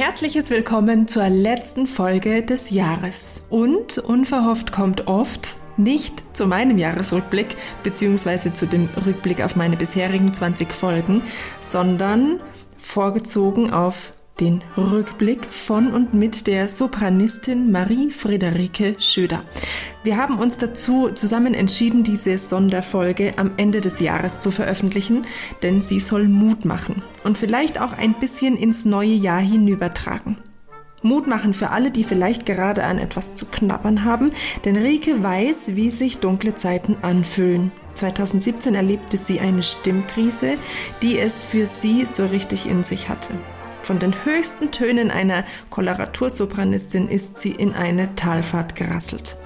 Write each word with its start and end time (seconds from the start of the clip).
herzliches 0.00 0.48
Willkommen 0.48 1.08
zur 1.08 1.28
letzten 1.28 1.86
Folge 1.86 2.42
des 2.42 2.70
Jahres. 2.70 3.42
Und 3.50 3.98
unverhofft 3.98 4.72
kommt 4.72 5.08
oft 5.08 5.58
nicht 5.76 6.24
zu 6.34 6.46
meinem 6.46 6.78
Jahresrückblick 6.78 7.54
bzw. 7.82 8.54
zu 8.54 8.64
dem 8.64 8.88
Rückblick 9.04 9.42
auf 9.42 9.56
meine 9.56 9.76
bisherigen 9.76 10.32
20 10.32 10.72
Folgen, 10.72 11.22
sondern 11.60 12.40
vorgezogen 12.78 13.74
auf 13.74 14.12
den 14.40 14.62
Rückblick 14.76 15.44
von 15.44 15.92
und 15.92 16.14
mit 16.14 16.46
der 16.46 16.68
Sopranistin 16.68 17.70
Marie-Friederike 17.70 18.96
Schöder. 18.98 19.44
Wir 20.02 20.16
haben 20.16 20.38
uns 20.38 20.56
dazu 20.56 21.10
zusammen 21.10 21.54
entschieden, 21.54 22.04
diese 22.04 22.38
Sonderfolge 22.38 23.34
am 23.36 23.52
Ende 23.58 23.80
des 23.80 24.00
Jahres 24.00 24.40
zu 24.40 24.50
veröffentlichen, 24.50 25.26
denn 25.62 25.82
sie 25.82 26.00
soll 26.00 26.26
Mut 26.26 26.64
machen 26.64 27.02
und 27.22 27.36
vielleicht 27.36 27.80
auch 27.80 27.92
ein 27.92 28.14
bisschen 28.14 28.56
ins 28.56 28.84
neue 28.84 29.08
Jahr 29.08 29.40
hinübertragen. 29.40 30.38
Mut 31.02 31.26
machen 31.26 31.54
für 31.54 31.70
alle, 31.70 31.90
die 31.90 32.04
vielleicht 32.04 32.44
gerade 32.44 32.84
an 32.84 32.98
etwas 32.98 33.34
zu 33.34 33.46
knabbern 33.46 34.04
haben, 34.04 34.30
denn 34.64 34.76
Rike 34.76 35.22
weiß, 35.22 35.74
wie 35.74 35.90
sich 35.90 36.18
dunkle 36.18 36.54
Zeiten 36.54 36.96
anfühlen. 37.02 37.72
2017 37.94 38.74
erlebte 38.74 39.16
sie 39.16 39.40
eine 39.40 39.62
Stimmkrise, 39.62 40.54
die 41.02 41.18
es 41.18 41.44
für 41.44 41.66
sie 41.66 42.04
so 42.04 42.26
richtig 42.26 42.68
in 42.68 42.84
sich 42.84 43.08
hatte. 43.08 43.34
Von 43.90 43.98
den 43.98 44.24
höchsten 44.24 44.70
Tönen 44.70 45.10
einer 45.10 45.42
Koloratursopranistin 45.68 47.08
ist 47.08 47.40
sie 47.40 47.50
in 47.50 47.74
eine 47.74 48.14
Talfahrt 48.14 48.76
gerasselt. 48.76 49.36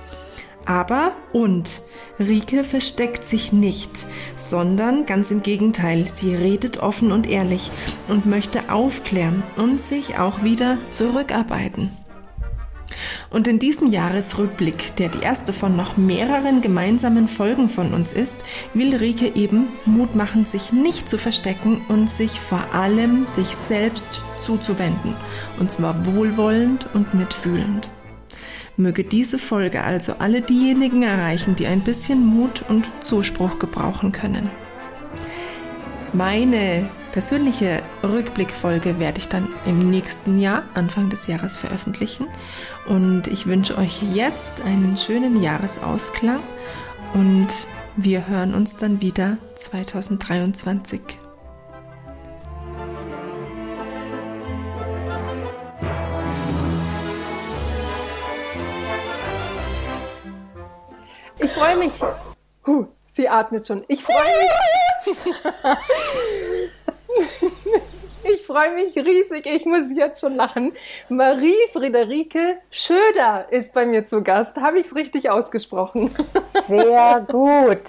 Aber 0.66 1.12
und 1.32 1.80
Rike 2.18 2.62
versteckt 2.62 3.24
sich 3.24 3.54
nicht, 3.54 4.06
sondern 4.36 5.06
ganz 5.06 5.30
im 5.30 5.42
Gegenteil, 5.42 6.08
sie 6.08 6.34
redet 6.34 6.76
offen 6.76 7.10
und 7.10 7.26
ehrlich 7.26 7.70
und 8.06 8.26
möchte 8.26 8.70
aufklären 8.70 9.42
und 9.56 9.80
sich 9.80 10.18
auch 10.18 10.42
wieder 10.42 10.76
zurückarbeiten. 10.90 12.03
Und 13.30 13.48
in 13.48 13.58
diesem 13.58 13.88
Jahresrückblick, 13.88 14.96
der 14.96 15.08
die 15.08 15.20
erste 15.20 15.52
von 15.52 15.76
noch 15.76 15.96
mehreren 15.96 16.60
gemeinsamen 16.60 17.28
Folgen 17.28 17.68
von 17.68 17.92
uns 17.94 18.12
ist, 18.12 18.44
will 18.74 18.94
Rike 18.94 19.34
eben 19.34 19.68
Mut 19.84 20.14
machen, 20.14 20.46
sich 20.46 20.72
nicht 20.72 21.08
zu 21.08 21.18
verstecken 21.18 21.80
und 21.88 22.10
sich 22.10 22.40
vor 22.40 22.74
allem 22.74 23.24
sich 23.24 23.48
selbst 23.48 24.20
zuzuwenden. 24.40 25.14
Und 25.58 25.72
zwar 25.72 26.06
wohlwollend 26.06 26.88
und 26.94 27.14
mitfühlend. 27.14 27.90
Möge 28.76 29.04
diese 29.04 29.38
Folge 29.38 29.82
also 29.82 30.14
alle 30.18 30.42
diejenigen 30.42 31.02
erreichen, 31.02 31.54
die 31.54 31.66
ein 31.66 31.82
bisschen 31.82 32.26
Mut 32.26 32.64
und 32.68 32.90
Zuspruch 33.00 33.60
gebrauchen 33.60 34.10
können. 34.10 34.50
Meine 36.12 36.88
persönliche 37.14 37.80
Rückblickfolge 38.02 38.98
werde 38.98 39.18
ich 39.18 39.28
dann 39.28 39.54
im 39.66 39.88
nächsten 39.88 40.40
Jahr, 40.40 40.64
Anfang 40.74 41.10
des 41.10 41.28
Jahres, 41.28 41.56
veröffentlichen. 41.56 42.26
Und 42.88 43.28
ich 43.28 43.46
wünsche 43.46 43.78
euch 43.78 44.02
jetzt 44.02 44.60
einen 44.62 44.96
schönen 44.96 45.40
Jahresausklang 45.40 46.42
und 47.12 47.46
wir 47.94 48.26
hören 48.26 48.52
uns 48.52 48.76
dann 48.76 49.00
wieder 49.00 49.38
2023. 49.54 51.00
Ich 61.38 61.50
freue 61.52 61.76
mich. 61.76 61.92
Huh, 62.66 62.88
sie 63.12 63.28
atmet 63.28 63.64
schon. 63.64 63.84
Ich 63.86 64.02
freue 64.02 64.16
mich. 64.16 64.50
Ich 68.54 68.60
freue 68.60 68.72
mich 68.72 68.94
riesig. 68.96 69.46
Ich 69.46 69.66
muss 69.66 69.90
jetzt 69.96 70.20
schon 70.20 70.36
lachen. 70.36 70.72
Marie-Friederike 71.08 72.58
Schöder 72.70 73.46
ist 73.50 73.74
bei 73.74 73.84
mir 73.84 74.06
zu 74.06 74.22
Gast. 74.22 74.58
Habe 74.58 74.78
ich 74.78 74.86
es 74.86 74.94
richtig 74.94 75.28
ausgesprochen? 75.28 76.08
Sehr 76.68 77.26
gut. 77.28 77.88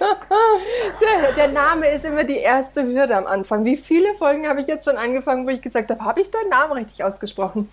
Der, 1.00 1.32
der, 1.36 1.48
Name 1.48 1.88
ist 1.88 2.04
immer 2.04 2.24
die 2.24 2.38
erste 2.38 2.82
Hürde 2.82 3.16
am 3.16 3.28
Anfang. 3.28 3.64
Wie 3.64 3.76
viele 3.76 4.14
Folgen 4.16 4.48
habe 4.48 4.60
ich 4.60 4.66
jetzt 4.66 4.84
schon 4.84 4.96
angefangen, 4.96 5.46
wo 5.46 5.50
ich 5.50 5.62
gesagt 5.62 5.90
habe, 5.90 6.04
habe 6.04 6.20
ich 6.20 6.32
deinen 6.32 6.48
Namen 6.48 6.72
richtig 6.72 7.04
ausgesprochen? 7.04 7.70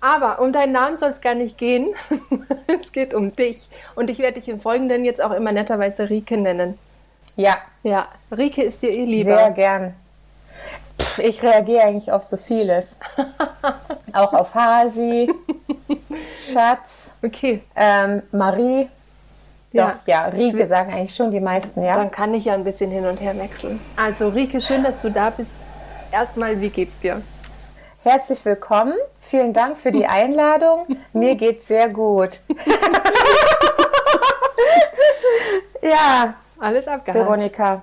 Aber 0.00 0.40
um 0.40 0.52
deinen 0.52 0.72
Namen 0.72 0.96
soll 0.96 1.10
es 1.10 1.20
gar 1.20 1.34
nicht 1.34 1.58
gehen. 1.58 1.88
es 2.80 2.92
geht 2.92 3.14
um 3.14 3.34
dich. 3.34 3.68
Und 3.96 4.10
ich 4.10 4.20
werde 4.20 4.34
dich 4.34 4.48
im 4.48 4.60
Folgenden 4.60 5.04
jetzt 5.04 5.20
auch 5.20 5.32
immer 5.32 5.50
netterweise 5.50 6.08
Rike 6.08 6.36
nennen. 6.36 6.76
Ja. 7.34 7.58
Ja, 7.82 8.08
Rike 8.30 8.62
ist 8.62 8.82
dir 8.82 8.90
eh 8.90 9.04
lieber. 9.04 9.36
Sehr 9.36 9.50
gern. 9.50 9.94
Ich 11.18 11.42
reagiere 11.42 11.82
eigentlich 11.82 12.12
auf 12.12 12.24
so 12.24 12.36
vieles. 12.36 12.96
auch 14.12 14.32
auf 14.32 14.54
Hasi, 14.54 15.32
Schatz, 16.38 17.12
okay. 17.24 17.62
ähm, 17.76 18.22
Marie. 18.32 18.88
Doch, 19.72 19.94
ja, 20.06 20.06
ja 20.06 20.24
Rike 20.26 20.66
sagen 20.66 20.92
eigentlich 20.92 21.14
schon 21.14 21.30
die 21.30 21.40
meisten, 21.40 21.82
ja. 21.82 21.94
Dann 21.94 22.10
kann 22.10 22.34
ich 22.34 22.46
ja 22.46 22.54
ein 22.54 22.64
bisschen 22.64 22.90
hin 22.90 23.06
und 23.06 23.20
her 23.20 23.38
wechseln. 23.38 23.78
Also 23.96 24.28
Rike, 24.28 24.60
schön, 24.60 24.82
dass 24.82 25.00
du 25.02 25.10
da 25.10 25.30
bist. 25.30 25.52
Erstmal, 26.10 26.60
wie 26.60 26.70
geht's 26.70 26.98
dir? 26.98 27.22
Herzlich 28.02 28.44
willkommen. 28.44 28.94
Vielen 29.20 29.52
Dank 29.52 29.76
für 29.76 29.92
die 29.92 30.06
Einladung. 30.06 30.86
Mir 31.12 31.34
geht's 31.34 31.68
sehr 31.68 31.90
gut. 31.90 32.40
ja. 35.82 36.34
Alles 36.60 36.88
abgehakt. 36.88 37.24
Veronika. 37.24 37.82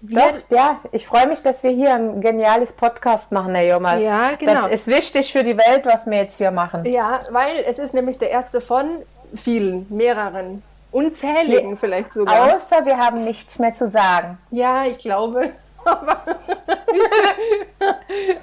Doch, 0.00 0.32
ja, 0.50 0.80
ich 0.92 1.06
freue 1.06 1.26
mich, 1.26 1.42
dass 1.42 1.62
wir 1.62 1.70
hier 1.70 1.94
ein 1.94 2.20
geniales 2.20 2.72
Podcast 2.72 3.32
machen, 3.32 3.54
Herr 3.54 3.66
Jomal. 3.66 4.00
Ja, 4.00 4.36
genau. 4.38 4.62
Das 4.62 4.70
ist 4.70 4.86
wichtig 4.86 5.32
für 5.32 5.42
die 5.42 5.56
Welt, 5.56 5.84
was 5.86 6.06
wir 6.06 6.18
jetzt 6.18 6.38
hier 6.38 6.52
machen. 6.52 6.84
Ja, 6.84 7.20
weil 7.30 7.64
es 7.66 7.78
ist 7.78 7.94
nämlich 7.94 8.16
der 8.16 8.30
erste 8.30 8.60
von 8.60 9.02
vielen, 9.34 9.86
mehreren, 9.90 10.62
unzähligen 10.92 11.70
nee, 11.70 11.76
vielleicht 11.76 12.14
sogar. 12.14 12.54
Außer 12.54 12.84
wir 12.84 12.96
haben 12.96 13.24
nichts 13.24 13.58
mehr 13.58 13.74
zu 13.74 13.88
sagen. 13.88 14.38
Ja, 14.50 14.84
ich 14.84 14.98
glaube. 14.98 15.50
Aber 15.84 16.20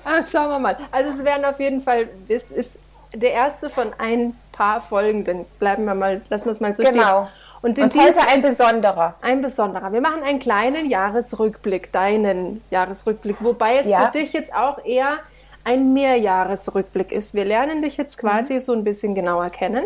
ah, 0.04 0.26
schauen 0.30 0.50
wir 0.50 0.60
mal. 0.60 0.78
Also 0.92 1.12
es 1.12 1.24
werden 1.24 1.46
auf 1.46 1.60
jeden 1.60 1.80
Fall, 1.80 2.10
es 2.28 2.52
ist 2.52 2.80
der 3.14 3.32
erste 3.32 3.70
von 3.70 3.94
ein 3.98 4.38
paar 4.52 4.82
folgenden. 4.82 5.46
Bleiben 5.60 5.86
wir 5.86 5.96
mal, 5.96 6.22
lassen 6.30 6.46
wir 6.46 6.52
es 6.52 6.60
mal 6.60 6.76
so 6.76 6.84
genau. 6.84 7.26
stehen. 7.26 7.45
Und, 7.62 7.80
Und 7.80 7.96
heute 7.96 8.20
ein 8.28 8.42
besonderer. 8.42 9.16
Ein 9.22 9.42
besonderer. 9.42 9.92
Wir 9.92 10.02
machen 10.02 10.22
einen 10.24 10.40
kleinen 10.40 10.90
Jahresrückblick, 10.90 11.92
deinen 11.92 12.62
Jahresrückblick, 12.70 13.38
wobei 13.40 13.78
es 13.78 13.88
ja. 13.88 14.06
für 14.06 14.20
dich 14.20 14.34
jetzt 14.34 14.54
auch 14.54 14.84
eher 14.86 15.20
ein 15.64 15.94
Mehrjahresrückblick 15.94 17.12
ist. 17.12 17.34
Wir 17.34 17.46
lernen 17.46 17.82
dich 17.82 17.98
jetzt 17.98 18.18
quasi 18.18 18.54
mhm. 18.54 18.60
so 18.60 18.74
ein 18.74 18.84
bisschen 18.84 19.16
genauer 19.16 19.50
kennen 19.50 19.84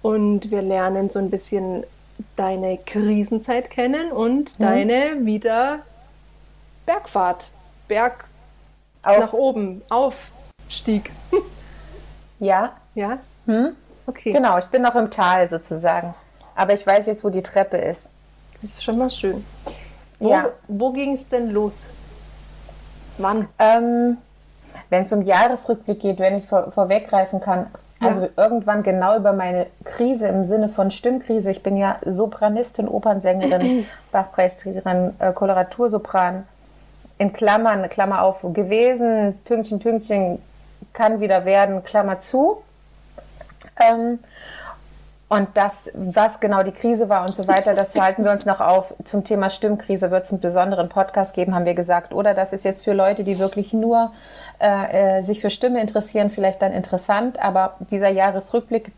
und 0.00 0.50
wir 0.50 0.62
lernen 0.62 1.10
so 1.10 1.18
ein 1.18 1.30
bisschen 1.30 1.84
deine 2.36 2.78
Krisenzeit 2.78 3.68
kennen 3.68 4.12
und 4.12 4.58
mhm. 4.58 4.62
deine 4.62 5.26
wieder 5.26 5.80
Bergfahrt, 6.86 7.50
Berg 7.88 8.24
Auf. 9.02 9.18
nach 9.18 9.32
oben, 9.32 9.82
Aufstieg. 9.90 11.10
ja. 12.38 12.72
Ja? 12.94 13.18
Hm? 13.46 13.76
Okay. 14.06 14.32
Genau, 14.32 14.58
ich 14.58 14.66
bin 14.66 14.82
noch 14.82 14.94
im 14.94 15.10
Tal 15.10 15.48
sozusagen. 15.48 16.14
Aber 16.54 16.74
ich 16.74 16.86
weiß 16.86 17.06
jetzt, 17.06 17.24
wo 17.24 17.30
die 17.30 17.42
Treppe 17.42 17.76
ist. 17.76 18.08
Das 18.52 18.64
ist 18.64 18.84
schon 18.84 18.98
mal 18.98 19.10
schön. 19.10 19.44
Wo, 20.18 20.30
ja. 20.30 20.50
wo 20.68 20.92
ging 20.92 21.14
es 21.14 21.28
denn 21.28 21.50
los? 21.50 21.86
Wann? 23.18 23.48
Ähm, 23.58 24.18
wenn 24.90 25.02
es 25.02 25.12
um 25.12 25.22
Jahresrückblick 25.22 26.00
geht, 26.00 26.18
wenn 26.18 26.36
ich 26.36 26.46
vor, 26.46 26.70
vorweggreifen 26.72 27.40
kann. 27.40 27.66
Ja. 28.00 28.08
Also 28.08 28.28
irgendwann 28.36 28.82
genau 28.82 29.16
über 29.16 29.32
meine 29.32 29.66
Krise 29.84 30.28
im 30.28 30.44
Sinne 30.44 30.68
von 30.68 30.90
Stimmkrise. 30.90 31.50
Ich 31.50 31.62
bin 31.62 31.76
ja 31.76 31.98
Sopranistin, 32.04 32.88
Opernsängerin, 32.88 33.86
Bachpreisträgerin, 34.12 35.14
äh, 35.18 35.32
Koloratursopran. 35.32 36.46
In 37.18 37.32
Klammern, 37.32 37.88
Klammer 37.88 38.22
auf, 38.22 38.42
gewesen, 38.52 39.38
Pünktchen, 39.44 39.78
Pünktchen, 39.78 40.42
kann 40.92 41.20
wieder 41.20 41.44
werden, 41.44 41.84
Klammer 41.84 42.20
zu. 42.20 42.62
Ähm, 43.80 44.18
und 45.32 45.48
das, 45.54 45.88
was 45.94 46.40
genau 46.40 46.62
die 46.62 46.72
Krise 46.72 47.08
war 47.08 47.22
und 47.22 47.34
so 47.34 47.48
weiter, 47.48 47.72
das 47.72 47.98
halten 47.98 48.22
wir 48.22 48.30
uns 48.32 48.44
noch 48.44 48.60
auf. 48.60 48.92
Zum 49.02 49.24
Thema 49.24 49.48
Stimmkrise 49.48 50.10
wird 50.10 50.24
es 50.24 50.30
einen 50.30 50.42
besonderen 50.42 50.90
Podcast 50.90 51.34
geben, 51.34 51.54
haben 51.54 51.64
wir 51.64 51.72
gesagt. 51.72 52.12
Oder 52.12 52.34
das 52.34 52.52
ist 52.52 52.66
jetzt 52.66 52.84
für 52.84 52.92
Leute, 52.92 53.24
die 53.24 53.38
wirklich 53.38 53.72
nur 53.72 54.12
äh, 54.60 55.20
äh, 55.20 55.22
sich 55.22 55.40
für 55.40 55.48
Stimme 55.48 55.80
interessieren, 55.80 56.28
vielleicht 56.28 56.60
dann 56.60 56.74
interessant. 56.74 57.38
Aber 57.42 57.76
dieser 57.90 58.10
Jahresrückblick, 58.10 58.92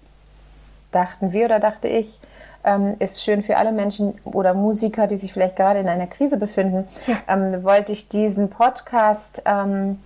dachten 0.91 1.33
wir 1.33 1.45
oder 1.45 1.61
dachte 1.61 1.87
ich, 1.87 2.19
ähm, 2.65 2.97
ist 2.99 3.23
schön 3.23 3.41
für 3.41 3.57
alle 3.57 3.71
Menschen 3.71 4.19
oder 4.25 4.55
Musiker, 4.55 5.07
die 5.07 5.17
sich 5.17 5.33
vielleicht 5.33 5.55
gerade 5.55 5.79
in 5.79 5.89
einer 5.89 6.09
Krise 6.09 6.37
befinden. 6.37 6.89
Ja. 7.07 7.19
Ähm, 7.29 7.63
wollte 7.63 7.93
ich 7.93 8.09
diesen 8.09 8.51
Podcast 8.51 9.41
ähm, 9.47 10.01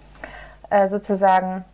äh, 0.68 0.90
sozusagen 0.90 1.64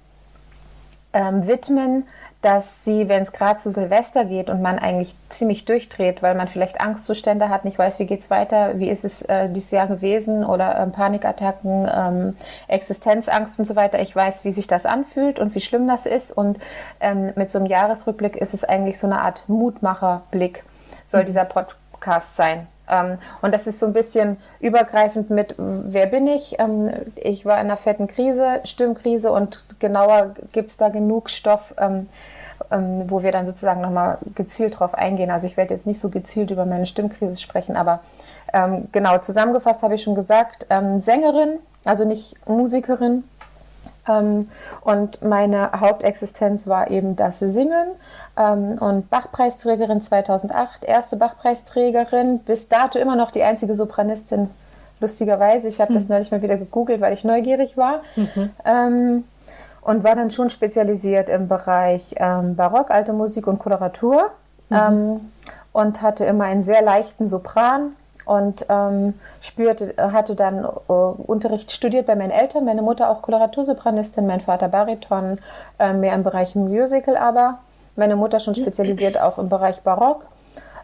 ähm, 1.12 1.44
widmen 1.48 2.04
dass 2.44 2.84
sie, 2.84 3.08
wenn 3.08 3.22
es 3.22 3.32
gerade 3.32 3.58
zu 3.58 3.70
Silvester 3.70 4.26
geht 4.26 4.50
und 4.50 4.60
man 4.60 4.78
eigentlich 4.78 5.16
ziemlich 5.30 5.64
durchdreht, 5.64 6.22
weil 6.22 6.34
man 6.34 6.46
vielleicht 6.46 6.78
Angstzustände 6.78 7.48
hat, 7.48 7.64
nicht 7.64 7.78
weiß, 7.78 7.98
wie 7.98 8.04
geht 8.04 8.20
es 8.20 8.28
weiter, 8.28 8.78
wie 8.78 8.90
ist 8.90 9.02
es 9.02 9.22
äh, 9.22 9.48
dieses 9.48 9.70
Jahr 9.70 9.86
gewesen 9.86 10.44
oder 10.44 10.78
ähm, 10.78 10.92
Panikattacken, 10.92 11.88
ähm, 11.90 12.36
Existenzangst 12.68 13.58
und 13.58 13.64
so 13.64 13.76
weiter. 13.76 13.98
Ich 14.00 14.14
weiß, 14.14 14.44
wie 14.44 14.52
sich 14.52 14.66
das 14.66 14.84
anfühlt 14.84 15.38
und 15.38 15.54
wie 15.54 15.62
schlimm 15.62 15.88
das 15.88 16.04
ist. 16.04 16.32
Und 16.32 16.58
ähm, 17.00 17.32
mit 17.34 17.50
so 17.50 17.58
einem 17.58 17.66
Jahresrückblick 17.66 18.36
ist 18.36 18.52
es 18.52 18.62
eigentlich 18.62 18.98
so 18.98 19.06
eine 19.06 19.20
Art 19.20 19.48
Mutmacherblick, 19.48 20.64
soll 21.06 21.22
mhm. 21.22 21.26
dieser 21.26 21.46
Podcast 21.46 22.36
sein. 22.36 22.66
Ähm, 22.90 23.18
und 23.40 23.54
das 23.54 23.66
ist 23.66 23.80
so 23.80 23.86
ein 23.86 23.92
bisschen 23.92 24.36
übergreifend 24.60 25.30
mit, 25.30 25.54
wer 25.56 26.06
bin 26.06 26.26
ich? 26.26 26.58
Ähm, 26.58 26.90
ich 27.16 27.46
war 27.46 27.54
in 27.54 27.66
einer 27.66 27.76
fetten 27.76 28.06
Krise, 28.06 28.60
Stimmkrise 28.64 29.32
und 29.32 29.80
genauer 29.80 30.34
gibt 30.52 30.68
es 30.68 30.76
da 30.76 30.90
genug 30.90 31.30
Stoff, 31.30 31.74
ähm, 31.78 32.08
ähm, 32.74 33.04
wo 33.08 33.22
wir 33.22 33.32
dann 33.32 33.46
sozusagen 33.46 33.80
nochmal 33.80 34.18
gezielt 34.34 34.78
drauf 34.78 34.94
eingehen. 34.94 35.30
Also 35.30 35.46
ich 35.46 35.56
werde 35.56 35.74
jetzt 35.74 35.86
nicht 35.86 36.00
so 36.00 36.10
gezielt 36.10 36.50
über 36.50 36.66
meine 36.66 36.86
Stimmkrise 36.86 37.40
sprechen, 37.40 37.76
aber 37.76 38.00
ähm, 38.52 38.88
genau, 38.92 39.18
zusammengefasst 39.18 39.82
habe 39.82 39.94
ich 39.94 40.02
schon 40.02 40.14
gesagt, 40.14 40.66
ähm, 40.70 41.00
Sängerin, 41.00 41.58
also 41.84 42.04
nicht 42.04 42.36
Musikerin. 42.48 43.24
Ähm, 44.08 44.40
und 44.82 45.22
meine 45.22 45.72
Hauptexistenz 45.72 46.66
war 46.66 46.90
eben 46.90 47.16
das 47.16 47.38
Singen 47.38 47.88
ähm, 48.36 48.78
und 48.78 49.08
Bachpreisträgerin 49.08 50.02
2008, 50.02 50.84
erste 50.84 51.16
Bachpreisträgerin, 51.16 52.40
bis 52.40 52.68
dato 52.68 52.98
immer 52.98 53.16
noch 53.16 53.30
die 53.30 53.42
einzige 53.42 53.74
Sopranistin, 53.74 54.50
lustigerweise. 55.00 55.68
Ich 55.68 55.80
habe 55.80 55.88
hm. 55.88 55.94
das 55.94 56.08
neulich 56.08 56.30
mal 56.30 56.42
wieder 56.42 56.56
gegoogelt, 56.56 57.00
weil 57.00 57.14
ich 57.14 57.24
neugierig 57.24 57.76
war. 57.76 58.02
Mhm. 58.16 59.24
Und 59.84 60.02
war 60.02 60.16
dann 60.16 60.30
schon 60.30 60.50
spezialisiert 60.50 61.28
im 61.28 61.46
Bereich 61.46 62.14
ähm, 62.16 62.56
Barock, 62.56 62.90
alte 62.90 63.12
Musik 63.12 63.46
und 63.46 63.58
Koloratur 63.58 64.30
mhm. 64.70 64.76
ähm, 64.76 65.32
und 65.72 66.02
hatte 66.02 66.24
immer 66.24 66.44
einen 66.44 66.62
sehr 66.62 66.82
leichten 66.82 67.28
Sopran 67.28 67.94
und 68.24 68.66
ähm, 68.68 69.14
spürte, 69.40 69.94
hatte 69.98 70.34
dann 70.34 70.64
äh, 70.64 70.92
Unterricht 70.92 71.70
studiert 71.70 72.06
bei 72.06 72.16
meinen 72.16 72.30
Eltern, 72.30 72.64
meine 72.64 72.82
Mutter 72.82 73.10
auch 73.10 73.22
Koloratursopranistin, 73.22 74.26
mein 74.26 74.40
Vater 74.40 74.68
Bariton, 74.68 75.38
äh, 75.78 75.92
mehr 75.92 76.14
im 76.14 76.22
Bereich 76.22 76.54
Musical 76.54 77.16
aber, 77.16 77.58
meine 77.96 78.16
Mutter 78.16 78.40
schon 78.40 78.54
spezialisiert 78.54 79.20
auch 79.20 79.38
im 79.38 79.48
Bereich 79.48 79.82
Barock. 79.82 80.26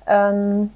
Ähm, 0.06 0.70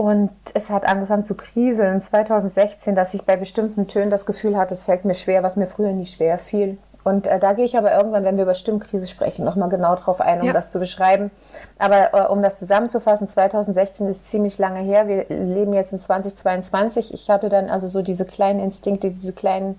und 0.00 0.30
es 0.54 0.70
hat 0.70 0.86
angefangen 0.86 1.26
zu 1.26 1.34
kriseln 1.34 2.00
2016, 2.00 2.94
dass 2.94 3.12
ich 3.12 3.26
bei 3.26 3.36
bestimmten 3.36 3.86
Tönen 3.86 4.08
das 4.08 4.24
Gefühl 4.24 4.56
hatte, 4.56 4.72
es 4.72 4.86
fällt 4.86 5.04
mir 5.04 5.12
schwer, 5.12 5.42
was 5.42 5.56
mir 5.56 5.66
früher 5.66 5.92
nie 5.92 6.06
schwer 6.06 6.38
fiel. 6.38 6.78
Und 7.04 7.26
äh, 7.26 7.38
da 7.38 7.52
gehe 7.52 7.66
ich 7.66 7.76
aber 7.76 7.94
irgendwann, 7.94 8.24
wenn 8.24 8.36
wir 8.38 8.44
über 8.44 8.54
Stimmkrise 8.54 9.06
sprechen, 9.06 9.44
nochmal 9.44 9.68
genau 9.68 9.96
drauf 9.96 10.22
ein, 10.22 10.40
um 10.40 10.46
ja. 10.46 10.54
das 10.54 10.70
zu 10.70 10.78
beschreiben. 10.78 11.30
Aber 11.78 12.14
äh, 12.14 12.28
um 12.28 12.42
das 12.42 12.58
zusammenzufassen, 12.58 13.28
2016 13.28 14.08
ist 14.08 14.26
ziemlich 14.26 14.56
lange 14.56 14.80
her. 14.80 15.06
Wir 15.06 15.26
leben 15.28 15.74
jetzt 15.74 15.92
in 15.92 15.98
2022. 15.98 17.12
Ich 17.12 17.28
hatte 17.28 17.50
dann 17.50 17.68
also 17.68 17.86
so 17.86 18.00
diese 18.00 18.24
kleinen 18.24 18.60
Instinkte, 18.60 19.10
diese 19.10 19.34
kleinen 19.34 19.78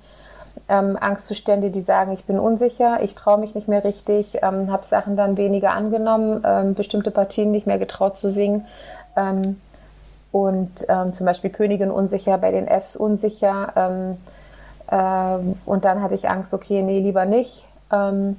ähm, 0.70 1.00
Angstzustände, 1.02 1.72
die 1.72 1.82
sagen, 1.82 2.12
ich 2.12 2.26
bin 2.26 2.38
unsicher, 2.38 3.02
ich 3.02 3.16
traue 3.16 3.40
mich 3.40 3.56
nicht 3.56 3.68
mehr 3.68 3.84
richtig, 3.84 4.38
ähm, 4.44 4.72
habe 4.72 4.86
Sachen 4.86 5.16
dann 5.16 5.36
weniger 5.36 5.72
angenommen, 5.72 6.44
ähm, 6.46 6.76
bestimmte 6.76 7.10
Partien 7.10 7.50
nicht 7.50 7.66
mehr 7.66 7.80
getraut 7.80 8.20
zu 8.20 8.30
singen. 8.30 8.68
Ähm, 9.18 9.60
und 10.32 10.86
ähm, 10.88 11.14
zum 11.14 11.26
Beispiel 11.26 11.50
Königin 11.50 11.92
unsicher, 11.92 12.38
bei 12.38 12.52
den 12.52 12.68
Fs 12.68 12.96
unsicher. 12.96 13.74
Ähm, 13.76 14.18
ähm, 14.92 15.56
und 15.66 15.86
dann 15.86 16.02
hatte 16.02 16.16
ich 16.16 16.30
Angst, 16.30 16.54
okay, 16.54 16.82
nee, 16.82 17.02
lieber 17.02 17.26
nicht. 17.26 17.66
Ähm, 17.92 18.38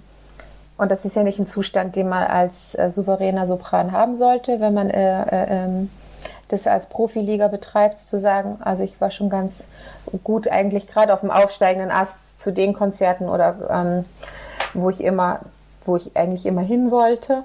und 0.79 0.91
das 0.91 1.05
ist 1.05 1.17
ja 1.17 1.23
nicht 1.23 1.39
ein 1.39 1.47
Zustand, 1.47 1.97
den 1.97 2.09
man 2.09 2.25
als 2.25 2.75
äh, 2.75 2.89
souveräner 2.89 3.47
Sopran 3.47 3.93
haben 3.93 4.15
sollte, 4.15 4.61
wenn 4.61 4.75
man 4.75 4.91
äh, 4.91 5.23
äh, 5.23 5.65
ähm, 5.65 5.91
das 6.49 6.67
als 6.67 6.87
Profiliga 6.87 7.49
betreibt, 7.49 7.99
sozusagen. 7.99 8.59
Also 8.63 8.83
ich 8.83 9.01
war 9.01 9.11
schon 9.11 9.31
ganz 9.31 9.67
gut 10.25 10.49
eigentlich 10.49 10.87
gerade 10.87 11.13
auf 11.13 11.21
dem 11.21 11.31
aufsteigenden 11.31 11.91
Ast 11.91 12.41
zu 12.41 12.53
den 12.53 12.73
Konzerten 12.73 13.29
oder 13.29 13.57
ähm, 13.71 14.05
wo 14.75 14.89
ich 14.91 15.03
immer, 15.03 15.41
wo 15.85 15.97
ich 15.97 16.17
eigentlich 16.17 16.47
immer 16.47 16.63
hin 16.63 16.91
wollte 16.91 17.45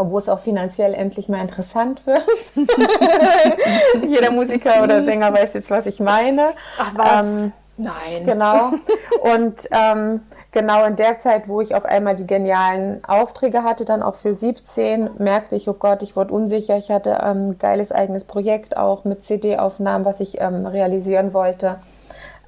obwohl 0.00 0.18
es 0.18 0.28
auch 0.28 0.38
finanziell 0.38 0.94
endlich 0.94 1.28
mal 1.28 1.40
interessant 1.40 2.06
wird. 2.06 2.24
Jeder 4.08 4.30
Musiker 4.30 4.82
oder 4.82 5.02
Sänger 5.02 5.32
weiß 5.32 5.54
jetzt, 5.54 5.70
was 5.70 5.86
ich 5.86 6.00
meine. 6.00 6.50
Ach 6.78 6.92
was? 6.94 7.26
Ähm, 7.26 7.52
Nein. 7.80 8.24
Genau. 8.24 8.72
Und 9.22 9.68
ähm, 9.72 10.20
genau 10.52 10.84
in 10.84 10.96
der 10.96 11.18
Zeit, 11.18 11.48
wo 11.48 11.60
ich 11.60 11.74
auf 11.74 11.84
einmal 11.84 12.14
die 12.14 12.26
genialen 12.26 13.02
Aufträge 13.04 13.62
hatte, 13.62 13.84
dann 13.84 14.02
auch 14.02 14.16
für 14.16 14.34
17, 14.34 15.10
merkte 15.18 15.56
ich, 15.56 15.68
oh 15.68 15.74
Gott, 15.74 16.02
ich 16.02 16.14
wurde 16.14 16.34
unsicher. 16.34 16.76
Ich 16.76 16.90
hatte 16.90 17.22
ein 17.22 17.36
ähm, 17.36 17.58
geiles 17.58 17.90
eigenes 17.90 18.24
Projekt 18.24 18.76
auch 18.76 19.04
mit 19.04 19.22
CD-Aufnahmen, 19.22 20.04
was 20.04 20.20
ich 20.20 20.40
ähm, 20.40 20.66
realisieren 20.66 21.32
wollte. 21.32 21.76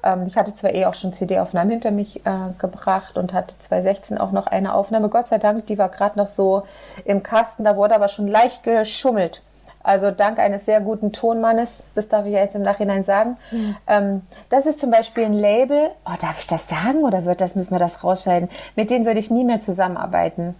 Ähm, 0.03 0.25
ich 0.27 0.37
hatte 0.37 0.53
zwar 0.53 0.73
eh 0.73 0.85
auch 0.85 0.95
schon 0.95 1.13
CD-Aufnahmen 1.13 1.71
hinter 1.71 1.91
mich 1.91 2.25
äh, 2.25 2.31
gebracht 2.57 3.17
und 3.17 3.33
hatte 3.33 3.57
2016 3.57 4.17
auch 4.17 4.31
noch 4.31 4.47
eine 4.47 4.73
Aufnahme. 4.73 5.09
Gott 5.09 5.27
sei 5.27 5.37
Dank, 5.37 5.65
die 5.67 5.77
war 5.77 5.89
gerade 5.89 6.17
noch 6.19 6.27
so 6.27 6.63
im 7.05 7.23
Kasten. 7.23 7.63
Da 7.63 7.75
wurde 7.75 7.95
aber 7.95 8.07
schon 8.07 8.27
leicht 8.27 8.63
geschummelt. 8.63 9.41
Also 9.81 10.11
dank 10.11 10.39
eines 10.39 10.65
sehr 10.65 10.79
guten 10.79 11.11
Tonmannes, 11.11 11.83
das 11.93 12.07
darf 12.07 12.25
ich 12.25 12.31
ja 12.31 12.39
jetzt 12.39 12.55
im 12.55 12.61
Nachhinein 12.61 13.03
sagen. 13.03 13.35
Mhm. 13.51 13.75
Ähm, 13.87 14.21
das 14.49 14.65
ist 14.65 14.79
zum 14.79 14.91
Beispiel 14.91 15.25
ein 15.25 15.33
Label. 15.33 15.89
Oh, 16.05 16.15
darf 16.21 16.39
ich 16.39 16.47
das 16.47 16.69
sagen 16.69 17.03
oder 17.03 17.25
wird 17.25 17.41
das, 17.41 17.55
müssen 17.55 17.71
wir 17.71 17.79
das 17.79 18.01
rausschneiden? 18.01 18.47
Mit 18.77 18.89
denen 18.89 19.05
würde 19.05 19.19
ich 19.19 19.29
nie 19.29 19.43
mehr 19.43 19.59
zusammenarbeiten. 19.59 20.55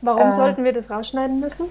Warum 0.00 0.28
äh, 0.28 0.32
sollten 0.32 0.64
wir 0.64 0.72
das 0.72 0.90
rausschneiden 0.90 1.38
müssen? 1.38 1.66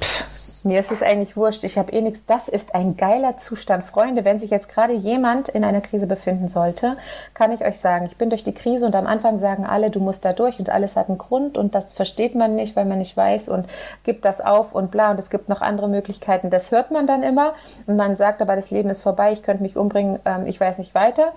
Pff 0.00 0.43
mir 0.64 0.80
ist 0.80 0.92
es 0.92 1.02
eigentlich 1.02 1.36
wurscht, 1.36 1.64
ich 1.64 1.78
habe 1.78 1.92
eh 1.92 2.00
nichts. 2.00 2.24
Das 2.26 2.48
ist 2.48 2.74
ein 2.74 2.96
geiler 2.96 3.36
Zustand. 3.36 3.84
Freunde, 3.84 4.24
wenn 4.24 4.38
sich 4.38 4.50
jetzt 4.50 4.68
gerade 4.68 4.92
jemand 4.92 5.48
in 5.48 5.64
einer 5.64 5.80
Krise 5.80 6.06
befinden 6.06 6.48
sollte, 6.48 6.96
kann 7.34 7.52
ich 7.52 7.64
euch 7.64 7.78
sagen, 7.78 8.06
ich 8.06 8.16
bin 8.16 8.30
durch 8.30 8.44
die 8.44 8.54
Krise 8.54 8.86
und 8.86 8.94
am 8.94 9.06
Anfang 9.06 9.38
sagen 9.38 9.66
alle, 9.66 9.90
du 9.90 10.00
musst 10.00 10.24
da 10.24 10.32
durch 10.32 10.58
und 10.58 10.70
alles 10.70 10.96
hat 10.96 11.08
einen 11.08 11.18
Grund 11.18 11.58
und 11.58 11.74
das 11.74 11.92
versteht 11.92 12.34
man 12.34 12.54
nicht, 12.54 12.76
weil 12.76 12.84
man 12.84 12.98
nicht 12.98 13.16
weiß 13.16 13.48
und 13.48 13.66
gibt 14.04 14.24
das 14.24 14.40
auf 14.40 14.74
und 14.74 14.90
bla 14.90 15.10
und 15.10 15.18
es 15.18 15.30
gibt 15.30 15.48
noch 15.48 15.60
andere 15.60 15.88
Möglichkeiten. 15.88 16.50
Das 16.50 16.70
hört 16.70 16.90
man 16.90 17.06
dann 17.06 17.22
immer 17.22 17.54
und 17.86 17.96
man 17.96 18.16
sagt 18.16 18.40
aber, 18.40 18.56
das 18.56 18.70
Leben 18.70 18.90
ist 18.90 19.02
vorbei, 19.02 19.32
ich 19.32 19.42
könnte 19.42 19.62
mich 19.62 19.76
umbringen, 19.76 20.18
ähm, 20.24 20.46
ich 20.46 20.58
weiß 20.58 20.78
nicht 20.78 20.94
weiter. 20.94 21.32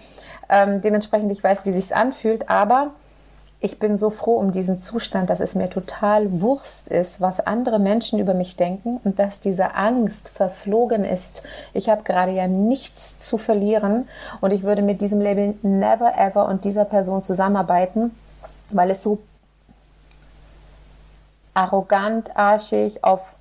Ähm, 0.50 0.82
dementsprechend, 0.82 1.32
ich 1.32 1.44
weiß, 1.44 1.66
wie 1.66 1.72
sich's 1.72 1.92
anfühlt, 1.92 2.50
aber 2.50 2.92
ich 3.60 3.80
bin 3.80 3.98
so 3.98 4.12
froh 4.12 4.36
um 4.36 4.52
diesen 4.52 4.82
Zustand, 4.82 5.32
dass 5.32 5.40
es 5.40 5.56
mir 5.56 5.70
total 5.70 6.42
Wurst 6.42 6.90
ist, 6.90 7.20
was 7.20 7.40
andere 7.40 7.80
Menschen 7.80 8.20
über 8.20 8.36
mich 8.36 8.56
denken 8.56 9.00
und 9.04 9.18
dass 9.18 9.42
diese 9.42 9.74
Angst 9.74 10.30
verflogen 10.30 11.04
ist. 11.04 11.42
Ich 11.74 11.90
habe 11.90 12.04
gerade 12.04 12.32
ja 12.34 12.48
nichts 12.48 13.20
zu 13.20 13.40
verlieren 13.40 14.08
und 14.42 14.52
ich 14.52 14.62
würde 14.62 14.84
mit 14.84 15.02
diesem 15.02 15.22
Label 15.22 15.56
never 15.64 16.16
ever 16.18 16.48
und 16.48 16.66
dieser 16.66 16.86
Person 16.86 17.24
zusammenarbeiten, 17.24 18.16
weil 18.70 18.92
es 18.92 19.02
so 19.02 19.20
arrogant, 21.56 22.38
arschig, 22.38 23.04
auf 23.04 23.34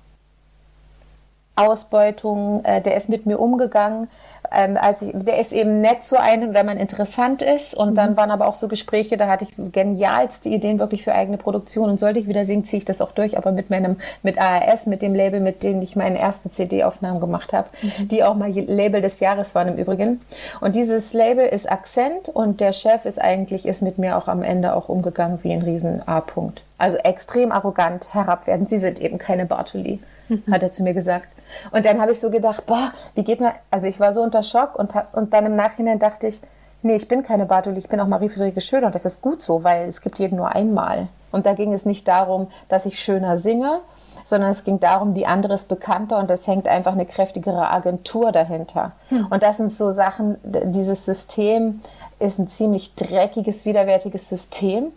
Ausbeutung, 1.55 2.63
äh, 2.65 2.81
der 2.81 2.95
ist 2.95 3.09
mit 3.09 3.25
mir 3.25 3.39
umgegangen. 3.39 4.09
Ähm, 4.51 4.77
als 4.79 5.01
ich, 5.01 5.11
der 5.13 5.39
ist 5.39 5.53
eben 5.53 5.81
nett 5.81 6.03
zu 6.03 6.19
einem, 6.19 6.53
wenn 6.53 6.65
man 6.65 6.77
interessant 6.77 7.41
ist. 7.41 7.73
Und 7.73 7.91
mhm. 7.91 7.95
dann 7.95 8.17
waren 8.17 8.31
aber 8.31 8.47
auch 8.47 8.55
so 8.55 8.67
Gespräche, 8.67 9.17
da 9.17 9.27
hatte 9.27 9.45
ich 9.45 9.71
genialste 9.71 10.49
Ideen 10.49 10.79
wirklich 10.79 11.03
für 11.03 11.13
eigene 11.13 11.37
Produktion. 11.37 11.89
Und 11.89 11.99
sollte 11.99 12.19
ich 12.19 12.27
wieder 12.27 12.45
singen, 12.45 12.65
ziehe 12.65 12.79
ich 12.79 12.85
das 12.85 13.01
auch 13.01 13.11
durch, 13.11 13.37
aber 13.37 13.51
mit 13.51 13.69
meinem, 13.69 13.97
mit 14.23 14.39
ARS, 14.39 14.85
mit 14.85 15.01
dem 15.01 15.15
Label, 15.15 15.39
mit 15.39 15.63
dem 15.63 15.81
ich 15.81 15.95
meine 15.95 16.19
erste 16.19 16.49
CD-Aufnahmen 16.49 17.19
gemacht 17.19 17.53
habe, 17.53 17.69
mhm. 17.81 18.07
die 18.07 18.23
auch 18.23 18.35
mal 18.35 18.51
Label 18.51 19.01
des 19.01 19.19
Jahres 19.19 19.55
waren 19.55 19.69
im 19.69 19.77
Übrigen. 19.77 20.21
Und 20.61 20.75
dieses 20.75 21.13
Label 21.13 21.45
ist 21.45 21.69
Akzent 21.71 22.29
und 22.29 22.59
der 22.59 22.73
Chef 22.73 23.05
ist 23.05 23.21
eigentlich, 23.21 23.65
ist 23.65 23.81
mit 23.81 23.97
mir 23.97 24.17
auch 24.17 24.27
am 24.27 24.43
Ende 24.43 24.75
auch 24.75 24.89
umgegangen 24.89 25.39
wie 25.43 25.53
ein 25.53 25.61
riesen 25.61 26.07
A-Punkt. 26.07 26.61
Also 26.77 26.97
extrem 26.97 27.51
arrogant, 27.51 28.13
herabwertend. 28.13 28.69
Sie 28.69 28.77
sind 28.77 29.01
eben 29.01 29.17
keine 29.17 29.45
Bartoli. 29.45 29.99
hat 30.51 30.63
er 30.63 30.71
zu 30.71 30.83
mir 30.83 30.93
gesagt. 30.93 31.27
Und 31.71 31.85
dann 31.85 32.01
habe 32.01 32.11
ich 32.11 32.19
so 32.19 32.29
gedacht, 32.29 32.65
boah, 32.65 32.91
wie 33.15 33.23
geht 33.23 33.39
man, 33.39 33.53
also 33.71 33.87
ich 33.87 33.99
war 33.99 34.13
so 34.13 34.21
unter 34.21 34.43
Schock 34.43 34.77
und, 34.77 34.93
und 35.13 35.33
dann 35.33 35.45
im 35.45 35.55
Nachhinein 35.55 35.99
dachte 35.99 36.27
ich, 36.27 36.41
nee, 36.81 36.95
ich 36.95 37.07
bin 37.07 37.23
keine 37.23 37.45
Bartoli, 37.45 37.79
ich 37.79 37.89
bin 37.89 37.99
auch 37.99 38.07
Marie-Friederike 38.07 38.61
Schöner 38.61 38.87
und 38.87 38.95
das 38.95 39.05
ist 39.05 39.21
gut 39.21 39.41
so, 39.41 39.63
weil 39.63 39.87
es 39.87 40.01
gibt 40.01 40.19
jeden 40.19 40.37
nur 40.37 40.53
einmal. 40.53 41.07
Und 41.31 41.45
da 41.45 41.53
ging 41.53 41.73
es 41.73 41.85
nicht 41.85 42.07
darum, 42.07 42.47
dass 42.69 42.85
ich 42.85 42.99
schöner 42.99 43.37
singe, 43.37 43.81
sondern 44.23 44.49
es 44.49 44.63
ging 44.63 44.79
darum, 44.79 45.13
die 45.13 45.25
andere 45.25 45.53
ist 45.53 45.67
bekannter 45.67 46.17
und 46.17 46.29
es 46.31 46.47
hängt 46.47 46.67
einfach 46.67 46.93
eine 46.93 47.05
kräftigere 47.05 47.69
Agentur 47.69 48.31
dahinter. 48.31 48.91
Hm. 49.09 49.27
Und 49.29 49.43
das 49.43 49.57
sind 49.57 49.73
so 49.73 49.91
Sachen, 49.91 50.37
dieses 50.43 51.05
System 51.05 51.81
ist 52.19 52.39
ein 52.39 52.47
ziemlich 52.47 52.95
dreckiges, 52.95 53.65
widerwärtiges 53.65 54.27
System 54.27 54.87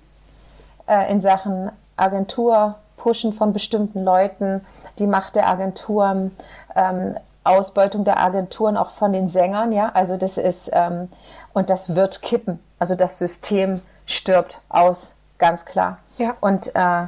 äh, 0.89 1.11
in 1.13 1.21
Sachen 1.21 1.71
Agentur, 1.97 2.77
Pushen 3.01 3.33
von 3.33 3.55
bestimmten 3.55 4.05
Leuten, 4.05 4.61
die 4.99 5.07
Macht 5.07 5.35
der 5.35 5.49
Agenturen, 5.49 6.37
ähm, 6.77 7.17
Ausbeutung 7.45 8.05
der 8.05 8.21
Agenturen 8.21 8.77
auch 8.77 8.91
von 8.91 9.15
den 9.15 9.31
Sängern, 9.31 9.73
ja, 9.73 9.91
also 9.95 10.19
das 10.19 10.37
ist, 10.37 10.69
ähm, 10.73 11.09
und 11.55 11.71
das 11.71 11.95
wird 11.95 12.21
kippen. 12.21 12.61
Also 12.79 12.95
das 12.95 13.17
System 13.17 13.81
stirbt 14.05 14.61
aus 14.69 15.15
ganz 15.39 15.65
klar. 15.65 15.99
Ja. 16.19 16.37
Und 16.43 16.75
äh, 16.75 17.07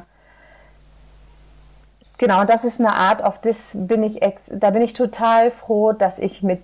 genau, 2.17 2.43
das 2.43 2.63
ist 2.63 2.79
eine 2.79 2.95
Art, 2.95 3.23
auf 3.23 3.39
das 3.39 3.73
bin 3.75 4.01
ich, 4.01 4.23
ex 4.23 4.41
da 4.49 4.71
bin 4.71 4.81
ich 4.81 4.93
total 4.93 5.51
froh, 5.51 5.91
dass 5.91 6.17
ich 6.17 6.41
mit 6.41 6.63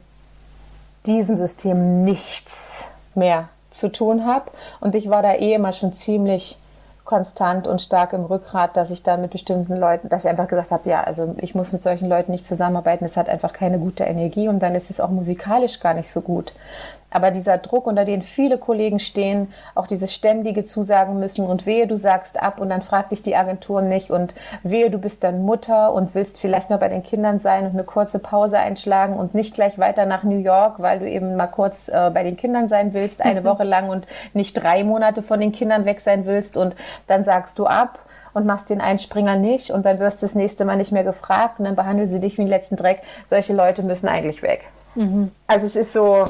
diesem 1.05 1.37
System 1.37 2.03
nichts 2.03 2.89
mehr 3.13 3.49
zu 3.69 3.91
tun 3.91 4.25
habe. 4.25 4.49
Und 4.79 4.95
ich 4.95 5.11
war 5.11 5.21
da 5.21 5.33
eh 5.35 5.53
immer 5.53 5.73
schon 5.73 5.93
ziemlich 5.93 6.57
konstant 7.09 7.65
und 7.65 7.81
stark 7.81 8.13
im 8.13 8.23
Rückgrat, 8.23 8.77
dass 8.77 8.91
ich 8.91 9.01
da 9.01 9.17
mit 9.17 9.31
bestimmten 9.31 9.75
Leuten, 9.75 10.09
dass 10.09 10.25
ich 10.25 10.29
einfach 10.29 10.47
gesagt 10.47 10.69
habe, 10.69 10.87
ja, 10.87 11.01
also 11.01 11.33
ich 11.39 11.55
muss 11.55 11.73
mit 11.73 11.81
solchen 11.81 12.07
Leuten 12.07 12.31
nicht 12.31 12.45
zusammenarbeiten, 12.45 13.03
es 13.03 13.17
hat 13.17 13.29
einfach 13.29 13.51
keine 13.51 13.79
gute 13.79 14.03
Energie 14.03 14.47
und 14.47 14.59
dann 14.59 14.75
ist 14.75 14.91
es 14.91 14.99
auch 14.99 15.09
musikalisch 15.09 15.79
gar 15.79 15.95
nicht 15.95 16.11
so 16.11 16.21
gut. 16.21 16.53
Aber 17.11 17.31
dieser 17.31 17.57
Druck, 17.57 17.87
unter 17.87 18.05
den 18.05 18.21
viele 18.21 18.57
Kollegen 18.57 18.99
stehen, 18.99 19.51
auch 19.75 19.87
dieses 19.87 20.13
ständige 20.13 20.65
Zusagen 20.65 21.19
müssen 21.19 21.45
und 21.45 21.65
wehe, 21.65 21.87
du 21.87 21.97
sagst 21.97 22.41
ab 22.41 22.59
und 22.59 22.69
dann 22.69 22.81
fragt 22.81 23.11
dich 23.11 23.23
die 23.23 23.35
Agentur 23.35 23.81
nicht 23.81 24.11
und 24.11 24.33
wehe, 24.63 24.89
du 24.89 24.97
bist 24.97 25.23
dann 25.23 25.43
Mutter 25.43 25.93
und 25.93 26.13
willst 26.15 26.39
vielleicht 26.39 26.69
noch 26.69 26.79
bei 26.79 26.89
den 26.89 27.03
Kindern 27.03 27.39
sein 27.39 27.65
und 27.65 27.71
eine 27.71 27.83
kurze 27.83 28.19
Pause 28.19 28.59
einschlagen 28.59 29.15
und 29.15 29.33
nicht 29.33 29.53
gleich 29.53 29.79
weiter 29.79 30.05
nach 30.05 30.23
New 30.23 30.37
York, 30.37 30.79
weil 30.79 30.99
du 30.99 31.09
eben 31.09 31.35
mal 31.35 31.47
kurz 31.47 31.89
äh, 31.89 32.11
bei 32.13 32.23
den 32.23 32.37
Kindern 32.37 32.69
sein 32.69 32.93
willst, 32.93 33.21
eine 33.21 33.43
Woche 33.49 33.63
lang 33.63 33.89
und 33.89 34.05
nicht 34.33 34.53
drei 34.53 34.83
Monate 34.83 35.21
von 35.21 35.39
den 35.39 35.51
Kindern 35.51 35.85
weg 35.85 35.99
sein 36.01 36.25
willst 36.25 36.57
und 36.57 36.75
dann 37.07 37.23
sagst 37.23 37.57
du 37.59 37.65
ab 37.65 37.99
und 38.33 38.45
machst 38.45 38.69
den 38.69 38.81
Einspringer 38.81 39.35
nicht 39.35 39.71
und 39.71 39.85
dann 39.85 39.99
wirst 39.99 40.21
du 40.21 40.25
das 40.25 40.35
nächste 40.35 40.65
Mal 40.65 40.77
nicht 40.77 40.91
mehr 40.91 41.03
gefragt 41.03 41.59
und 41.59 41.65
dann 41.65 41.75
behandeln 41.75 42.07
sie 42.07 42.19
dich 42.19 42.37
wie 42.37 42.43
den 42.43 42.49
letzten 42.49 42.75
Dreck. 42.75 43.01
Solche 43.25 43.53
Leute 43.53 43.83
müssen 43.83 44.07
eigentlich 44.07 44.43
weg. 44.43 44.67
Mhm. 44.95 45.31
Also 45.47 45.65
es 45.65 45.75
ist 45.75 45.93
so, 45.93 46.25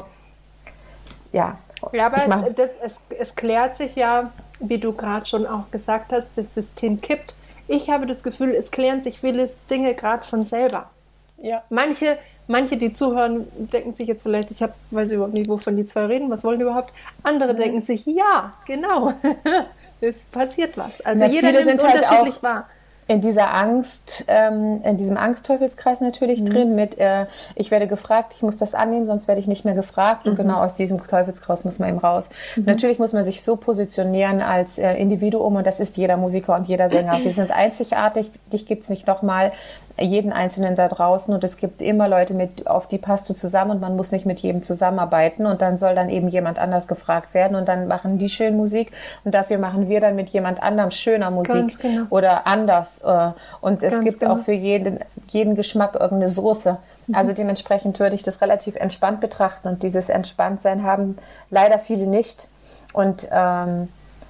ja. 1.32 1.58
Ja, 1.92 2.06
aber 2.06 2.48
es, 2.48 2.54
das, 2.56 2.76
es, 2.82 3.00
es 3.18 3.34
klärt 3.34 3.76
sich 3.76 3.94
ja, 3.94 4.30
wie 4.60 4.78
du 4.78 4.92
gerade 4.92 5.24
schon 5.26 5.46
auch 5.46 5.70
gesagt 5.70 6.12
hast, 6.12 6.30
das 6.36 6.54
System 6.54 7.00
kippt. 7.00 7.34
Ich 7.68 7.88
habe 7.88 8.06
das 8.06 8.22
Gefühl, 8.22 8.54
es 8.54 8.70
klären 8.70 9.02
sich 9.02 9.20
viele 9.20 9.48
Dinge 9.70 9.94
gerade 9.94 10.24
von 10.24 10.44
selber. 10.44 10.90
Ja. 11.38 11.62
Manche, 11.70 12.18
manche, 12.48 12.76
die 12.76 12.92
zuhören, 12.92 13.48
denken 13.72 13.92
sich 13.92 14.08
jetzt 14.08 14.24
vielleicht, 14.24 14.50
ich 14.50 14.62
habe, 14.62 14.74
weiß 14.90 15.12
überhaupt 15.12 15.34
nicht, 15.34 15.48
wovon 15.48 15.76
die 15.76 15.86
zwei 15.86 16.04
reden, 16.04 16.28
was 16.28 16.44
wollen 16.44 16.58
die 16.58 16.64
überhaupt? 16.64 16.92
Andere 17.22 17.54
mhm. 17.54 17.56
denken 17.56 17.80
sich, 17.80 18.04
ja, 18.04 18.52
genau, 18.66 19.14
es 20.02 20.24
passiert 20.24 20.76
was. 20.76 21.00
Also 21.00 21.24
Na, 21.24 21.30
jeder 21.30 21.52
nimmt 21.52 21.66
es 21.66 21.82
halt 21.82 21.94
unterschiedlich 21.94 22.36
auch, 22.38 22.42
wahr 22.42 22.66
in 23.10 23.20
dieser 23.20 23.52
Angst, 23.52 24.26
ähm, 24.28 24.82
in 24.84 24.96
diesem 24.96 25.16
Angstteufelskreis 25.16 26.00
natürlich 26.00 26.42
mhm. 26.42 26.44
drin 26.44 26.74
mit, 26.76 26.96
äh, 26.96 27.26
ich 27.56 27.72
werde 27.72 27.88
gefragt, 27.88 28.34
ich 28.36 28.42
muss 28.42 28.56
das 28.56 28.72
annehmen, 28.72 29.04
sonst 29.08 29.26
werde 29.26 29.40
ich 29.40 29.48
nicht 29.48 29.64
mehr 29.64 29.74
gefragt. 29.74 30.24
Mhm. 30.24 30.30
Und 30.30 30.36
genau 30.36 30.62
aus 30.62 30.76
diesem 30.76 31.04
Teufelskreis 31.04 31.64
muss 31.64 31.80
man 31.80 31.88
eben 31.88 31.98
raus. 31.98 32.28
Mhm. 32.54 32.66
Natürlich 32.66 33.00
muss 33.00 33.12
man 33.12 33.24
sich 33.24 33.42
so 33.42 33.56
positionieren 33.56 34.40
als 34.40 34.78
äh, 34.78 34.94
Individuum 34.94 35.56
und 35.56 35.66
das 35.66 35.80
ist 35.80 35.96
jeder 35.96 36.16
Musiker 36.16 36.54
und 36.54 36.68
jeder 36.68 36.88
Sänger. 36.88 37.18
Wir 37.24 37.32
sind 37.32 37.50
einzigartig, 37.50 38.30
dich 38.52 38.66
gibt 38.66 38.84
es 38.84 38.88
nicht 38.88 39.08
nochmal 39.08 39.50
jeden 39.98 40.32
Einzelnen 40.32 40.74
da 40.74 40.88
draußen 40.88 41.32
und 41.32 41.44
es 41.44 41.56
gibt 41.56 41.82
immer 41.82 42.08
Leute, 42.08 42.34
mit, 42.34 42.66
auf 42.66 42.86
die 42.86 42.98
passt 42.98 43.28
du 43.28 43.34
zusammen 43.34 43.72
und 43.72 43.80
man 43.80 43.96
muss 43.96 44.12
nicht 44.12 44.26
mit 44.26 44.38
jedem 44.40 44.62
zusammenarbeiten 44.62 45.46
und 45.46 45.62
dann 45.62 45.76
soll 45.76 45.94
dann 45.94 46.08
eben 46.08 46.28
jemand 46.28 46.58
anders 46.58 46.88
gefragt 46.88 47.34
werden 47.34 47.56
und 47.56 47.68
dann 47.68 47.88
machen 47.88 48.18
die 48.18 48.28
schön 48.28 48.56
Musik 48.56 48.92
und 49.24 49.34
dafür 49.34 49.58
machen 49.58 49.88
wir 49.88 50.00
dann 50.00 50.16
mit 50.16 50.28
jemand 50.30 50.62
anderem 50.62 50.90
schöner 50.90 51.30
Musik 51.30 51.78
genau. 51.80 52.04
oder 52.10 52.46
anders 52.46 53.00
äh, 53.02 53.30
und 53.60 53.82
es 53.82 53.94
Ganz 53.94 54.04
gibt 54.04 54.20
genau. 54.20 54.34
auch 54.34 54.38
für 54.38 54.52
jeden, 54.52 55.00
jeden 55.28 55.54
Geschmack 55.54 55.94
irgendeine 55.94 56.28
Soße. 56.28 56.78
Mhm. 57.06 57.14
Also 57.14 57.32
dementsprechend 57.32 58.00
würde 58.00 58.16
ich 58.16 58.22
das 58.22 58.40
relativ 58.40 58.76
entspannt 58.76 59.20
betrachten 59.20 59.68
und 59.68 59.82
dieses 59.82 60.08
Entspanntsein 60.08 60.82
haben 60.82 61.16
leider 61.50 61.78
viele 61.78 62.06
nicht 62.06 62.48
und 62.92 63.28
ähm, 63.30 63.88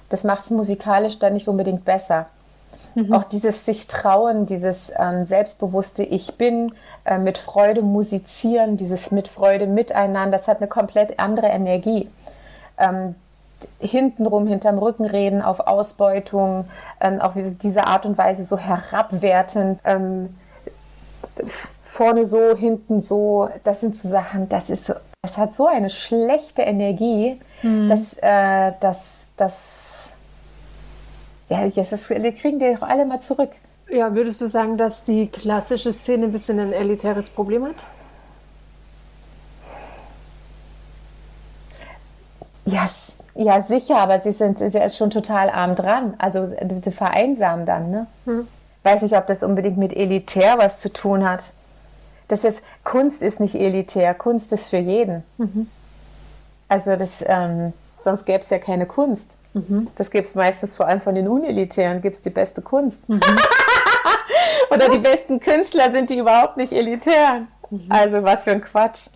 das 0.09 0.23
macht 0.25 0.43
es 0.43 0.49
musikalisch 0.49 1.19
dann 1.19 1.33
nicht 1.33 1.47
unbedingt 1.47 1.85
besser. 1.85 2.27
Mhm. 2.95 3.13
Auch 3.13 3.23
dieses 3.23 3.65
sich 3.65 3.87
trauen, 3.87 4.45
dieses 4.45 4.91
ähm, 4.97 5.23
selbstbewusste 5.23 6.03
Ich 6.03 6.37
bin, 6.37 6.73
äh, 7.05 7.17
mit 7.17 7.37
Freude 7.37 7.81
musizieren, 7.81 8.77
dieses 8.77 9.11
mit 9.11 9.27
Freude 9.27 9.67
miteinander, 9.67 10.37
das 10.37 10.47
hat 10.47 10.57
eine 10.57 10.67
komplett 10.67 11.19
andere 11.19 11.47
Energie. 11.47 12.09
Ähm, 12.77 13.15
hintenrum, 13.79 14.47
hinterm 14.47 14.79
Rücken 14.79 15.05
reden, 15.05 15.41
auf 15.41 15.59
Ausbeutung, 15.59 16.65
ähm, 16.99 17.21
auf 17.21 17.33
diese 17.35 17.85
Art 17.85 18.05
und 18.05 18.17
Weise 18.17 18.43
so 18.43 18.57
herabwertend, 18.57 19.79
ähm, 19.85 20.35
vorne 21.81 22.25
so, 22.25 22.55
hinten 22.55 23.01
so, 23.01 23.49
das 23.63 23.81
sind 23.81 23.97
so 23.97 24.09
Sachen, 24.09 24.49
das 24.49 24.69
ist 24.69 24.87
so, 24.87 24.93
das 25.21 25.37
hat 25.37 25.53
so 25.53 25.67
eine 25.67 25.89
schlechte 25.89 26.63
Energie, 26.63 27.39
mhm. 27.61 27.87
dass, 27.87 28.13
äh, 28.21 28.73
dass, 28.79 29.11
dass 29.37 29.90
ja, 31.51 31.83
das, 31.83 32.07
kriegen 32.07 32.59
die 32.59 32.73
doch 32.73 32.81
alle 32.81 33.05
mal 33.05 33.19
zurück. 33.19 33.51
Ja, 33.89 34.15
würdest 34.15 34.39
du 34.39 34.47
sagen, 34.47 34.77
dass 34.77 35.03
die 35.03 35.27
klassische 35.27 35.91
Szene 35.91 36.27
ein 36.27 36.31
bisschen 36.31 36.59
ein 36.59 36.71
elitäres 36.71 37.29
Problem 37.29 37.65
hat? 37.65 37.75
Ja, 42.65 42.87
ja 43.35 43.59
sicher, 43.59 43.97
aber 43.97 44.21
sie 44.21 44.31
sind, 44.31 44.59
sie 44.59 44.89
schon 44.91 45.09
total 45.09 45.49
arm 45.49 45.75
dran. 45.75 46.13
Also 46.19 46.45
sie 46.45 46.91
vereinsamen 46.91 47.65
dann. 47.65 47.91
Ne? 47.91 48.07
Hm. 48.25 48.47
Weiß 48.83 49.01
nicht, 49.01 49.17
ob 49.17 49.27
das 49.27 49.43
unbedingt 49.43 49.77
mit 49.77 49.93
elitär 49.93 50.57
was 50.57 50.77
zu 50.77 50.91
tun 50.91 51.27
hat. 51.27 51.51
Das 52.29 52.45
ist, 52.45 52.63
Kunst 52.85 53.21
ist 53.21 53.41
nicht 53.41 53.55
elitär, 53.55 54.13
Kunst 54.13 54.53
ist 54.53 54.69
für 54.69 54.77
jeden. 54.77 55.23
Mhm. 55.37 55.69
Also 56.69 56.95
das, 56.95 57.25
ähm, 57.27 57.73
sonst 58.01 58.25
gäbe 58.25 58.39
es 58.39 58.49
ja 58.49 58.57
keine 58.57 58.85
Kunst. 58.85 59.37
Mhm. 59.53 59.87
Das 59.95 60.11
gibt 60.11 60.27
es 60.27 60.35
meistens 60.35 60.75
vor 60.75 60.87
allem 60.87 61.01
von 61.01 61.15
den 61.15 61.27
Unelitären, 61.27 62.01
gibt 62.01 62.15
es 62.15 62.21
die 62.21 62.29
beste 62.29 62.61
Kunst. 62.61 63.07
Mhm. 63.09 63.21
Oder 64.69 64.89
die 64.89 64.99
besten 64.99 65.39
Künstler 65.39 65.91
sind 65.91 66.09
die 66.09 66.17
überhaupt 66.17 66.57
nicht 66.57 66.71
elitär. 66.71 67.47
Mhm. 67.69 67.85
Also 67.89 68.23
was 68.23 68.45
für 68.45 68.51
ein 68.51 68.61
Quatsch. 68.61 69.07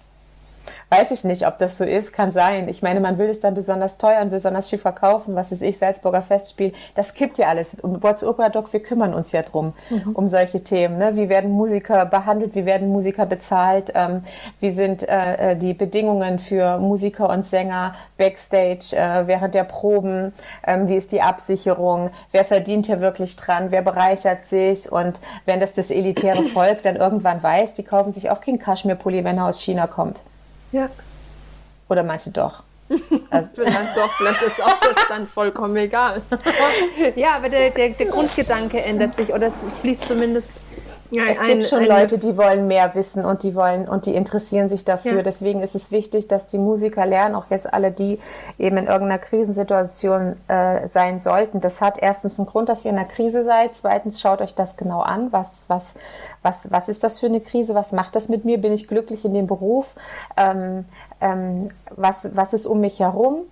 Weiß 0.89 1.11
ich 1.11 1.23
nicht, 1.23 1.47
ob 1.47 1.57
das 1.57 1.77
so 1.77 1.83
ist, 1.83 2.13
kann 2.13 2.31
sein. 2.31 2.69
Ich 2.69 2.81
meine, 2.81 2.99
man 2.99 3.17
will 3.17 3.27
es 3.27 3.39
dann 3.39 3.53
besonders 3.53 3.97
teuer 3.97 4.21
und 4.21 4.29
besonders 4.29 4.69
schief 4.69 4.81
verkaufen, 4.81 5.35
was 5.35 5.51
ist 5.51 5.63
ich, 5.63 5.77
Salzburger 5.77 6.21
Festspiel. 6.21 6.73
Das 6.93 7.13
kippt 7.13 7.37
ja 7.37 7.47
alles. 7.47 7.75
Um 7.75 8.01
What's 8.03 8.23
Opera 8.23 8.49
Doc, 8.49 8.71
wir 8.71 8.81
kümmern 8.81 9.13
uns 9.13 9.31
ja 9.31 9.41
drum, 9.41 9.73
mhm. 9.89 10.11
um 10.13 10.27
solche 10.27 10.63
Themen. 10.63 10.97
Ne? 10.97 11.15
Wie 11.15 11.29
werden 11.29 11.51
Musiker 11.51 12.05
behandelt, 12.05 12.55
wie 12.55 12.65
werden 12.65 12.89
Musiker 12.89 13.25
bezahlt, 13.25 13.91
ähm, 13.95 14.23
wie 14.59 14.71
sind 14.71 15.07
äh, 15.07 15.51
äh, 15.51 15.55
die 15.57 15.73
Bedingungen 15.73 16.39
für 16.39 16.77
Musiker 16.77 17.29
und 17.29 17.45
Sänger 17.45 17.95
backstage 18.17 18.95
äh, 18.95 19.27
während 19.27 19.55
der 19.55 19.63
Proben, 19.63 20.33
ähm, 20.65 20.87
wie 20.87 20.95
ist 20.95 21.11
die 21.11 21.21
Absicherung, 21.21 22.11
wer 22.31 22.45
verdient 22.45 22.85
hier 22.85 23.01
wirklich 23.01 23.35
dran, 23.35 23.71
wer 23.71 23.81
bereichert 23.81 24.45
sich 24.45 24.91
und 24.91 25.19
wenn 25.45 25.59
das 25.59 25.73
das 25.73 25.89
elitäre 25.89 26.43
Volk 26.53 26.83
dann 26.83 26.95
irgendwann 26.95 27.41
weiß, 27.41 27.73
die 27.73 27.83
kaufen 27.83 28.13
sich 28.13 28.29
auch 28.29 28.41
keinen 28.41 28.59
Kaschmirpulli, 28.59 29.23
wenn 29.23 29.37
er 29.37 29.47
aus 29.47 29.61
China 29.61 29.87
kommt. 29.87 30.21
Ja. 30.75 30.89
Oder 31.87 32.03
manche 32.03 32.31
doch. 32.31 32.63
Also 33.31 33.49
vielleicht 33.55 33.97
doch, 33.97 34.11
vielleicht 34.17 34.41
ist 34.43 34.61
auch 34.61 34.79
das 34.79 35.07
dann 35.09 35.27
vollkommen 35.27 35.75
egal. 35.77 36.21
ja, 37.15 37.35
aber 37.35 37.49
der, 37.49 37.71
der, 37.71 37.89
der, 37.89 38.05
Grundgedanke 38.05 38.81
ändert 38.81 39.15
sich 39.15 39.33
oder 39.33 39.47
es 39.47 39.77
fließt 39.79 40.07
zumindest. 40.07 40.61
Ja, 41.11 41.23
es 41.29 41.39
ein, 41.39 41.47
gibt 41.47 41.65
schon 41.65 41.85
Leute, 41.85 42.17
die 42.17 42.35
wollen 42.35 42.67
mehr 42.67 42.95
wissen 42.95 43.25
und 43.25 43.43
die 43.43 43.53
wollen 43.53 43.87
und 43.87 44.05
die 44.05 44.15
interessieren 44.15 44.69
sich 44.69 44.85
dafür. 44.85 45.17
Ja. 45.17 45.21
Deswegen 45.21 45.61
ist 45.61 45.75
es 45.75 45.91
wichtig, 45.91 46.27
dass 46.27 46.47
die 46.47 46.57
Musiker 46.57 47.05
lernen, 47.05 47.35
auch 47.35 47.45
jetzt 47.49 47.71
alle, 47.71 47.91
die 47.91 48.19
eben 48.57 48.77
in 48.77 48.87
irgendeiner 48.87 49.19
Krisensituation 49.19 50.35
äh, 50.47 50.87
sein 50.87 51.19
sollten. 51.19 51.61
Das 51.61 51.79
hat 51.79 51.99
erstens 51.99 52.39
einen 52.39 52.47
Grund, 52.47 52.69
dass 52.69 52.85
ihr 52.85 52.91
in 52.91 52.97
einer 52.97 53.07
Krise 53.07 53.43
seid. 53.43 53.75
Zweitens 53.75 54.19
schaut 54.19 54.41
euch 54.41 54.55
das 54.55 54.77
genau 54.77 55.01
an. 55.01 55.31
Was, 55.31 55.65
was, 55.67 55.93
was, 56.41 56.71
was 56.71 56.89
ist 56.89 57.03
das 57.03 57.19
für 57.19 57.27
eine 57.27 57.41
Krise? 57.41 57.75
Was 57.75 57.91
macht 57.91 58.15
das 58.15 58.27
mit 58.27 58.43
mir? 58.43 58.59
Bin 58.59 58.73
ich 58.73 58.87
glücklich 58.87 59.25
in 59.25 59.33
dem 59.33 59.45
Beruf? 59.45 59.95
Ähm, 60.37 60.85
ähm, 61.21 61.69
was, 61.91 62.29
was 62.35 62.53
ist 62.53 62.65
um 62.65 62.79
mich 62.79 62.99
herum? 62.99 63.43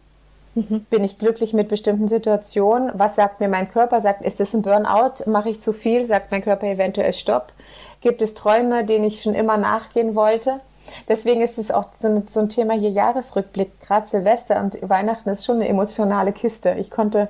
Mhm. 0.55 0.86
Bin 0.89 1.03
ich 1.03 1.17
glücklich 1.17 1.53
mit 1.53 1.67
bestimmten 1.67 2.07
Situationen? 2.07 2.91
Was 2.93 3.15
sagt 3.15 3.39
mir 3.39 3.48
mein 3.48 3.69
Körper? 3.69 4.01
Sagt, 4.01 4.24
ist 4.24 4.39
das 4.39 4.53
ein 4.53 4.62
Burnout? 4.62 5.29
Mache 5.29 5.50
ich 5.50 5.62
zu 5.62 5.74
viel? 5.74 6.05
Sagt 6.05 6.31
mein 6.31 6.43
Körper 6.43 6.67
eventuell 6.67 7.13
Stopp? 7.13 7.53
Gibt 8.01 8.22
es 8.22 8.33
Träume, 8.33 8.86
denen 8.86 9.05
ich 9.05 9.22
schon 9.22 9.33
immer 9.33 9.57
nachgehen 9.57 10.13
wollte? 10.13 10.60
Deswegen 11.07 11.41
ist 11.41 11.57
es 11.57 11.72
auch 11.72 11.86
so 11.95 12.07
ein, 12.07 12.50
Thema 12.50 12.74
hier 12.74 12.89
Jahresrückblick. 12.89 13.79
Gerade 13.81 14.07
Silvester 14.07 14.62
und 14.62 14.77
Weihnachten 14.88 15.29
ist 15.29 15.45
schon 15.45 15.55
eine 15.55 15.69
emotionale 15.69 16.33
Kiste. 16.33 16.75
Ich 16.77 16.91
konnte 16.91 17.29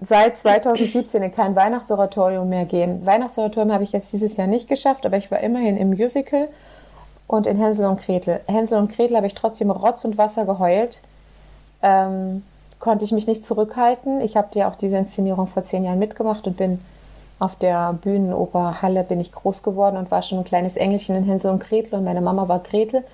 seit 0.00 0.36
2017 0.36 1.22
in 1.22 1.32
kein 1.32 1.56
Weihnachtsoratorium 1.56 2.48
mehr 2.48 2.64
gehen. 2.64 3.04
Weihnachtsoratorium 3.04 3.72
habe 3.72 3.84
ich 3.84 3.92
jetzt 3.92 4.12
dieses 4.12 4.36
Jahr 4.36 4.46
nicht 4.46 4.68
geschafft, 4.68 5.06
aber 5.06 5.16
ich 5.16 5.30
war 5.30 5.40
immerhin 5.40 5.76
im 5.76 5.90
Musical 5.90 6.48
und 7.26 7.46
in 7.46 7.56
Hänsel 7.56 7.86
und 7.86 8.00
Gretel. 8.00 8.40
Hänsel 8.46 8.78
und 8.78 8.94
Gretel 8.94 9.16
habe 9.16 9.26
ich 9.26 9.34
trotzdem 9.34 9.70
Rotz 9.70 10.04
und 10.04 10.18
Wasser 10.18 10.44
geheult. 10.44 11.00
Ähm, 11.82 12.42
konnte 12.78 13.04
ich 13.04 13.12
mich 13.12 13.26
nicht 13.26 13.44
zurückhalten. 13.44 14.20
Ich 14.20 14.36
habe 14.36 14.48
ja 14.54 14.68
auch 14.68 14.74
diese 14.74 14.96
Inszenierung 14.96 15.46
vor 15.46 15.62
zehn 15.64 15.84
Jahren 15.84 15.98
mitgemacht 15.98 16.46
und 16.46 16.56
bin 16.56 16.80
auf 17.38 17.56
der 17.56 17.94
Bühnenoper 17.94 18.82
Halle 18.82 19.04
bin 19.04 19.20
ich 19.20 19.32
groß 19.32 19.62
geworden 19.62 19.96
und 19.96 20.10
war 20.10 20.22
schon 20.22 20.38
ein 20.38 20.44
kleines 20.44 20.76
Engelchen 20.76 21.16
in 21.16 21.24
Hänsel 21.24 21.50
und 21.50 21.62
Gretel 21.62 21.94
und 21.94 22.04
meine 22.04 22.20
Mama 22.20 22.48
war 22.48 22.58
Gretel. 22.58 23.04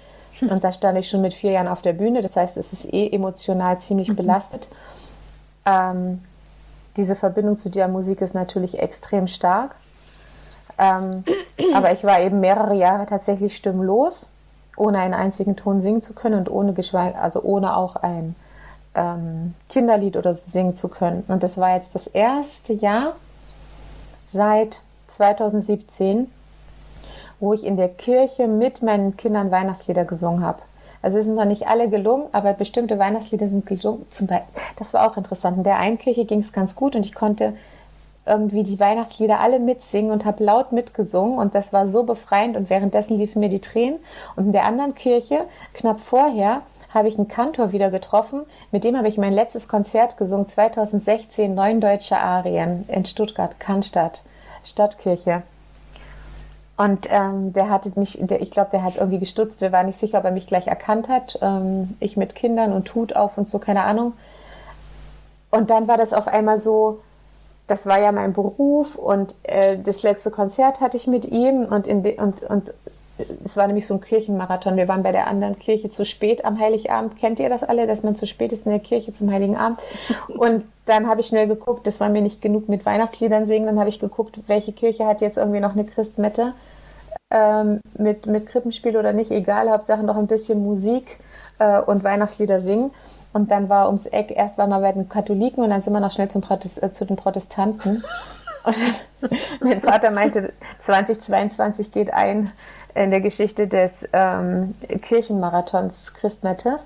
Und 0.51 0.65
da 0.65 0.71
stand 0.71 0.99
ich 0.99 1.09
schon 1.09 1.23
mit 1.23 1.33
vier 1.33 1.53
Jahren 1.53 1.69
auf 1.69 1.81
der 1.81 1.95
Bühne. 1.95 2.21
Das 2.21 2.37
heißt, 2.37 2.59
es 2.59 2.75
ist 2.75 2.93
eh 2.93 3.09
emotional 3.11 3.79
ziemlich 3.79 4.11
mhm. 4.11 4.17
belastet. 4.17 4.69
Ähm, 5.65 6.23
diese 6.99 7.17
Verbindung 7.17 7.57
zu 7.57 7.71
der 7.71 7.89
Musik 7.89 8.21
ist 8.21 8.35
natürlich 8.35 8.79
extrem 8.79 9.29
stark. 9.29 9.77
Ähm, 10.77 11.25
aber 11.75 11.93
ich 11.93 12.05
war 12.05 12.21
eben 12.21 12.41
mehrere 12.41 12.75
Jahre 12.75 13.07
tatsächlich 13.07 13.57
stimmlos, 13.57 14.29
ohne 14.77 14.99
einen 14.99 15.15
einzigen 15.15 15.57
Ton 15.57 15.81
singen 15.81 16.03
zu 16.03 16.13
können 16.13 16.41
und 16.41 16.51
ohne 16.51 16.75
Geschweige, 16.75 17.19
also 17.19 17.41
ohne 17.41 17.75
auch 17.75 17.97
ein 17.97 18.37
ähm, 18.97 19.55
Kinderlied 19.69 20.17
oder 20.17 20.33
so 20.33 20.51
singen 20.51 20.77
zu 20.77 20.89
können. 20.89 21.23
Und 21.29 21.43
das 21.43 21.59
war 21.59 21.77
jetzt 21.77 21.95
das 21.95 22.07
erste 22.07 22.73
Jahr 22.73 23.15
seit 24.33 24.81
2017, 25.07 26.31
wo 27.39 27.53
ich 27.53 27.65
in 27.65 27.77
der 27.77 27.91
Kirche 27.91 28.49
mit 28.49 28.83
meinen 28.83 29.17
Kindern 29.17 29.51
Weihnachtslieder 29.51 30.05
gesungen 30.05 30.43
habe. 30.45 30.63
Also 31.03 31.19
es 31.19 31.27
sind 31.27 31.35
noch 31.35 31.45
nicht 31.45 31.69
alle 31.69 31.89
gelungen, 31.89 32.27
aber 32.33 32.55
bestimmte 32.55 32.99
Weihnachtslieder 32.99 33.49
sind 33.49 33.67
gelungen. 33.67 34.07
Zum 34.11 34.27
Beispiel, 34.27 34.49
das 34.77 34.95
war 34.95 35.09
auch 35.09 35.17
interessant. 35.17 35.59
In 35.59 35.63
der 35.63 35.79
einen 35.79 35.99
Kirche 35.99 36.25
ging 36.25 36.41
es 36.41 36.53
ganz 36.53 36.75
gut 36.75 36.97
und 36.97 37.07
ich 37.07 37.15
konnte 37.15 37.53
irgendwie 38.25 38.65
die 38.65 38.81
Weihnachtslieder 38.81 39.39
alle 39.39 39.61
mitsingen 39.61 40.11
und 40.11 40.25
habe 40.25 40.43
laut 40.43 40.73
mitgesungen 40.73 41.39
und 41.39 41.55
das 41.55 41.73
war 41.73 41.87
so 41.87 42.03
befreiend 42.03 42.57
und 42.57 42.71
währenddessen 42.71 43.17
liefen 43.19 43.39
mir 43.39 43.49
die 43.49 43.61
Tränen. 43.61 44.01
Und 44.35 44.47
in 44.47 44.53
der 44.53 44.65
anderen 44.65 44.97
Kirche, 44.97 45.45
knapp 45.75 46.01
vorher, 46.01 46.63
habe 46.97 47.09
ich 47.09 47.19
einen 47.19 47.29
Kantor 47.29 47.73
wieder 47.73 47.91
getroffen, 47.91 48.43
mit 48.73 48.83
dem 48.83 48.97
habe 48.97 49.07
ich 49.07 49.19
mein 49.19 49.33
letztes 49.33 49.69
Konzert 49.69 50.17
gesungen, 50.17 50.49
2016, 50.49 51.55
Neun 51.55 51.81
Deutsche 51.81 52.19
Arien 52.19 52.85
in 52.89 53.05
Stuttgart, 53.05 53.61
Cannstatt, 53.61 54.23
Stadtkirche. 54.65 55.43
Und 56.77 57.07
ähm, 57.11 57.53
der 57.53 57.71
hat 57.71 57.87
es 57.87 57.97
mich, 57.97 58.19
der, 58.21 58.43
ich 58.43 58.51
glaube, 58.51 58.71
der 58.71 58.83
hat 58.83 58.97
irgendwie 58.97 59.19
gestutzt. 59.19 59.61
Wir 59.61 59.73
waren 59.73 59.87
nicht 59.87 59.99
sicher, 59.99 60.19
ob 60.19 60.25
er 60.25 60.31
mich 60.31 60.47
gleich 60.47 60.67
erkannt 60.67 61.09
hat. 61.09 61.39
Ähm, 61.41 61.97
ich 62.01 62.17
mit 62.17 62.35
Kindern 62.35 62.73
und 62.73 62.87
Tut 62.87 63.17
auf 63.17 63.39
und 63.39 63.49
so, 63.49 63.59
keine 63.59 63.83
Ahnung. 63.85 64.13
Und 65.51 65.71
dann 65.71 65.89
war 65.89 65.97
das 65.97 66.13
auf 66.13 66.29
einmal 66.29 66.61
so, 66.61 67.01
das 67.67 67.87
war 67.87 67.99
ja 67.99 68.13
mein 68.13 68.33
Beruf 68.33 68.97
und 68.97 69.35
äh, 69.43 69.79
das 69.79 70.03
letzte 70.03 70.31
Konzert 70.31 70.81
hatte 70.81 70.97
ich 70.97 71.07
mit 71.07 71.25
ihm 71.25 71.65
und, 71.65 71.87
in 71.87 72.03
de, 72.03 72.21
und, 72.21 72.43
und 72.43 72.75
es 73.45 73.57
war 73.57 73.67
nämlich 73.67 73.87
so 73.87 73.95
ein 73.95 74.01
Kirchenmarathon. 74.01 74.77
Wir 74.77 74.89
waren 74.89 75.03
bei 75.03 75.13
der 75.13 75.27
anderen 75.27 75.59
Kirche 75.59 75.91
zu 75.91 76.05
spät 76.05 76.45
am 76.45 76.59
Heiligabend. 76.59 77.17
Kennt 77.17 77.41
ihr 77.41 77.49
das 77.49 77.63
alle, 77.63 77.87
dass 77.87 78.03
man 78.03 78.15
zu 78.15 78.27
spät 78.27 78.53
ist 78.53 78.67
in 78.67 78.73
der 78.73 78.81
Kirche 78.81 79.13
zum 79.13 79.31
Heiligen 79.31 79.57
Abend? 79.57 79.81
Und 80.29 80.65
dann 80.85 81.09
habe 81.09 81.21
ich 81.21 81.27
schnell 81.27 81.49
geguckt, 81.49 81.87
das 81.87 82.01
war 82.01 82.09
mir 82.09 82.23
nicht 82.23 82.43
genug 82.43 82.69
mit 82.69 82.85
Weihnachtsliedern 82.85 83.47
singen. 83.47 83.67
Dann 83.67 83.79
habe 83.79 83.89
ich 83.89 83.99
geguckt, 83.99 84.39
welche 84.47 84.73
Kirche 84.73 85.07
hat 85.07 85.21
jetzt 85.21 85.39
irgendwie 85.39 85.61
noch 85.61 85.73
eine 85.73 85.85
Christmette 85.85 86.53
ähm, 87.31 87.81
mit, 87.97 88.27
mit 88.27 88.47
Krippenspiel 88.47 88.97
oder 88.97 89.13
nicht, 89.13 89.31
egal. 89.31 89.71
Hauptsache 89.71 90.03
noch 90.03 90.17
ein 90.17 90.27
bisschen 90.27 90.63
Musik 90.63 91.19
äh, 91.59 91.81
und 91.81 92.05
Weihnachtslieder 92.05 92.61
singen. 92.61 92.93
Und 93.33 93.51
dann 93.51 93.69
war 93.69 93.87
ums 93.87 94.07
Eck, 94.07 94.31
erst 94.35 94.59
mal 94.59 94.67
bei 94.67 94.93
den 94.93 95.09
Katholiken 95.09 95.63
und 95.63 95.71
dann 95.71 95.83
sind 95.83 95.93
wir 95.93 96.01
noch 96.01 96.13
schnell 96.13 96.29
zum 96.29 96.41
Protest, 96.41 96.83
äh, 96.83 96.93
zu 96.93 97.05
den 97.05 97.17
Protestanten. 97.17 98.03
Und 98.67 99.31
mein 99.61 99.81
Vater 99.81 100.11
meinte, 100.11 100.53
2022 100.79 101.93
geht 101.93 102.13
ein 102.13 102.53
in 102.95 103.11
der 103.11 103.21
Geschichte 103.21 103.69
des 103.69 104.09
ähm, 104.13 104.75
Kirchenmarathons 105.03 106.15
Christmette. 106.15 106.81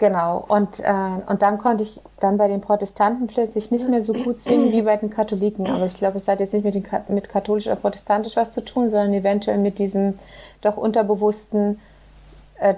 Genau, 0.00 0.42
und, 0.48 0.80
äh, 0.80 0.94
und 1.26 1.42
dann 1.42 1.58
konnte 1.58 1.82
ich 1.82 2.00
dann 2.20 2.38
bei 2.38 2.48
den 2.48 2.62
Protestanten 2.62 3.26
plötzlich 3.26 3.70
nicht 3.70 3.86
mehr 3.86 4.02
so 4.02 4.14
gut 4.14 4.40
singen 4.40 4.72
wie 4.72 4.80
bei 4.80 4.96
den 4.96 5.10
Katholiken. 5.10 5.66
Aber 5.66 5.84
ich 5.84 5.94
glaube, 5.94 6.16
es 6.16 6.26
hat 6.26 6.40
jetzt 6.40 6.54
nicht 6.54 6.64
mit, 6.64 6.74
den, 6.74 6.86
mit 7.08 7.28
katholisch 7.28 7.66
oder 7.66 7.76
protestantisch 7.76 8.34
was 8.34 8.50
zu 8.50 8.64
tun, 8.64 8.88
sondern 8.88 9.12
eventuell 9.12 9.58
mit 9.58 9.78
diesem 9.78 10.14
doch 10.62 10.78
unterbewussten, 10.78 11.80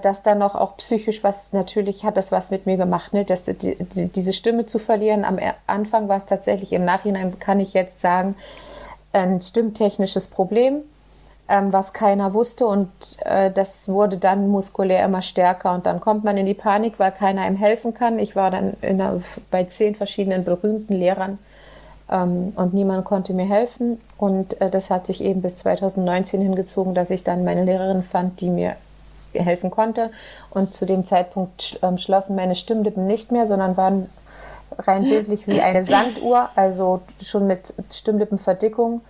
dass 0.01 0.23
da 0.23 0.35
noch 0.35 0.55
auch 0.55 0.77
psychisch 0.77 1.23
was, 1.23 1.53
natürlich 1.53 2.05
hat 2.05 2.15
das 2.17 2.31
was 2.31 2.51
mit 2.51 2.65
mir 2.65 2.77
gemacht, 2.77 3.13
ne? 3.13 3.25
dass 3.25 3.45
die, 3.45 3.75
die, 3.75 4.07
diese 4.07 4.33
Stimme 4.33 4.65
zu 4.65 4.79
verlieren. 4.79 5.25
Am 5.25 5.37
Anfang 5.67 6.07
war 6.07 6.17
es 6.17 6.25
tatsächlich, 6.25 6.71
im 6.73 6.85
Nachhinein 6.85 7.37
kann 7.39 7.59
ich 7.59 7.73
jetzt 7.73 7.99
sagen, 7.99 8.35
ein 9.11 9.41
stimmtechnisches 9.41 10.27
Problem 10.27 10.83
ähm, 11.49 11.73
was 11.73 11.93
keiner 11.93 12.33
wusste 12.33 12.65
und 12.65 12.89
äh, 13.25 13.51
das 13.51 13.87
wurde 13.89 14.17
dann 14.17 14.47
muskulär 14.49 15.03
immer 15.05 15.21
stärker 15.21 15.73
und 15.73 15.85
dann 15.85 15.99
kommt 15.99 16.23
man 16.23 16.37
in 16.37 16.45
die 16.45 16.53
Panik, 16.53 16.99
weil 16.99 17.11
keiner 17.11 17.41
einem 17.41 17.57
helfen 17.57 17.93
kann. 17.93 18.17
Ich 18.17 18.35
war 18.35 18.49
dann 18.49 18.77
einer, 18.81 19.21
bei 19.51 19.65
zehn 19.65 19.95
verschiedenen 19.95 20.45
berühmten 20.45 20.93
Lehrern 20.93 21.37
ähm, 22.09 22.53
und 22.55 22.73
niemand 22.73 23.03
konnte 23.05 23.33
mir 23.33 23.45
helfen 23.45 23.99
und 24.17 24.59
äh, 24.61 24.69
das 24.69 24.89
hat 24.89 25.05
sich 25.05 25.21
eben 25.21 25.41
bis 25.41 25.57
2019 25.57 26.41
hingezogen, 26.41 26.95
dass 26.95 27.09
ich 27.09 27.23
dann 27.23 27.43
meine 27.43 27.65
Lehrerin 27.65 28.03
fand, 28.03 28.39
die 28.39 28.49
mir 28.49 28.75
helfen 29.33 29.71
konnte 29.71 30.11
und 30.49 30.73
zu 30.73 30.85
dem 30.85 31.05
Zeitpunkt 31.05 31.79
ähm, 31.81 31.97
schlossen 31.97 32.35
meine 32.35 32.55
Stimmlippen 32.55 33.07
nicht 33.07 33.31
mehr, 33.31 33.47
sondern 33.47 33.77
waren 33.77 34.09
rein 34.77 35.03
bildlich 35.03 35.47
wie 35.47 35.61
eine 35.61 35.83
Sanduhr, 35.83 36.49
also 36.55 37.01
schon 37.21 37.47
mit 37.47 37.73
Stimmlippenverdickung 37.91 39.01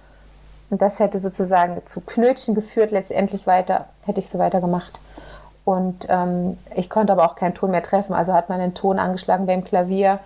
und 0.74 0.82
das 0.82 1.00
hätte 1.00 1.20
sozusagen 1.20 1.86
zu 1.86 2.02
Knötchen 2.02 2.56
geführt, 2.56 2.90
letztendlich 2.90 3.46
weiter, 3.46 3.86
hätte 4.06 4.20
ich 4.20 4.28
so 4.28 4.40
weitergemacht. 4.40 5.00
Und 5.66 6.08
ähm, 6.10 6.58
ich 6.76 6.90
konnte 6.90 7.14
aber 7.14 7.26
auch 7.26 7.36
keinen 7.36 7.54
Ton 7.54 7.70
mehr 7.70 7.84
treffen. 7.84 8.16
Also 8.16 8.34
hat 8.34 8.50
man 8.50 8.60
einen 8.60 8.74
Ton 8.74 8.98
angeschlagen 8.98 9.46
beim 9.46 9.64
Klavier, 9.64 10.20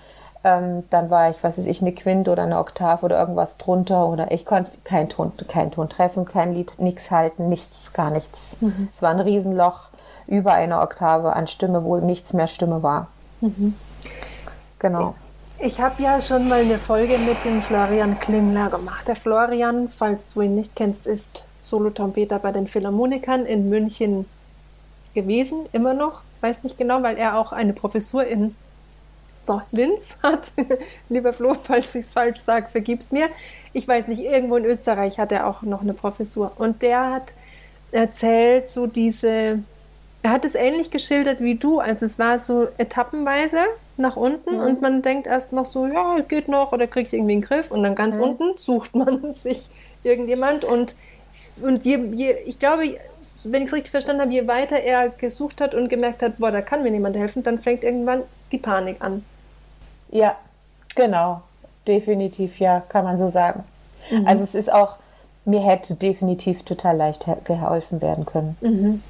ähm, 0.48 0.84
dann 0.90 1.10
war 1.10 1.30
ich, 1.30 1.44
was 1.44 1.58
weiß 1.58 1.66
ich, 1.66 1.82
eine 1.82 1.92
Quinte 1.92 2.32
oder 2.32 2.44
eine 2.44 2.58
Oktav 2.58 3.04
oder 3.04 3.20
irgendwas 3.20 3.58
drunter. 3.58 4.08
Oder 4.08 4.32
ich 4.32 4.46
konnte 4.46 4.78
keinen 4.86 5.10
Ton, 5.10 5.34
keinen 5.50 5.72
Ton 5.72 5.90
treffen, 5.90 6.24
kein 6.24 6.54
Lied, 6.54 6.74
nichts 6.78 7.12
halten, 7.12 7.50
nichts, 7.50 7.92
gar 7.92 8.10
nichts. 8.10 8.58
Mhm. 8.62 8.88
Es 8.94 9.02
war 9.02 9.12
ein 9.12 9.20
Riesenloch 9.20 9.90
über 10.26 10.54
eine 10.54 10.80
Oktave 10.80 11.34
an 11.34 11.48
Stimme, 11.48 11.84
wo 11.84 11.98
nichts 11.98 12.32
mehr 12.32 12.48
Stimme 12.48 12.82
war. 12.82 13.08
Mhm. 13.42 13.76
Genau. 14.80 15.16
Ich 15.60 15.82
habe 15.82 16.02
ja 16.02 16.22
schon 16.22 16.48
mal 16.48 16.62
eine 16.62 16.78
Folge 16.78 17.18
mit 17.18 17.44
dem 17.44 17.62
Florian 17.62 18.18
Klingler 18.20 18.70
gemacht. 18.70 19.06
Der 19.08 19.18
Florian, 19.18 19.90
falls 19.90 20.30
du 20.30 20.42
ihn 20.42 20.56
nicht 20.56 20.78
kennst, 20.78 21.08
ist 21.08 21.46
Solotrompeter 21.60 22.40
bei 22.40 22.54
den 22.54 22.68
Philharmonikern 22.68 23.46
in 23.46 23.68
München 23.68 24.26
gewesen, 25.14 25.66
immer 25.74 25.94
noch. 25.94 26.22
Weiß 26.40 26.64
nicht 26.64 26.78
genau, 26.78 27.04
weil 27.04 27.18
er 27.18 27.38
auch 27.38 27.52
eine 27.52 27.74
Professur 27.74 28.26
in 28.26 28.56
so, 29.40 29.62
Linz 29.72 30.18
hat. 30.24 30.52
Lieber 31.10 31.34
Flo, 31.34 31.56
falls 31.62 31.96
ich 31.96 32.06
es 32.06 32.14
falsch 32.14 32.40
sage, 32.40 32.68
vergib's 32.68 33.12
mir. 33.12 33.30
Ich 33.74 33.88
weiß 33.88 34.08
nicht, 34.08 34.22
irgendwo 34.22 34.58
in 34.58 34.66
Österreich 34.66 35.20
hat 35.20 35.32
er 35.32 35.48
auch 35.48 35.62
noch 35.62 35.82
eine 35.82 35.94
Professur. 35.94 36.52
Und 36.58 36.82
der 36.82 37.12
hat 37.12 37.34
erzählt, 37.92 38.70
so 38.70 38.88
diese, 38.88 39.60
er 40.24 40.32
hat 40.32 40.46
es 40.46 40.56
ähnlich 40.56 40.92
geschildert 40.92 41.42
wie 41.42 41.56
du. 41.56 41.80
Also 41.80 42.06
es 42.06 42.20
war 42.20 42.40
so 42.40 42.68
etappenweise 42.78 43.60
nach 43.98 44.16
unten 44.16 44.56
mhm. 44.56 44.62
und 44.62 44.82
man 44.82 45.02
denkt 45.02 45.28
erst 45.28 45.54
noch 45.54 45.66
so, 45.66 45.88
ja, 45.88 46.20
geht 46.28 46.48
noch 46.48 46.72
oder 46.72 46.88
kriege 46.88 47.08
ich 47.08 47.14
irgendwie 47.14 47.34
einen 47.34 47.42
Griff 47.42 47.72
und 47.72 47.84
dann 47.84 47.96
ganz 47.96 48.18
mhm. 48.18 48.24
unten 48.24 48.58
sucht 48.58 48.96
man 48.96 49.34
sich 49.34 49.70
irgendjemand 50.04 50.64
und, 50.64 50.96
und 51.62 51.86
je, 51.86 51.98
je, 52.14 52.34
ich 52.46 52.60
glaube, 52.60 52.98
wenn 53.46 53.62
ich 53.62 53.68
es 53.68 53.74
richtig 53.74 53.92
verstanden 53.92 54.22
habe, 54.22 54.32
je 54.32 54.48
weiter 54.48 54.78
er 54.78 55.10
gesucht 55.10 55.62
hat 55.62 55.74
und 55.74 55.90
gemerkt 55.90 56.22
hat, 56.22 56.38
boah, 56.38 56.52
da 56.52 56.62
kann 56.62 56.84
mir 56.84 56.92
niemand 56.92 57.18
helfen, 57.18 57.44
dann 57.44 57.60
fängt 57.60 57.84
irgendwann 57.84 58.24
die 58.52 58.58
Panik 58.58 58.98
an. 59.00 59.24
Ja, 60.10 60.36
genau. 60.96 61.42
Definitiv, 61.88 62.60
ja, 62.60 62.82
kann 62.82 63.06
man 63.06 63.18
so 63.18 63.28
sagen. 63.28 63.64
Mhm. 64.12 64.28
Also 64.28 64.44
es 64.44 64.56
ist 64.56 64.72
auch, 64.72 64.98
mir 65.46 65.62
hätte 65.62 65.96
definitiv 65.96 66.64
total 66.64 66.98
leicht 66.98 67.26
geholfen 67.46 68.02
werden 68.02 68.26
können. 68.26 68.58
Mhm. 68.62 69.04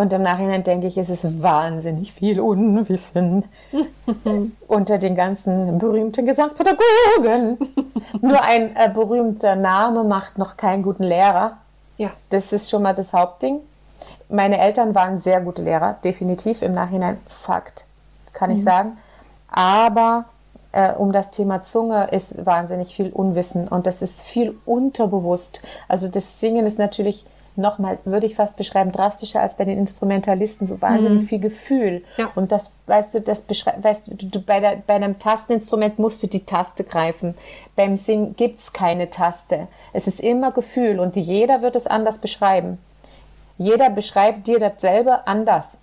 Und 0.00 0.12
im 0.12 0.22
Nachhinein 0.22 0.62
denke 0.62 0.86
ich, 0.86 0.96
es 0.96 1.10
ist 1.10 1.42
wahnsinnig 1.42 2.12
viel 2.12 2.38
Unwissen 2.38 3.44
unter 4.68 4.96
den 4.96 5.16
ganzen 5.16 5.78
berühmten 5.78 6.24
Gesangspädagogen. 6.24 7.58
Nur 8.20 8.40
ein 8.44 8.76
äh, 8.76 8.88
berühmter 8.94 9.56
Name 9.56 10.04
macht 10.04 10.38
noch 10.38 10.56
keinen 10.56 10.84
guten 10.84 11.02
Lehrer. 11.02 11.58
Ja. 11.96 12.10
Das 12.30 12.52
ist 12.52 12.70
schon 12.70 12.82
mal 12.84 12.94
das 12.94 13.12
Hauptding. 13.12 13.58
Meine 14.28 14.60
Eltern 14.60 14.94
waren 14.94 15.18
sehr 15.18 15.40
gute 15.40 15.62
Lehrer, 15.62 15.96
definitiv 16.04 16.62
im 16.62 16.74
Nachhinein 16.74 17.18
Fakt, 17.26 17.84
kann 18.32 18.50
mhm. 18.50 18.56
ich 18.56 18.62
sagen. 18.62 18.98
Aber 19.50 20.26
äh, 20.70 20.92
um 20.92 21.10
das 21.10 21.32
Thema 21.32 21.64
Zunge 21.64 22.08
ist 22.12 22.46
wahnsinnig 22.46 22.94
viel 22.94 23.10
Unwissen 23.10 23.66
und 23.66 23.84
das 23.88 24.00
ist 24.00 24.22
viel 24.22 24.56
unterbewusst. 24.64 25.60
Also 25.88 26.06
das 26.06 26.38
Singen 26.38 26.66
ist 26.66 26.78
natürlich 26.78 27.26
nochmal, 27.58 27.98
würde 28.04 28.26
ich 28.26 28.36
fast 28.36 28.56
beschreiben, 28.56 28.92
drastischer 28.92 29.40
als 29.40 29.56
bei 29.56 29.64
den 29.64 29.78
Instrumentalisten, 29.78 30.66
so 30.66 30.80
wahnsinnig 30.80 31.22
mhm. 31.22 31.26
viel 31.26 31.40
Gefühl. 31.40 32.04
Ja. 32.16 32.30
Und 32.34 32.52
das, 32.52 32.74
weißt 32.86 33.14
du, 33.14 33.20
das 33.20 33.42
beschreibt, 33.42 33.84
weißt 33.84 34.08
du, 34.08 34.26
du, 34.26 34.40
bei, 34.40 34.60
der, 34.60 34.82
bei 34.86 34.94
einem 34.94 35.18
Tasteninstrument 35.18 35.98
musst 35.98 36.22
du 36.22 36.26
die 36.26 36.46
Taste 36.46 36.84
greifen. 36.84 37.34
Beim 37.76 37.96
Singen 37.96 38.36
gibt's 38.36 38.72
keine 38.72 39.10
Taste. 39.10 39.68
Es 39.92 40.06
ist 40.06 40.20
immer 40.20 40.52
Gefühl 40.52 41.00
und 41.00 41.16
jeder 41.16 41.60
wird 41.62 41.76
es 41.76 41.86
anders 41.86 42.20
beschreiben. 42.20 42.78
Jeder 43.58 43.90
beschreibt 43.90 44.46
dir 44.46 44.58
dasselbe 44.58 45.26
anders. 45.26 45.76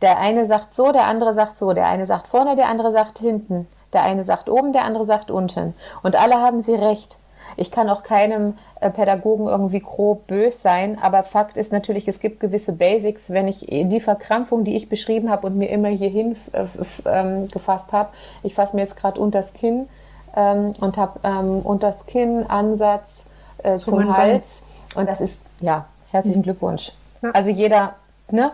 Der 0.00 0.18
eine 0.18 0.44
sagt 0.44 0.74
so, 0.74 0.92
der 0.92 1.06
andere 1.06 1.34
sagt 1.34 1.58
so, 1.58 1.72
der 1.72 1.88
eine 1.88 2.06
sagt 2.06 2.28
vorne, 2.28 2.56
der 2.56 2.68
andere 2.68 2.92
sagt 2.92 3.18
hinten, 3.18 3.66
der 3.92 4.02
eine 4.02 4.22
sagt 4.22 4.48
oben, 4.48 4.72
der 4.72 4.84
andere 4.84 5.04
sagt 5.04 5.30
unten. 5.30 5.74
Und 6.02 6.16
alle 6.16 6.36
haben 6.36 6.62
sie 6.62 6.74
recht. 6.74 7.18
Ich 7.56 7.70
kann 7.70 7.88
auch 7.88 8.02
keinem 8.02 8.54
äh, 8.80 8.90
Pädagogen 8.90 9.46
irgendwie 9.46 9.80
grob 9.80 10.26
bös 10.26 10.62
sein, 10.62 10.98
aber 11.00 11.22
Fakt 11.22 11.56
ist 11.56 11.72
natürlich, 11.72 12.08
es 12.08 12.20
gibt 12.20 12.40
gewisse 12.40 12.72
Basics. 12.72 13.30
Wenn 13.30 13.48
ich 13.48 13.66
die 13.68 14.00
Verkrampfung, 14.00 14.64
die 14.64 14.76
ich 14.76 14.88
beschrieben 14.88 15.30
habe 15.30 15.46
und 15.46 15.56
mir 15.56 15.70
immer 15.70 15.88
hierhin 15.88 16.36
äh, 16.52 16.64
ähm, 17.06 17.48
gefasst 17.48 17.92
habe, 17.92 18.10
ich 18.42 18.54
fasse 18.54 18.76
mir 18.76 18.82
jetzt 18.82 18.96
gerade 18.96 19.20
unter 19.20 19.38
das 19.38 19.52
Kinn 19.54 19.88
ähm, 20.36 20.72
und 20.80 20.96
habe 20.96 21.20
ähm, 21.22 21.60
unter 21.60 21.88
das 21.88 22.06
Kinn 22.06 22.44
Ansatz 22.48 23.26
äh, 23.62 23.76
zum 23.76 24.16
Hals. 24.16 24.62
Und 24.94 25.08
das 25.08 25.20
ist, 25.20 25.42
ja, 25.60 25.86
herzlichen 26.10 26.40
mhm. 26.40 26.44
Glückwunsch. 26.44 26.92
Ja. 27.22 27.30
Also 27.32 27.50
jeder, 27.50 27.94
ne? 28.30 28.52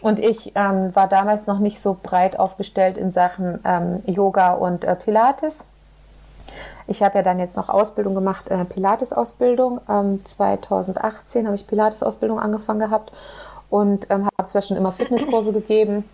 Und 0.00 0.20
ich 0.20 0.52
ähm, 0.54 0.94
war 0.94 1.08
damals 1.08 1.46
noch 1.46 1.60
nicht 1.60 1.80
so 1.80 1.96
breit 2.02 2.38
aufgestellt 2.38 2.98
in 2.98 3.10
Sachen 3.10 3.60
ähm, 3.64 4.02
Yoga 4.06 4.52
und 4.52 4.84
äh, 4.84 4.96
Pilates. 4.96 5.64
Ich 6.86 7.02
habe 7.02 7.18
ja 7.18 7.22
dann 7.22 7.38
jetzt 7.38 7.56
noch 7.56 7.68
Ausbildung 7.68 8.14
gemacht, 8.14 8.48
äh, 8.48 8.64
Pilates-Ausbildung. 8.64 9.80
Ähm, 9.88 10.24
2018 10.24 11.46
habe 11.46 11.56
ich 11.56 11.66
Pilates-Ausbildung 11.66 12.38
angefangen 12.38 12.80
gehabt 12.80 13.12
und 13.70 14.06
ähm, 14.10 14.28
habe 14.38 14.48
zwar 14.48 14.62
schon 14.62 14.76
immer 14.76 14.92
Fitnesskurse 14.92 15.52
gegeben 15.52 16.04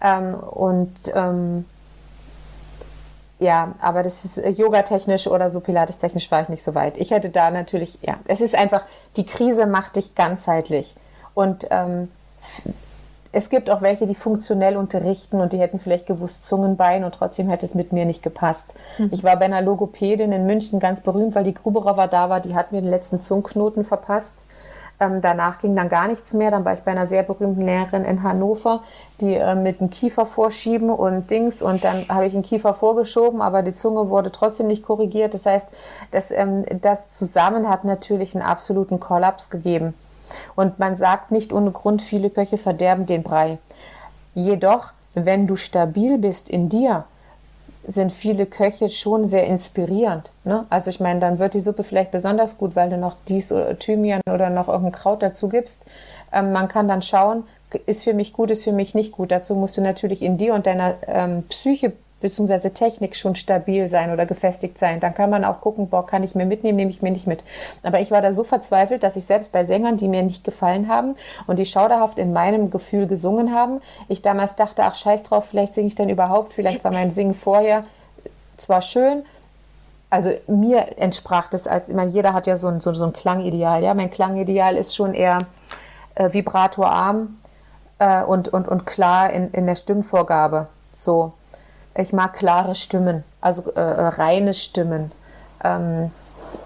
ähm, 0.00 0.34
und 0.34 1.12
ähm, 1.14 1.64
ja, 3.40 3.74
aber 3.80 4.02
das 4.02 4.24
ist 4.24 4.38
äh, 4.38 4.50
yogatechnisch 4.50 5.28
oder 5.28 5.50
so 5.50 5.60
pilatestechnisch 5.60 6.30
war 6.30 6.42
ich 6.42 6.48
nicht 6.48 6.62
so 6.62 6.74
weit. 6.74 6.96
Ich 6.96 7.10
hätte 7.10 7.30
da 7.30 7.50
natürlich, 7.50 7.98
ja, 8.02 8.16
es 8.26 8.40
ist 8.40 8.54
einfach, 8.54 8.82
die 9.16 9.26
Krise 9.26 9.66
macht 9.66 9.96
dich 9.96 10.14
ganzheitlich. 10.14 10.94
Und 11.34 11.66
ähm, 11.70 12.10
es 13.32 13.50
gibt 13.50 13.68
auch 13.70 13.82
welche, 13.82 14.06
die 14.06 14.14
funktionell 14.14 14.76
unterrichten 14.76 15.40
und 15.40 15.52
die 15.52 15.58
hätten 15.58 15.78
vielleicht 15.78 16.06
gewusst 16.06 16.46
Zungenbein 16.46 17.04
und 17.04 17.14
trotzdem 17.14 17.48
hätte 17.48 17.66
es 17.66 17.74
mit 17.74 17.92
mir 17.92 18.04
nicht 18.04 18.22
gepasst. 18.22 18.72
Mhm. 18.96 19.10
Ich 19.12 19.22
war 19.22 19.36
bei 19.36 19.44
einer 19.44 19.60
Logopädin 19.60 20.32
in 20.32 20.46
München 20.46 20.80
ganz 20.80 21.02
berühmt, 21.02 21.34
weil 21.34 21.44
die 21.44 21.54
Gruberer 21.54 22.08
da 22.08 22.30
war, 22.30 22.40
die 22.40 22.54
hat 22.54 22.72
mir 22.72 22.80
den 22.80 22.90
letzten 22.90 23.22
Zungenknoten 23.22 23.84
verpasst. 23.84 24.34
Ähm, 25.00 25.20
danach 25.20 25.58
ging 25.58 25.76
dann 25.76 25.88
gar 25.88 26.08
nichts 26.08 26.32
mehr. 26.32 26.50
Dann 26.50 26.64
war 26.64 26.72
ich 26.72 26.80
bei 26.80 26.90
einer 26.90 27.06
sehr 27.06 27.22
berühmten 27.22 27.62
Lehrerin 27.62 28.04
in 28.04 28.22
Hannover, 28.22 28.82
die 29.20 29.34
äh, 29.34 29.54
mit 29.54 29.80
dem 29.80 29.90
Kiefer 29.90 30.26
vorschieben 30.26 30.90
und 30.90 31.30
Dings. 31.30 31.62
Und 31.62 31.84
dann 31.84 32.06
habe 32.08 32.26
ich 32.26 32.32
den 32.32 32.42
Kiefer 32.42 32.74
vorgeschoben, 32.74 33.40
aber 33.40 33.62
die 33.62 33.74
Zunge 33.74 34.08
wurde 34.08 34.32
trotzdem 34.32 34.66
nicht 34.66 34.84
korrigiert. 34.84 35.34
Das 35.34 35.46
heißt, 35.46 35.68
das, 36.10 36.30
ähm, 36.30 36.64
das 36.80 37.10
zusammen 37.10 37.68
hat 37.68 37.84
natürlich 37.84 38.34
einen 38.34 38.44
absoluten 38.44 38.98
Kollaps 38.98 39.50
gegeben. 39.50 39.94
Und 40.56 40.78
man 40.78 40.96
sagt 40.96 41.30
nicht 41.30 41.52
ohne 41.52 41.70
Grund, 41.70 42.02
viele 42.02 42.30
Köche 42.30 42.56
verderben 42.56 43.06
den 43.06 43.22
Brei. 43.22 43.58
Jedoch, 44.34 44.92
wenn 45.14 45.46
du 45.46 45.56
stabil 45.56 46.18
bist 46.18 46.48
in 46.48 46.68
dir, 46.68 47.04
sind 47.86 48.12
viele 48.12 48.44
Köche 48.44 48.90
schon 48.90 49.24
sehr 49.24 49.46
inspirierend. 49.46 50.30
Ne? 50.44 50.66
Also 50.68 50.90
ich 50.90 51.00
meine, 51.00 51.20
dann 51.20 51.38
wird 51.38 51.54
die 51.54 51.60
Suppe 51.60 51.84
vielleicht 51.84 52.10
besonders 52.10 52.58
gut, 52.58 52.76
weil 52.76 52.90
du 52.90 52.98
noch 52.98 53.16
dies 53.28 53.50
oder 53.50 53.78
Thymian 53.78 54.20
oder 54.30 54.50
noch 54.50 54.68
irgendein 54.68 54.92
Kraut 54.92 55.22
dazu 55.22 55.48
gibst. 55.48 55.82
Ähm, 56.30 56.52
man 56.52 56.68
kann 56.68 56.86
dann 56.86 57.00
schauen, 57.00 57.44
ist 57.86 58.04
für 58.04 58.12
mich 58.12 58.34
gut, 58.34 58.50
ist 58.50 58.64
für 58.64 58.72
mich 58.72 58.94
nicht 58.94 59.12
gut. 59.12 59.30
Dazu 59.30 59.54
musst 59.54 59.78
du 59.78 59.80
natürlich 59.80 60.22
in 60.22 60.36
dir 60.36 60.54
und 60.54 60.66
deiner 60.66 60.96
ähm, 61.06 61.44
Psyche 61.48 61.92
bzw. 62.20 62.70
Technik 62.70 63.16
schon 63.16 63.34
stabil 63.34 63.88
sein 63.88 64.12
oder 64.12 64.26
gefestigt 64.26 64.78
sein. 64.78 65.00
Dann 65.00 65.14
kann 65.14 65.30
man 65.30 65.44
auch 65.44 65.60
gucken, 65.60 65.88
boah, 65.88 66.06
kann 66.06 66.22
ich 66.22 66.34
mir 66.34 66.46
mitnehmen, 66.46 66.76
nehme 66.76 66.90
ich 66.90 67.02
mir 67.02 67.10
nicht 67.10 67.26
mit. 67.26 67.44
Aber 67.82 68.00
ich 68.00 68.10
war 68.10 68.22
da 68.22 68.32
so 68.32 68.44
verzweifelt, 68.44 69.02
dass 69.02 69.16
ich 69.16 69.24
selbst 69.24 69.52
bei 69.52 69.64
Sängern, 69.64 69.96
die 69.96 70.08
mir 70.08 70.22
nicht 70.22 70.44
gefallen 70.44 70.88
haben 70.88 71.14
und 71.46 71.58
die 71.58 71.66
schauderhaft 71.66 72.18
in 72.18 72.32
meinem 72.32 72.70
Gefühl 72.70 73.06
gesungen 73.06 73.54
haben, 73.54 73.80
ich 74.08 74.22
damals 74.22 74.56
dachte, 74.56 74.82
ach 74.84 74.94
scheiß 74.94 75.22
drauf, 75.22 75.46
vielleicht 75.46 75.74
singe 75.74 75.88
ich 75.88 75.94
dann 75.94 76.08
überhaupt, 76.08 76.52
vielleicht 76.52 76.84
war 76.84 76.90
mein 76.90 77.10
Singen 77.10 77.34
vorher 77.34 77.84
zwar 78.56 78.82
schön, 78.82 79.22
also 80.10 80.32
mir 80.46 80.98
entsprach 80.98 81.48
das 81.48 81.66
als, 81.66 81.88
ich 81.88 81.94
meine, 81.94 82.10
jeder 82.10 82.32
hat 82.32 82.46
ja 82.46 82.56
so 82.56 82.68
ein, 82.68 82.80
so, 82.80 82.92
so 82.92 83.04
ein 83.04 83.12
Klangideal, 83.12 83.82
ja, 83.82 83.94
mein 83.94 84.10
Klangideal 84.10 84.76
ist 84.76 84.96
schon 84.96 85.14
eher 85.14 85.46
äh, 86.14 86.32
vibratorarm 86.32 87.38
äh, 87.98 88.22
und, 88.22 88.48
und, 88.48 88.68
und 88.68 88.86
klar 88.86 89.30
in, 89.30 89.50
in 89.52 89.66
der 89.66 89.76
Stimmvorgabe, 89.76 90.68
so. 90.94 91.32
Ich 91.98 92.12
mag 92.12 92.34
klare 92.34 92.76
Stimmen, 92.76 93.24
also 93.40 93.72
äh, 93.74 93.80
äh, 93.80 94.06
reine 94.06 94.54
Stimmen. 94.54 95.10
Ähm, 95.64 96.12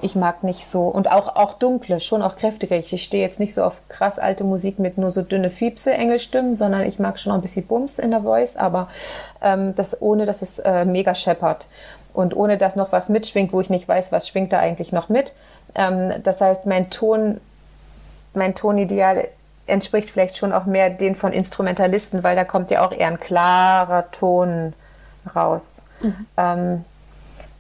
ich 0.03 0.15
mag 0.15 0.45
nicht 0.45 0.67
so 0.67 0.83
und 0.83 1.11
auch, 1.11 1.37
auch 1.37 1.55
dunkle, 1.55 2.01
schon 2.01 2.23
auch 2.23 2.37
kräftiger. 2.37 2.77
Ich 2.77 3.03
stehe 3.03 3.25
jetzt 3.25 3.41
nicht 3.41 3.55
so 3.55 3.65
auf 3.65 3.81
krass 3.89 4.19
alte 4.19 4.45
Musik 4.45 4.79
mit 4.79 4.99
nur 4.99 5.11
so 5.11 5.23
dünne 5.23 5.49
Fiepse, 5.49 5.93
Engelstimmen, 5.93 6.55
sondern 6.55 6.83
ich 6.83 6.99
mag 6.99 7.19
schon 7.19 7.33
auch 7.33 7.37
ein 7.37 7.41
bisschen 7.43 7.67
Bums 7.67 7.99
in 7.99 8.11
der 8.11 8.23
Voice, 8.23 8.57
aber 8.57 8.89
ähm, 9.41 9.75
das 9.75 10.01
ohne, 10.03 10.27
dass 10.27 10.43
es 10.43 10.59
äh, 10.59 10.85
mega 10.85 11.15
scheppert 11.15 11.67
und 12.13 12.37
ohne, 12.37 12.59
dass 12.59 12.77
noch 12.77 12.93
was 12.93 13.09
mitschwingt, 13.09 13.53
wo 13.53 13.61
ich 13.61 13.71
nicht 13.71 13.89
weiß, 13.89 14.13
was 14.13 14.29
schwingt 14.29 14.53
da 14.53 14.59
eigentlich 14.59 14.93
noch 14.93 15.09
mit. 15.09 15.33
Ähm, 15.75 16.13
das 16.23 16.43
heißt, 16.43 16.67
mein 16.67 16.91
Ton, 16.91 17.41
mein 18.35 18.55
Tonideal 18.55 19.29
entspricht 19.67 20.11
vielleicht 20.11 20.37
schon 20.37 20.53
auch 20.53 20.67
mehr 20.67 20.91
den 20.91 21.17
von 21.17 21.33
Instrumentalisten, 21.33 22.23
weil 22.23 22.37
da 22.37 22.45
kommt 22.45 22.71
ja 22.71 22.87
auch 22.87 22.93
eher 22.93 23.09
ein 23.09 23.21
klarer 23.21 24.11
Ton 24.11 24.75
raus. 25.35 25.83
Mhm. 26.01 26.27
Ähm, 26.37 26.85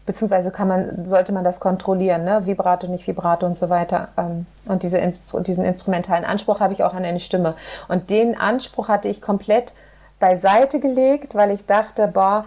beziehungsweise 0.06 0.50
kann 0.50 0.68
man, 0.68 1.04
sollte 1.04 1.32
man 1.32 1.44
das 1.44 1.60
kontrollieren, 1.60 2.24
ne? 2.24 2.44
Vibrato, 2.46 2.86
nicht 2.88 3.06
Vibrato 3.06 3.46
und 3.46 3.56
so 3.56 3.70
weiter. 3.70 4.08
Ähm, 4.16 4.46
und 4.66 4.82
diese 4.82 4.98
Instru 4.98 5.40
diesen 5.40 5.64
instrumentalen 5.64 6.24
Anspruch 6.24 6.60
habe 6.60 6.72
ich 6.72 6.82
auch 6.82 6.94
an 6.94 7.04
eine 7.04 7.20
Stimme. 7.20 7.54
Und 7.88 8.10
den 8.10 8.36
Anspruch 8.36 8.88
hatte 8.88 9.08
ich 9.08 9.22
komplett 9.22 9.72
beiseite 10.18 10.80
gelegt, 10.80 11.34
weil 11.34 11.50
ich 11.50 11.66
dachte, 11.66 12.08
boah, 12.08 12.44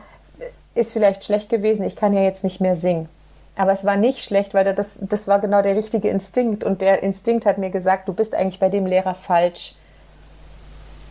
ist 0.75 0.93
vielleicht 0.93 1.23
schlecht 1.23 1.49
gewesen, 1.49 1.85
ich 1.85 1.95
kann 1.95 2.13
ja 2.13 2.21
jetzt 2.21 2.43
nicht 2.43 2.59
mehr 2.59 2.75
singen. 2.75 3.09
Aber 3.55 3.71
es 3.71 3.85
war 3.85 3.95
nicht 3.95 4.21
schlecht, 4.21 4.53
weil 4.53 4.73
das, 4.73 4.93
das 4.99 5.27
war 5.27 5.39
genau 5.39 5.61
der 5.61 5.77
richtige 5.77 6.09
Instinkt. 6.09 6.63
Und 6.63 6.81
der 6.81 7.03
Instinkt 7.03 7.45
hat 7.45 7.57
mir 7.57 7.69
gesagt, 7.69 8.07
du 8.07 8.13
bist 8.13 8.35
eigentlich 8.35 8.59
bei 8.59 8.67
dem 8.67 8.85
Lehrer 8.85 9.13
falsch. 9.13 9.75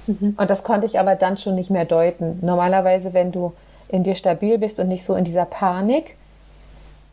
Mhm. 0.06 0.36
Und 0.36 0.50
das 0.50 0.62
konnte 0.62 0.86
ich 0.86 0.98
aber 0.98 1.16
dann 1.16 1.38
schon 1.38 1.54
nicht 1.54 1.70
mehr 1.70 1.86
deuten. 1.86 2.38
Normalerweise, 2.42 3.14
wenn 3.14 3.32
du 3.32 3.54
in 3.94 4.02
dir 4.02 4.16
stabil 4.16 4.58
bist 4.58 4.80
und 4.80 4.88
nicht 4.88 5.04
so 5.04 5.14
in 5.14 5.24
dieser 5.24 5.44
Panik, 5.44 6.16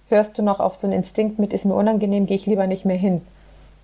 hörst 0.10 0.38
du 0.38 0.42
noch 0.42 0.60
auf 0.60 0.76
so 0.76 0.88
einen 0.88 0.98
Instinkt 0.98 1.40
mit, 1.40 1.54
ist 1.54 1.66
mir 1.66 1.76
unangenehm, 1.76 2.26
gehe 2.26 2.36
ich 2.36 2.48
lieber 2.48 2.68
nicht 2.68 2.86
mehr 2.86 2.98
hin. 2.98 3.22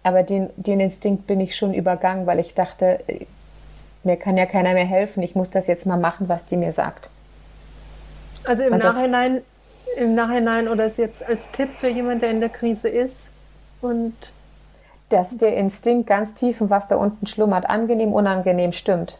Aber 0.04 0.24
den, 0.24 0.50
den 0.56 0.80
Instinkt 0.80 1.28
bin 1.28 1.40
ich 1.40 1.56
schon 1.56 1.74
übergangen, 1.74 2.26
weil 2.26 2.40
ich 2.40 2.54
dachte, 2.54 3.00
mir 4.04 4.18
kann 4.18 4.36
ja 4.36 4.46
keiner 4.46 4.74
mehr 4.74 4.86
helfen, 4.86 5.22
ich 5.22 5.36
muss 5.36 5.50
das 5.50 5.68
jetzt 5.68 5.86
mal 5.86 5.98
machen, 5.98 6.28
was 6.28 6.46
die 6.46 6.58
mir 6.58 6.72
sagt. 6.72 7.10
Also 8.44 8.64
im 8.64 8.78
Nachhinein, 8.78 9.42
im 9.98 10.16
Nachhinein 10.16 10.68
oder 10.68 10.86
ist 10.86 10.98
jetzt 10.98 11.28
als 11.28 11.52
Tipp 11.52 11.70
für 11.76 11.90
jemanden, 11.90 12.22
der 12.22 12.32
in 12.32 12.40
der 12.40 12.50
Krise 12.50 12.90
ist 12.90 13.30
und 13.82 14.16
dass 15.10 15.38
der 15.38 15.56
Instinkt 15.56 16.08
ganz 16.08 16.34
tief 16.34 16.62
und 16.62 16.70
was 16.70 16.88
da 16.88 16.96
unten 16.96 17.28
schlummert, 17.28 17.70
angenehm, 17.70 18.12
unangenehm 18.12 18.72
stimmt. 18.72 19.20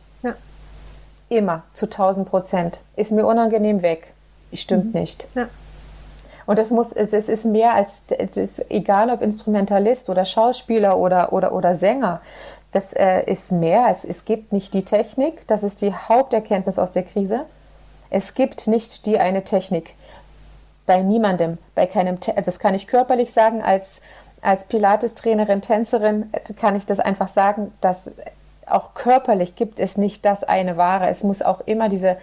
Immer, 1.30 1.64
zu 1.74 1.86
1000 1.86 2.30
Prozent. 2.30 2.80
Ist 2.96 3.12
mir 3.12 3.26
unangenehm 3.26 3.82
weg. 3.82 4.14
Stimmt 4.54 4.94
mhm. 4.94 5.02
nicht. 5.02 5.28
Ja. 5.36 5.50
Und 6.46 6.58
das 6.58 6.72
muss, 6.72 6.94
es 6.94 7.12
ist 7.12 7.46
mehr 7.46 7.74
als, 7.74 8.06
es 8.18 8.38
ist 8.38 8.72
egal 8.72 9.10
ob 9.10 9.22
Instrumentalist 9.22 10.10
oder 10.10 10.24
Schauspieler 10.24 10.98
oder, 10.98 11.34
oder, 11.34 11.52
oder 11.52 11.76
Sänger. 11.76 12.22
Das 12.72 12.94
äh, 12.94 13.30
ist 13.30 13.52
mehr. 13.52 13.88
Es, 13.90 14.06
es 14.06 14.24
gibt 14.24 14.54
nicht 14.54 14.74
die 14.74 14.84
Technik. 14.84 15.46
Das 15.48 15.62
ist 15.64 15.82
die 15.82 15.94
Haupterkenntnis 15.94 16.80
aus 16.80 16.94
der 16.94 17.04
Krise. 17.04 17.42
Es 18.10 18.34
gibt 18.34 18.68
nicht 18.68 19.06
die 19.06 19.20
eine 19.20 19.44
Technik. 19.44 19.94
Bei 20.86 21.02
niemandem. 21.02 21.58
Bei 21.76 21.86
keinem, 21.86 22.18
also 22.28 22.46
das 22.46 22.60
kann 22.60 22.74
ich 22.74 22.88
körperlich 22.88 23.34
sagen, 23.34 23.62
als, 23.62 24.00
als 24.42 24.64
Pilates-Trainerin, 24.66 25.62
Tänzerin 25.62 26.32
kann 26.56 26.78
ich 26.78 26.86
das 26.86 27.02
einfach 27.02 27.28
sagen, 27.28 27.74
dass 27.82 28.10
auch 28.70 28.94
körperlich 28.94 29.56
gibt 29.56 29.80
es 29.80 29.98
nicht 29.98 30.26
das 30.26 30.44
eine 30.44 30.78
Wahre. 30.78 31.08
Es 31.10 31.24
muss 31.24 31.42
auch 31.42 31.62
immer 31.66 31.90
diese 31.90 32.18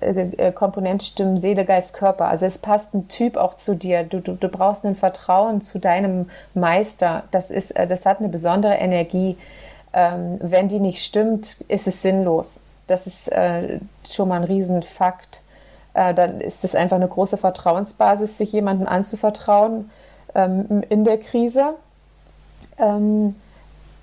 äh, 0.00 0.22
äh, 0.36 0.52
Komponente 0.52 1.04
stimmen, 1.04 1.36
Seele, 1.36 1.64
Geist, 1.64 1.94
Körper. 1.94 2.26
Also 2.26 2.46
es 2.46 2.58
passt 2.58 2.94
ein 2.94 3.08
Typ 3.08 3.36
auch 3.36 3.54
zu 3.54 3.74
dir. 3.74 4.04
Du, 4.04 4.20
du, 4.20 4.32
du 4.32 4.48
brauchst 4.48 4.84
ein 4.84 4.96
Vertrauen 4.96 5.60
zu 5.60 5.78
deinem 5.78 6.28
Meister. 6.54 7.24
Das, 7.30 7.50
ist, 7.50 7.72
äh, 7.72 7.86
das 7.86 8.06
hat 8.06 8.20
eine 8.20 8.28
besondere 8.28 8.74
Energie. 8.74 9.36
Ähm, 9.92 10.38
wenn 10.40 10.68
die 10.68 10.80
nicht 10.80 11.04
stimmt, 11.04 11.58
ist 11.68 11.86
es 11.86 12.02
sinnlos. 12.02 12.60
Das 12.86 13.06
ist 13.06 13.30
äh, 13.32 13.78
schon 14.08 14.28
mal 14.28 14.36
ein 14.36 14.44
Riesenfakt. 14.44 15.40
Äh, 15.94 16.14
dann 16.14 16.40
ist 16.40 16.64
es 16.64 16.74
einfach 16.74 16.96
eine 16.96 17.08
große 17.08 17.36
Vertrauensbasis, 17.36 18.38
sich 18.38 18.52
jemandem 18.52 18.86
anzuvertrauen 18.86 19.90
ähm, 20.34 20.82
in 20.88 21.04
der 21.04 21.18
Krise. 21.18 21.74
Ähm, 22.78 23.36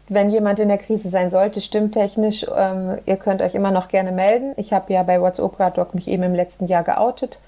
wenn 0.10 0.32
jemand 0.32 0.60
in 0.60 0.68
der 0.68 0.78
Krise 0.78 1.10
sein 1.10 1.30
sollte, 1.30 1.62
stimmtechnisch, 1.62 2.46
ähm, 2.56 2.98
ihr 3.06 3.18
könnt 3.18 3.42
euch 3.42 3.56
immer 3.56 3.72
noch 3.72 3.88
gerne 3.88 4.12
melden. 4.12 4.54
Ich 4.58 4.74
habe 4.74 4.92
ja 4.92 5.04
bei 5.04 5.22
What's 5.22 5.40
Opera 5.40 5.70
Doc 5.70 5.96
mich 5.96 6.08
eben 6.08 6.24
im 6.24 6.36
letzten 6.36 6.68
Jahr 6.68 6.84
geoutet 6.84 7.40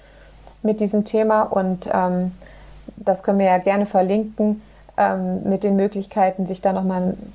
mit 0.62 0.80
diesem 0.80 1.04
Thema 1.04 1.42
und 1.42 1.88
ähm, 1.92 2.32
das 2.96 3.22
können 3.22 3.38
wir 3.38 3.46
ja 3.46 3.58
gerne 3.58 3.84
verlinken 3.84 4.62
ähm, 4.96 5.42
mit 5.44 5.64
den 5.64 5.76
Möglichkeiten, 5.76 6.46
sich 6.46 6.62
da 6.62 6.72
nochmal 6.72 7.02
ein, 7.02 7.32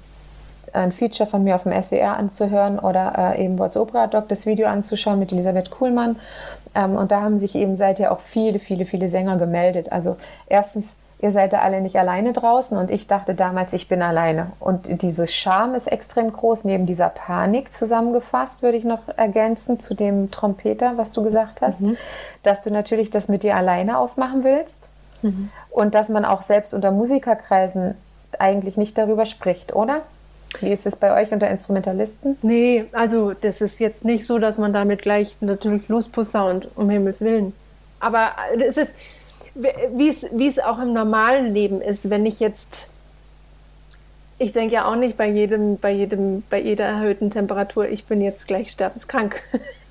ein 0.74 0.92
Feature 0.92 1.30
von 1.30 1.44
mir 1.44 1.56
auf 1.56 1.64
dem 1.64 1.80
SWR 1.80 2.18
anzuhören 2.18 2.80
oder 2.80 3.36
äh, 3.36 3.46
eben 3.46 3.60
What's 3.60 3.78
Opera 3.78 4.08
Doc 4.08 4.28
das 4.28 4.48
Video 4.48 4.68
anzuschauen 4.68 5.20
mit 5.20 5.32
Elisabeth 5.32 5.70
Kuhlmann. 5.70 6.18
Ähm, 6.74 6.96
und 6.96 7.12
da 7.12 7.22
haben 7.22 7.38
sich 7.38 7.56
eben 7.56 7.76
seither 7.76 8.12
auch 8.12 8.22
viele, 8.22 8.58
viele, 8.58 8.86
viele 8.86 9.08
Sänger 9.08 9.38
gemeldet. 9.38 9.92
Also 9.92 10.18
erstens 10.48 10.96
ihr 11.22 11.32
seid 11.32 11.54
da 11.54 11.60
alle 11.60 11.82
nicht 11.82 11.98
alleine 11.98 12.34
draußen 12.34 12.78
und 12.78 12.90
ich 12.90 13.06
dachte 13.08 13.36
damals, 13.36 13.74
ich 13.74 13.88
bin 13.88 14.02
alleine. 14.02 14.52
Und 14.60 15.02
diese 15.04 15.28
Scham 15.28 15.76
ist 15.76 15.88
extrem 15.88 16.34
groß, 16.34 16.64
neben 16.64 16.88
dieser 16.88 17.10
Panik 17.10 17.72
zusammengefasst, 17.72 18.64
würde 18.64 18.78
ich 18.78 18.84
noch 18.84 19.08
ergänzen 19.16 19.80
zu 19.80 19.94
dem 19.94 20.32
Trompeter, 20.32 20.98
was 20.98 21.12
du 21.12 21.24
gesagt 21.24 21.62
hast, 21.62 21.82
mhm. 21.82 21.96
dass 22.42 22.62
du 22.62 22.72
natürlich 22.72 23.12
das 23.12 23.28
mit 23.28 23.44
dir 23.44 23.56
alleine 23.56 24.00
ausmachen 24.00 24.44
willst 24.44 24.90
mhm. 25.22 25.50
und 25.70 25.94
dass 25.94 26.10
man 26.10 26.26
auch 26.26 26.42
selbst 26.42 26.74
unter 26.74 26.92
Musikerkreisen 26.92 27.96
eigentlich 28.40 28.78
nicht 28.78 28.98
darüber 28.98 29.26
spricht, 29.28 29.76
oder? 29.76 30.02
Wie 30.60 30.72
ist 30.72 30.86
es 30.86 30.96
bei 30.96 31.14
euch 31.22 31.32
unter 31.32 31.50
Instrumentalisten? 31.50 32.38
Nee, 32.42 32.86
also 32.92 33.34
das 33.34 33.62
ist 33.62 33.80
jetzt 33.80 34.04
nicht 34.04 34.26
so, 34.26 34.40
dass 34.40 34.58
man 34.58 34.74
damit 34.74 35.02
gleich 35.02 35.38
natürlich 35.40 35.88
losposaunt, 35.88 36.68
um 36.76 36.90
Himmels 36.90 37.22
Willen. 37.22 37.54
Aber 38.00 38.32
es 38.60 38.76
ist, 38.76 38.96
wie 39.56 40.48
es, 40.48 40.60
auch 40.60 40.80
im 40.80 40.94
normalen 40.94 41.54
Leben 41.54 41.82
ist, 41.82 42.10
wenn 42.10 42.26
ich 42.26 42.40
jetzt, 42.40 42.90
ich 44.38 44.52
denke 44.54 44.76
ja 44.76 44.86
auch 44.86 44.96
nicht 44.96 45.18
bei 45.18 45.28
jedem, 45.28 45.78
bei 45.78 45.92
jedem, 45.92 46.44
bei 46.50 46.60
jeder 46.60 46.86
erhöhten 46.86 47.30
Temperatur, 47.32 47.88
ich 47.88 48.06
bin 48.06 48.22
jetzt 48.22 48.48
gleich 48.48 48.72
sterbenskrank. 48.72 49.42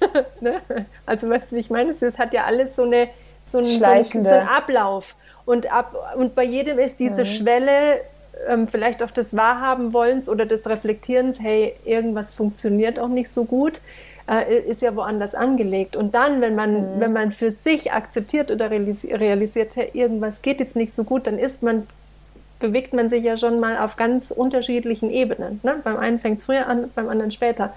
ne? 0.40 0.60
Also 1.06 1.28
weißt 1.28 1.52
du, 1.52 1.56
wie 1.56 1.60
ich 1.60 1.70
meine? 1.70 1.90
Es 1.90 2.18
hat 2.18 2.32
ja 2.32 2.44
alles 2.44 2.76
so 2.76 2.82
eine, 2.82 3.08
so 3.50 3.58
einen, 3.58 3.66
so 3.66 3.84
einen, 3.84 4.04
so 4.04 4.18
einen 4.18 4.48
Ablauf. 4.48 5.14
Und, 5.44 5.72
ab, 5.72 6.14
und 6.16 6.34
bei 6.34 6.44
jedem 6.44 6.78
ist 6.78 7.00
diese 7.00 7.22
mhm. 7.22 7.26
Schwelle 7.26 8.00
ähm, 8.48 8.68
vielleicht 8.68 9.02
auch 9.02 9.10
des 9.10 9.36
Wahrhaben 9.36 9.92
wollens 9.92 10.28
oder 10.28 10.46
des 10.46 10.66
Reflektierens, 10.66 11.40
hey, 11.40 11.74
irgendwas 11.84 12.32
funktioniert 12.32 12.98
auch 12.98 13.08
nicht 13.08 13.30
so 13.30 13.44
gut 13.44 13.80
äh, 14.30 14.60
ist 14.60 14.80
ja 14.80 14.94
woanders 14.94 15.34
angelegt. 15.34 15.96
Und 15.96 16.14
dann, 16.14 16.40
wenn 16.40 16.54
man, 16.54 16.96
mhm. 16.96 17.00
wenn 17.00 17.12
man 17.12 17.32
für 17.32 17.50
sich 17.50 17.92
akzeptiert 17.92 18.50
oder 18.50 18.70
realisiert, 18.70 19.74
hey, 19.74 19.90
irgendwas 19.92 20.40
geht 20.40 20.60
jetzt 20.60 20.76
nicht 20.76 20.92
so 20.92 21.02
gut, 21.02 21.26
dann 21.26 21.38
ist 21.38 21.62
man, 21.62 21.86
bewegt 22.60 22.94
man 22.94 23.10
sich 23.10 23.24
ja 23.24 23.36
schon 23.36 23.58
mal 23.58 23.76
auf 23.76 23.96
ganz 23.96 24.30
unterschiedlichen 24.30 25.10
Ebenen. 25.10 25.58
Ne? 25.64 25.76
Beim 25.82 25.96
einen 25.96 26.18
fängt 26.18 26.38
es 26.38 26.46
früher 26.46 26.68
an, 26.68 26.90
beim 26.94 27.08
anderen 27.08 27.32
später. 27.32 27.74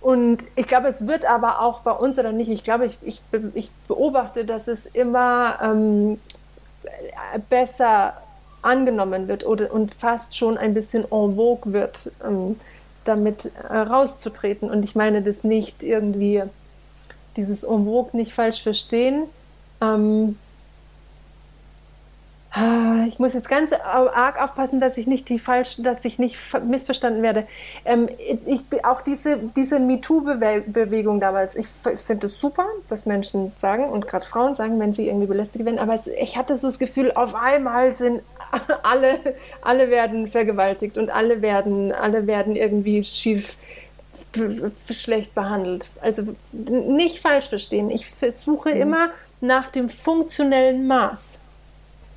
Und 0.00 0.44
ich 0.54 0.66
glaube, 0.66 0.88
es 0.88 1.06
wird 1.06 1.28
aber 1.28 1.60
auch 1.60 1.80
bei 1.80 1.90
uns 1.90 2.18
oder 2.18 2.32
nicht, 2.32 2.50
ich 2.50 2.64
glaube, 2.64 2.86
ich, 2.86 2.98
ich, 3.02 3.20
ich 3.54 3.70
beobachte, 3.88 4.44
dass 4.44 4.68
es 4.68 4.86
immer 4.86 5.58
ähm, 5.60 6.20
besser 7.50 8.14
angenommen 8.62 9.28
wird 9.28 9.44
oder, 9.44 9.72
und 9.72 9.94
fast 9.94 10.36
schon 10.36 10.56
ein 10.56 10.72
bisschen 10.72 11.02
en 11.02 11.36
vogue 11.36 11.72
wird. 11.72 12.10
Ähm, 12.24 12.56
damit 13.08 13.50
äh, 13.68 13.76
rauszutreten. 13.76 14.70
Und 14.70 14.84
ich 14.84 14.94
meine 14.94 15.22
das 15.22 15.44
nicht 15.44 15.82
irgendwie, 15.82 16.42
dieses 17.36 17.64
Umwog 17.64 18.14
nicht 18.14 18.32
falsch 18.32 18.62
verstehen. 18.62 19.24
Ähm, 19.80 20.36
ich 23.06 23.18
muss 23.18 23.34
jetzt 23.34 23.48
ganz 23.48 23.72
arg 23.72 24.40
aufpassen, 24.42 24.80
dass 24.80 24.96
ich 24.96 25.06
nicht 25.06 25.28
die 25.28 25.38
falsch, 25.38 25.76
dass 25.78 26.02
ich 26.04 26.18
nicht 26.18 26.38
missverstanden 26.64 27.22
werde. 27.22 27.46
Ähm, 27.84 28.08
ich, 28.46 28.62
auch 28.84 29.02
diese, 29.02 29.38
diese 29.54 29.78
MeToo-Bewegung 29.78 31.20
damals, 31.20 31.56
ich 31.56 31.66
finde 31.66 32.26
es 32.26 32.40
super, 32.40 32.64
dass 32.88 33.04
Menschen 33.04 33.52
sagen 33.54 33.84
und 33.84 34.06
gerade 34.06 34.24
Frauen 34.24 34.54
sagen, 34.54 34.80
wenn 34.80 34.94
sie 34.94 35.08
irgendwie 35.08 35.26
belästigt 35.26 35.66
werden, 35.66 35.78
aber 35.78 35.98
ich 36.18 36.38
hatte 36.38 36.56
so 36.56 36.68
das 36.68 36.78
Gefühl, 36.78 37.12
auf 37.12 37.34
einmal 37.34 37.92
sind 37.92 38.22
alle, 38.82 39.18
alle 39.60 39.90
werden 39.90 40.26
vergewaltigt 40.26 40.96
und 40.96 41.10
alle 41.10 41.42
werden, 41.42 41.92
alle 41.92 42.26
werden 42.26 42.56
irgendwie 42.56 43.04
schief 43.04 43.58
schlecht 44.90 45.34
behandelt. 45.34 45.86
Also 46.00 46.34
nicht 46.52 47.20
falsch 47.20 47.50
verstehen. 47.50 47.90
Ich 47.90 48.06
versuche 48.06 48.74
mhm. 48.74 48.80
immer 48.80 49.10
nach 49.40 49.68
dem 49.68 49.88
funktionellen 49.88 50.86
Maß 50.86 51.42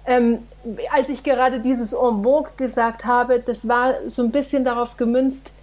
ähm, 0.06 0.48
als 0.92 1.10
ich 1.10 1.24
gerade 1.24 1.60
dieses 1.60 1.94
En 1.94 2.24
vogue 2.24 2.52
gesagt 2.58 3.06
habe, 3.06 3.40
das 3.40 3.68
war 3.68 3.96
so 4.08 4.24
ein 4.24 4.32
bisschen 4.32 4.66
darauf 4.66 4.98
gemünzt, 4.98 5.54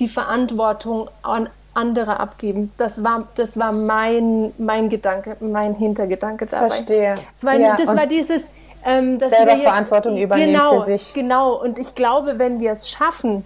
die 0.00 0.08
Verantwortung 0.08 1.08
an 1.22 1.48
andere 1.74 2.18
abgeben. 2.18 2.72
Das 2.76 3.04
war, 3.04 3.28
das 3.36 3.58
war 3.58 3.72
mein, 3.72 4.52
mein 4.58 4.88
Gedanke, 4.88 5.36
mein 5.40 5.74
Hintergedanke 5.74 6.46
dabei. 6.46 6.68
Verstehe. 6.70 7.14
Das 7.32 7.44
war, 7.44 7.54
ja, 7.54 7.76
das 7.76 7.96
war 7.96 8.06
dieses, 8.06 8.50
ähm, 8.84 9.18
dass 9.18 9.30
selber 9.30 9.52
jetzt, 9.52 9.62
Verantwortung 9.62 10.16
übernehmen 10.16 10.54
genau, 10.54 10.80
für 10.80 10.86
sich. 10.86 11.14
Genau. 11.14 11.54
Und 11.54 11.78
ich 11.78 11.94
glaube, 11.94 12.38
wenn 12.38 12.60
wir 12.60 12.72
es 12.72 12.88
schaffen, 12.88 13.44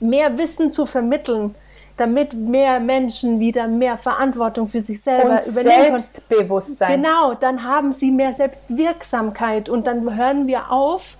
mehr 0.00 0.36
Wissen 0.38 0.72
zu 0.72 0.86
vermitteln, 0.86 1.54
damit 2.00 2.32
mehr 2.32 2.80
Menschen 2.80 3.40
wieder 3.40 3.68
mehr 3.68 3.98
Verantwortung 3.98 4.68
für 4.68 4.80
sich 4.80 5.02
selber 5.02 5.32
und 5.32 5.46
übernehmen 5.46 5.98
Selbstbewusstsein. 5.98 7.02
Genau, 7.02 7.34
dann 7.34 7.64
haben 7.64 7.92
sie 7.92 8.10
mehr 8.10 8.32
Selbstwirksamkeit 8.32 9.68
und 9.68 9.86
dann 9.86 10.16
hören 10.16 10.46
wir 10.46 10.72
auf, 10.72 11.18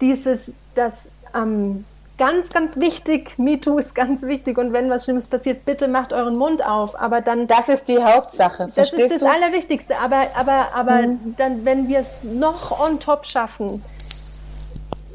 dieses, 0.00 0.54
das 0.74 1.10
ähm, 1.34 1.84
ganz, 2.18 2.50
ganz 2.50 2.78
wichtig, 2.78 3.38
MeToo 3.38 3.78
ist 3.78 3.94
ganz 3.94 4.22
wichtig 4.24 4.58
und 4.58 4.72
wenn 4.72 4.90
was 4.90 5.04
Schlimmes 5.04 5.28
passiert, 5.28 5.64
bitte 5.64 5.88
macht 5.88 6.12
euren 6.12 6.36
Mund 6.36 6.64
auf. 6.66 7.00
Aber 7.00 7.20
dann. 7.20 7.46
Das 7.46 7.68
ist 7.68 7.88
die 7.88 8.02
Hauptsache. 8.02 8.70
Das 8.74 8.92
ist 8.92 9.12
das 9.12 9.20
du? 9.20 9.26
Allerwichtigste. 9.26 9.98
Aber, 9.98 10.26
aber, 10.34 10.68
aber 10.74 11.02
mhm. 11.02 11.34
dann, 11.36 11.64
wenn 11.64 11.88
wir 11.88 12.00
es 12.00 12.24
noch 12.24 12.78
on 12.78 12.98
top 13.00 13.24
schaffen, 13.26 13.82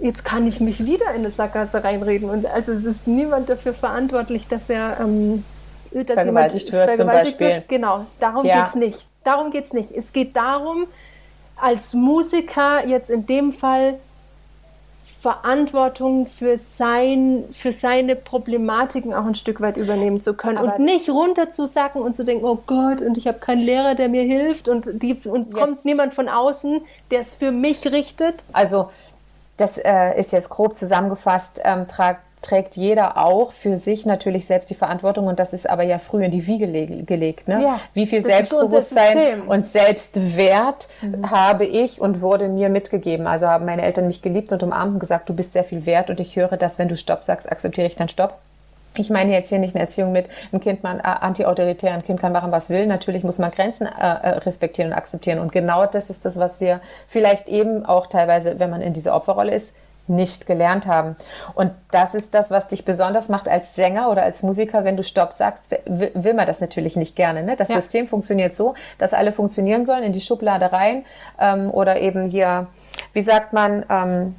jetzt 0.02 0.26
kann 0.26 0.48
ich 0.48 0.60
mich 0.60 0.86
wieder 0.86 1.10
in 1.12 1.24
eine 1.24 1.32
Sackgasse 1.32 1.84
reinreden. 1.84 2.30
Und 2.30 2.46
also 2.46 2.72
es 2.72 2.86
ist 2.86 3.08
niemand 3.08 3.50
dafür 3.50 3.74
verantwortlich, 3.74 4.48
dass 4.48 4.70
er 4.70 4.98
ähm, 5.00 5.44
dass 5.92 6.16
vergewaltigt 6.16 6.72
wird 6.72 6.86
vergewaltigt. 6.86 7.40
Wird. 7.40 7.70
Genau, 7.70 8.06
darum 8.20 8.46
ja. 8.46 8.60
geht 8.60 8.68
es 8.70 8.76
nicht. 8.76 9.08
Darum 9.24 9.52
geht 9.52 9.66
es 9.66 9.74
nicht. 9.74 9.92
Es 9.92 10.12
geht 10.12 10.36
darum, 10.36 10.86
als 11.56 11.94
Musiker 11.94 12.86
jetzt 12.86 13.10
in 13.10 13.26
dem 13.26 13.54
Fall 13.54 14.00
Verantwortung 15.24 16.26
für, 16.26 16.58
sein, 16.58 17.46
für 17.52 17.72
seine 17.72 18.18
Problematiken 18.18 19.14
auch 19.14 19.26
ein 19.26 19.36
Stück 19.36 19.62
weit 19.62 19.78
übernehmen 19.78 20.20
zu 20.20 20.34
können 20.34 20.58
Aber 20.58 20.76
und 20.76 20.84
nicht 20.84 21.10
runterzusacken 21.10 22.02
und 22.02 22.14
zu 22.14 22.26
denken, 22.26 22.44
oh 22.44 22.60
Gott, 22.68 23.00
und 23.00 23.18
ich 23.18 23.26
habe 23.26 23.40
keinen 23.40 23.62
Lehrer, 23.62 23.96
der 23.96 24.10
mir 24.10 24.24
hilft 24.24 24.68
und, 24.68 25.02
die, 25.02 25.14
und 25.26 25.48
es 25.48 25.54
kommt 25.54 25.86
niemand 25.86 26.14
von 26.14 26.28
außen, 26.28 26.82
der 27.10 27.22
es 27.22 27.34
für 27.34 27.54
mich 27.54 27.90
richtet. 27.90 28.44
Also 28.52 28.90
das 29.58 29.78
äh, 29.78 30.20
ist 30.20 30.32
jetzt 30.32 30.50
grob 30.50 30.78
zusammengefasst, 30.78 31.62
ähm, 31.64 31.88
tragt 31.88 32.22
trägt 32.44 32.76
jeder 32.76 33.18
auch 33.18 33.52
für 33.52 33.76
sich 33.78 34.06
natürlich 34.06 34.46
selbst 34.46 34.70
die 34.70 34.76
Verantwortung 34.76 35.26
und 35.28 35.40
das 35.40 35.54
ist 35.54 35.68
aber 35.68 35.84
ja 35.84 35.98
früh 35.98 36.24
in 36.24 36.32
die 36.32 36.46
Wiege 36.46 36.68
gelegt. 37.04 37.48
Ne? 37.48 37.62
Ja, 37.64 37.80
Wie 37.94 38.06
viel 38.06 38.24
Selbstbewusstsein 38.24 39.42
und 39.44 39.66
Selbstwert 39.66 40.88
mhm. 41.02 41.32
habe 41.32 41.66
ich 41.66 42.00
und 42.00 42.22
wurde 42.22 42.50
mir 42.50 42.70
mitgegeben. 42.70 43.26
Also 43.26 43.48
haben 43.48 43.66
meine 43.66 43.82
Eltern 43.82 44.08
mich 44.08 44.22
geliebt 44.22 44.52
und 44.52 44.62
umarmt 44.62 44.96
und 44.96 45.00
gesagt, 45.00 45.30
du 45.30 45.34
bist 45.34 45.54
sehr 45.54 45.64
viel 45.64 45.86
wert 45.86 46.10
und 46.10 46.20
ich 46.20 46.36
höre, 46.36 46.58
dass 46.58 46.78
wenn 46.78 46.90
du 46.90 46.96
Stopp 46.96 47.24
sagst, 47.24 47.52
akzeptiere 47.52 47.88
ich 47.88 47.96
dann 47.96 48.10
Stopp. 48.10 48.38
Ich 48.98 49.10
meine 49.10 49.32
jetzt 49.32 49.50
hier 49.50 49.60
nicht 49.60 49.76
eine 49.76 49.84
Erziehung 49.84 50.12
mit, 50.12 50.28
ein 50.52 50.60
Kind 50.60 50.84
man 50.84 51.00
äh, 51.00 51.04
anti-autoritär, 51.04 51.94
ein 51.94 52.04
Kind 52.04 52.20
kann 52.20 52.32
machen, 52.32 52.52
was 52.52 52.70
will. 52.70 52.86
Natürlich 52.86 53.24
muss 53.24 53.40
man 53.40 53.50
Grenzen 53.52 53.88
äh, 53.88 53.90
äh, 53.90 54.30
respektieren 54.40 54.92
und 54.92 54.98
akzeptieren. 54.98 55.40
Und 55.40 55.52
genau 55.52 55.86
das 55.86 56.10
ist 56.10 56.26
das, 56.26 56.38
was 56.38 56.60
wir 56.60 56.80
vielleicht 57.08 57.48
eben 57.48 57.86
auch 57.86 58.08
teilweise, 58.08 58.60
wenn 58.60 58.70
man 58.70 58.82
in 58.82 58.94
dieser 58.94 59.16
Opferrolle 59.16 59.54
ist, 59.54 59.76
nicht 60.08 60.46
gelernt 60.46 60.86
haben. 60.86 61.16
Und 61.56 61.72
das 61.92 62.14
ist 62.14 62.34
das, 62.34 62.52
was 62.52 62.68
dich 62.68 62.84
besonders 62.84 63.30
macht 63.30 63.48
als 63.48 63.76
Sänger 63.76 64.12
oder 64.12 64.24
als 64.24 64.44
Musiker, 64.44 64.84
wenn 64.84 64.98
du 64.98 65.04
Stopp 65.04 65.32
sagst, 65.32 65.72
will, 65.86 66.12
will 66.14 66.34
man 66.34 66.46
das 66.46 66.60
natürlich 66.60 66.96
nicht 66.96 67.16
gerne. 67.16 67.42
Ne? 67.44 67.56
Das 67.56 67.70
ja. 67.70 67.76
System 67.76 68.08
funktioniert 68.08 68.58
so, 68.58 68.76
dass 68.98 69.14
alle 69.14 69.32
funktionieren 69.32 69.86
sollen, 69.86 70.04
in 70.04 70.12
die 70.12 70.22
Schublade 70.22 70.72
rein 70.72 71.06
ähm, 71.40 71.72
oder 71.72 72.02
eben 72.02 72.26
hier, 72.26 72.68
wie 73.14 73.22
sagt 73.22 73.54
man, 73.54 73.86
ähm, 73.90 74.36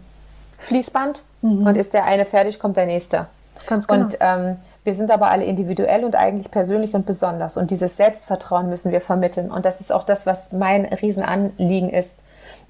Fließband 0.59 1.25
mhm. 1.41 1.67
und 1.67 1.77
ist 1.77 1.95
der 1.95 2.05
eine 2.05 2.25
fertig, 2.25 2.59
kommt 2.59 2.77
der 2.77 2.87
nächste. 2.87 3.27
Ganz 3.67 3.87
genau. 3.87 4.05
Und 4.05 4.17
ähm, 4.21 4.57
wir 4.85 4.93
sind 4.93 5.11
aber 5.11 5.31
alle 5.31 5.45
individuell 5.45 6.05
und 6.05 6.15
eigentlich 6.15 6.51
persönlich 6.51 6.95
und 6.95 7.07
besonders. 7.07 7.57
Und 7.57 7.71
dieses 7.71 7.97
Selbstvertrauen 7.97 8.69
müssen 8.69 8.93
wir 8.93 9.01
vermitteln. 9.01 9.51
Und 9.51 9.65
das 9.65 9.81
ist 9.81 9.91
auch 9.93 10.05
das, 10.05 10.27
was 10.27 10.53
mein 10.53 10.85
Riesenanliegen 10.85 11.89
ist. 11.89 12.15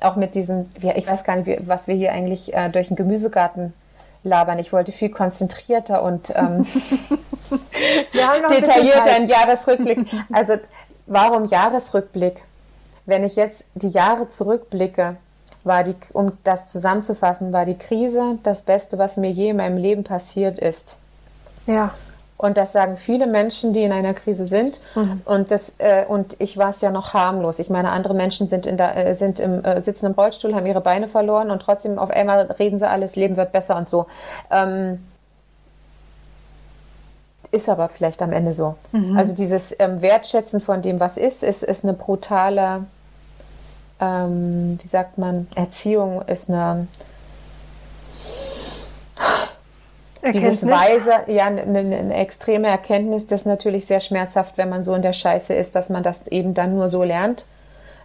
Auch 0.00 0.16
mit 0.16 0.34
diesen, 0.34 0.68
ich 0.80 1.06
weiß 1.06 1.24
gar 1.24 1.36
nicht, 1.36 1.68
was 1.68 1.88
wir 1.88 1.94
hier 1.94 2.12
eigentlich 2.12 2.54
äh, 2.54 2.70
durch 2.70 2.88
den 2.88 2.96
Gemüsegarten 2.96 3.72
labern. 4.22 4.58
Ich 4.58 4.72
wollte 4.72 4.92
viel 4.92 5.10
konzentrierter 5.10 6.02
und 6.02 6.30
ähm, 6.34 6.66
detaillierter 8.12 9.12
einen 9.12 9.28
Jahresrückblick. 9.28 10.06
Also 10.32 10.54
warum 11.06 11.44
Jahresrückblick? 11.44 12.42
Wenn 13.06 13.24
ich 13.24 13.36
jetzt 13.36 13.64
die 13.74 13.90
Jahre 13.90 14.28
zurückblicke, 14.28 15.16
war 15.64 15.84
die, 15.84 15.96
um 16.12 16.32
das 16.44 16.66
zusammenzufassen, 16.66 17.52
war 17.52 17.64
die 17.64 17.78
Krise 17.78 18.38
das 18.42 18.62
Beste, 18.62 18.98
was 18.98 19.16
mir 19.16 19.30
je 19.30 19.50
in 19.50 19.56
meinem 19.56 19.76
Leben 19.76 20.04
passiert 20.04 20.58
ist. 20.58 20.96
Ja. 21.66 21.94
Und 22.36 22.56
das 22.56 22.72
sagen 22.72 22.96
viele 22.96 23.26
Menschen, 23.26 23.72
die 23.72 23.84
in 23.84 23.92
einer 23.92 24.12
Krise 24.12 24.46
sind. 24.46 24.80
Mhm. 24.94 25.22
Und, 25.24 25.50
das, 25.50 25.74
äh, 25.78 26.04
und 26.06 26.36
ich 26.40 26.58
war 26.58 26.70
es 26.70 26.80
ja 26.80 26.90
noch 26.90 27.14
harmlos. 27.14 27.58
Ich 27.58 27.70
meine, 27.70 27.90
andere 27.90 28.12
Menschen 28.12 28.48
sind, 28.48 28.66
in 28.66 28.76
der, 28.76 28.96
äh, 28.96 29.14
sind 29.14 29.38
im, 29.38 29.64
äh, 29.64 29.80
sitzen 29.80 30.06
im 30.06 30.12
Rollstuhl, 30.12 30.54
haben 30.54 30.66
ihre 30.66 30.80
Beine 30.80 31.06
verloren 31.06 31.50
und 31.50 31.62
trotzdem 31.62 31.98
auf 31.98 32.10
einmal 32.10 32.40
reden 32.58 32.78
sie 32.78 32.88
alles, 32.88 33.14
Leben 33.14 33.36
wird 33.36 33.52
besser 33.52 33.76
und 33.76 33.88
so. 33.88 34.06
Ähm, 34.50 34.98
ist 37.52 37.68
aber 37.68 37.88
vielleicht 37.88 38.20
am 38.20 38.32
Ende 38.32 38.52
so. 38.52 38.74
Mhm. 38.90 39.16
Also 39.16 39.32
dieses 39.32 39.74
ähm, 39.78 40.02
Wertschätzen 40.02 40.60
von 40.60 40.82
dem, 40.82 40.98
was 40.98 41.16
ist, 41.16 41.44
ist, 41.44 41.62
ist 41.62 41.84
eine 41.84 41.92
brutale 41.92 42.84
ähm, 44.00 44.78
wie 44.80 44.86
sagt 44.86 45.18
man, 45.18 45.46
Erziehung 45.54 46.22
ist 46.22 46.50
eine 46.50 46.88
Erkenntnis. 50.24 50.60
dieses 50.60 50.70
weise, 50.70 51.30
ja, 51.30 51.46
eine, 51.46 51.62
eine, 51.62 52.14
extreme 52.14 52.68
Erkenntnis, 52.68 53.26
das 53.26 53.42
ist 53.42 53.46
natürlich 53.46 53.86
sehr 53.86 54.00
schmerzhaft, 54.00 54.56
wenn 54.56 54.68
man 54.68 54.82
so 54.82 54.94
in 54.94 55.02
der 55.02 55.12
Scheiße 55.12 55.52
ist, 55.54 55.74
dass 55.74 55.90
man 55.90 56.02
das 56.02 56.28
eben 56.28 56.54
dann 56.54 56.74
nur 56.74 56.88
so 56.88 57.02
lernt. 57.02 57.44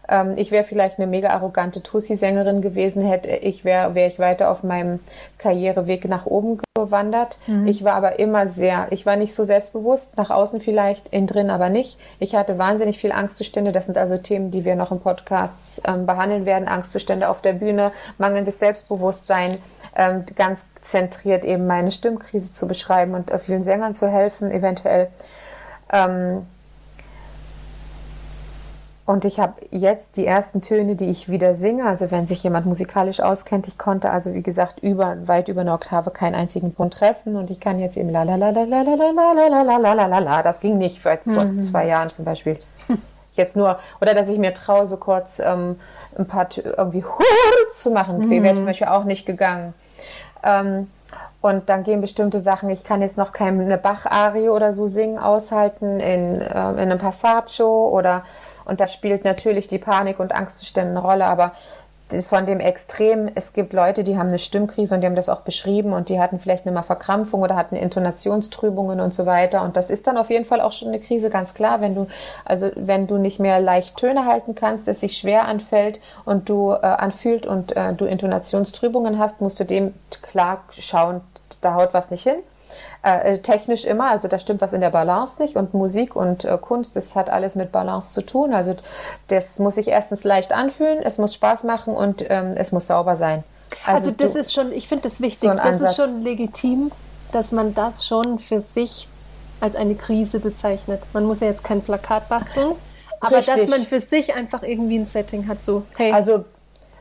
Ähm, 0.10 0.34
ich 0.38 0.52
wäre 0.52 0.64
vielleicht 0.64 0.98
eine 0.98 1.08
mega 1.08 1.30
arrogante 1.30 1.84
Tussi-Sängerin 1.84 2.62
gewesen, 2.62 3.06
hätte 3.06 3.30
ich 3.30 3.64
wäre 3.64 3.96
wär 3.96 4.08
ich 4.08 4.20
weiter 4.20 4.50
auf 4.50 4.64
meinem 4.64 5.00
Karriereweg 5.38 6.08
nach 6.10 6.26
oben 6.26 6.60
gewandert. 6.76 7.38
Mhm. 7.48 7.68
Ich 7.68 7.84
war 7.84 7.94
aber 7.94 8.20
immer 8.20 8.48
sehr, 8.48 8.88
ich 8.92 9.06
war 9.06 9.16
nicht 9.16 9.36
so 9.36 9.44
selbstbewusst, 9.44 10.18
nach 10.18 10.30
außen 10.30 10.60
vielleicht, 10.60 11.10
innen 11.10 11.28
drin 11.28 11.50
aber 11.50 11.70
nicht. 11.70 12.00
Ich 12.20 12.36
hatte 12.36 12.58
wahnsinnig 12.58 12.98
viel 12.98 13.12
Angstzustände. 13.12 13.72
Das 13.72 13.86
sind 13.86 13.98
also 13.98 14.18
Themen, 14.18 14.52
die 14.52 14.66
wir 14.66 14.76
noch 14.76 14.92
im 14.92 15.00
Podcast 15.00 15.82
ähm, 15.86 16.06
behandeln 16.06 16.46
werden. 16.46 16.68
Angstzustände 16.68 17.30
auf 17.30 17.42
der 17.42 17.54
Bühne, 17.54 17.92
mangelndes 18.18 18.60
Selbstbewusstsein, 18.60 19.58
ähm, 19.96 20.26
ganz 20.36 20.66
zentriert 20.82 21.46
eben 21.46 21.68
meine 21.68 21.92
Stimmkrise 21.92 22.54
zu 22.54 22.68
beschreiben 22.68 23.14
und 23.14 23.32
äh, 23.32 23.40
vielen 23.40 23.64
Sängern 23.64 23.96
zu 23.96 24.08
helfen, 24.08 24.52
eventuell. 24.52 25.10
Ähm, 25.92 26.46
und 29.10 29.26
ich 29.26 29.40
habe 29.40 29.54
jetzt 29.72 30.18
die 30.18 30.26
ersten 30.28 30.62
Töne, 30.62 30.96
die 30.96 31.10
ich 31.10 31.30
wieder 31.30 31.56
singe. 31.56 31.86
Also 31.86 32.12
wenn 32.12 32.28
sich 32.28 32.44
jemand 32.44 32.68
musikalisch 32.68 33.22
auskennt, 33.22 33.68
ich 33.68 33.80
konnte 33.80 34.12
also 34.12 34.36
wie 34.36 34.44
gesagt 34.44 34.82
über 34.84 35.28
weit 35.28 35.48
über 35.48 35.62
eine 35.62 35.74
Oktave 35.74 36.12
keinen 36.12 36.36
einzigen 36.36 36.76
Punkt 36.76 36.94
treffen 36.94 37.36
und 37.36 37.50
ich 37.50 37.60
kann 37.60 37.80
jetzt 37.80 37.98
eben 37.98 38.10
la 38.10 38.22
la 38.22 38.36
la 38.36 38.52
la 38.52 38.66
la 38.66 38.84
la 38.84 38.94
la 38.94 39.10
la 39.10 39.48
la 39.48 39.64
la 39.64 39.78
la 39.78 39.94
la 39.94 40.06
la 40.06 40.20
la. 40.20 40.44
Das 40.44 40.60
ging 40.60 40.78
nicht 40.78 41.02
vor 41.02 41.20
zwei 41.20 41.88
Jahren 41.88 42.10
zum 42.10 42.24
Beispiel. 42.24 42.60
Jetzt 43.34 43.56
nur 43.56 43.80
oder 44.00 44.14
dass 44.14 44.30
ich 44.30 44.38
mir 44.38 44.54
traue, 44.54 44.86
so 44.86 44.98
kurz 44.98 45.40
ähm, 45.40 45.78
ein 46.16 46.28
paar 46.28 46.48
irgendwie 46.56 47.04
zu 47.76 47.90
machen. 47.90 48.30
Wäre 48.30 48.56
zum 48.56 48.68
Beispiel 48.68 48.90
auch 48.90 49.06
nicht 49.06 49.26
gegangen. 49.26 49.74
Ähm, 50.44 50.88
und 51.42 51.70
dann 51.70 51.84
gehen 51.84 52.02
bestimmte 52.02 52.40
Sachen, 52.40 52.70
ich 52.70 52.84
kann 52.84 53.02
jetzt 53.02 53.18
noch 53.18 53.32
keine 53.32 53.78
Bach-Arie 53.78 54.50
oder 54.50 54.74
so 54.74 54.88
singen, 54.88 55.18
aushalten 55.18 56.00
in, 56.00 56.42
äh, 56.42 56.70
in 56.72 56.80
einem 56.80 57.00
Passaggio 57.00 57.90
oder, 57.90 58.24
und 58.66 58.80
da 58.80 58.88
spielt 58.88 59.24
natürlich 59.24 59.68
die 59.68 59.80
Panik- 59.80 60.20
und 60.20 60.34
Angstzustände 60.34 60.92
eine 60.92 61.02
Rolle, 61.02 61.30
aber 61.30 61.54
von 62.22 62.46
dem 62.46 62.60
Extrem, 62.60 63.30
es 63.36 63.54
gibt 63.54 63.74
Leute, 63.74 64.04
die 64.04 64.18
haben 64.18 64.30
eine 64.30 64.40
Stimmkrise 64.40 64.96
und 64.96 65.02
die 65.02 65.08
haben 65.08 65.16
das 65.16 65.30
auch 65.30 65.42
beschrieben 65.42 65.94
und 65.94 66.10
die 66.10 66.20
hatten 66.20 66.40
vielleicht 66.40 66.66
eine 66.66 66.82
Verkrampfung 66.82 67.42
oder 67.42 67.56
hatten 67.56 67.76
Intonationstrübungen 67.76 69.00
und 69.00 69.14
so 69.14 69.26
weiter. 69.26 69.64
Und 69.64 69.78
das 69.78 69.90
ist 69.90 70.08
dann 70.08 70.18
auf 70.18 70.30
jeden 70.30 70.46
Fall 70.46 70.62
auch 70.62 70.72
schon 70.72 70.88
eine 70.88 71.00
Krise, 71.00 71.30
ganz 71.30 71.54
klar. 71.54 71.82
Wenn 71.82 71.96
du, 71.96 72.08
also 72.46 72.72
wenn 72.76 73.08
du 73.08 73.18
nicht 73.18 73.40
mehr 73.40 73.60
leicht 73.60 73.98
Töne 73.98 74.26
halten 74.26 74.56
kannst, 74.56 74.88
es 74.88 75.02
sich 75.02 75.18
schwer 75.18 75.48
anfällt 75.48 76.00
und 76.26 76.50
du 76.50 76.72
äh, 76.72 76.78
anfühlt 76.78 77.46
und 77.46 77.76
äh, 77.76 77.94
du 77.94 78.06
Intonationstrübungen 78.06 79.20
hast, 79.20 79.42
musst 79.42 79.60
du 79.60 79.66
dem 79.66 79.94
klar 80.22 80.64
schauen, 80.70 81.22
da 81.62 81.76
haut 81.76 81.94
was 81.94 82.12
nicht 82.12 82.24
hin. 82.24 82.38
Äh, 83.02 83.36
äh, 83.36 83.38
technisch 83.40 83.86
immer, 83.86 84.10
also 84.10 84.28
da 84.28 84.38
stimmt 84.38 84.60
was 84.60 84.74
in 84.74 84.82
der 84.82 84.90
Balance 84.90 85.42
nicht 85.42 85.56
und 85.56 85.74
Musik 85.74 86.18
und 86.18 86.44
äh, 86.44 86.58
Kunst, 86.60 86.98
das 86.98 87.16
hat 87.16 87.30
alles 87.30 87.56
mit 87.56 87.72
Balance 87.72 88.12
zu 88.12 88.22
tun. 88.22 88.54
Also 88.54 88.76
das 89.28 89.58
muss 89.58 89.76
sich 89.76 89.88
erstens 89.88 90.26
leicht 90.26 90.52
anfühlen, 90.52 91.02
es 91.02 91.18
muss 91.18 91.34
Spaß 91.34 91.64
machen 91.64 91.96
und 91.96 92.26
ähm, 92.30 92.50
es 92.56 92.74
muss 92.74 92.88
sauber 92.88 93.16
sein. 93.16 93.46
Also, 93.86 94.10
also 94.10 94.18
das 94.18 94.34
du, 94.34 94.40
ist 94.40 94.54
schon, 94.54 94.72
ich 94.74 94.90
finde 94.90 95.04
das 95.04 95.22
wichtig, 95.22 95.50
so 95.50 95.56
das 95.56 95.66
Ansatz. 95.66 95.92
ist 95.92 95.96
schon 95.96 96.22
legitim, 96.24 96.92
dass 97.32 97.54
man 97.54 97.74
das 97.74 98.06
schon 98.06 98.38
für 98.40 98.60
sich 98.60 99.08
als 99.62 99.76
eine 99.76 99.96
Krise 99.96 100.40
bezeichnet. 100.40 101.02
Man 101.14 101.26
muss 101.26 101.40
ja 101.40 101.48
jetzt 101.48 101.64
kein 101.64 101.82
Plakat 101.82 102.28
basteln, 102.28 102.74
aber 103.22 103.38
Richtig. 103.38 103.56
dass 103.56 103.68
man 103.70 103.82
für 103.82 104.02
sich 104.02 104.36
einfach 104.36 104.64
irgendwie 104.64 105.00
ein 105.00 105.06
Setting 105.06 105.48
hat, 105.48 105.64
so 105.64 105.84
hey. 105.96 106.12
Also 106.12 106.44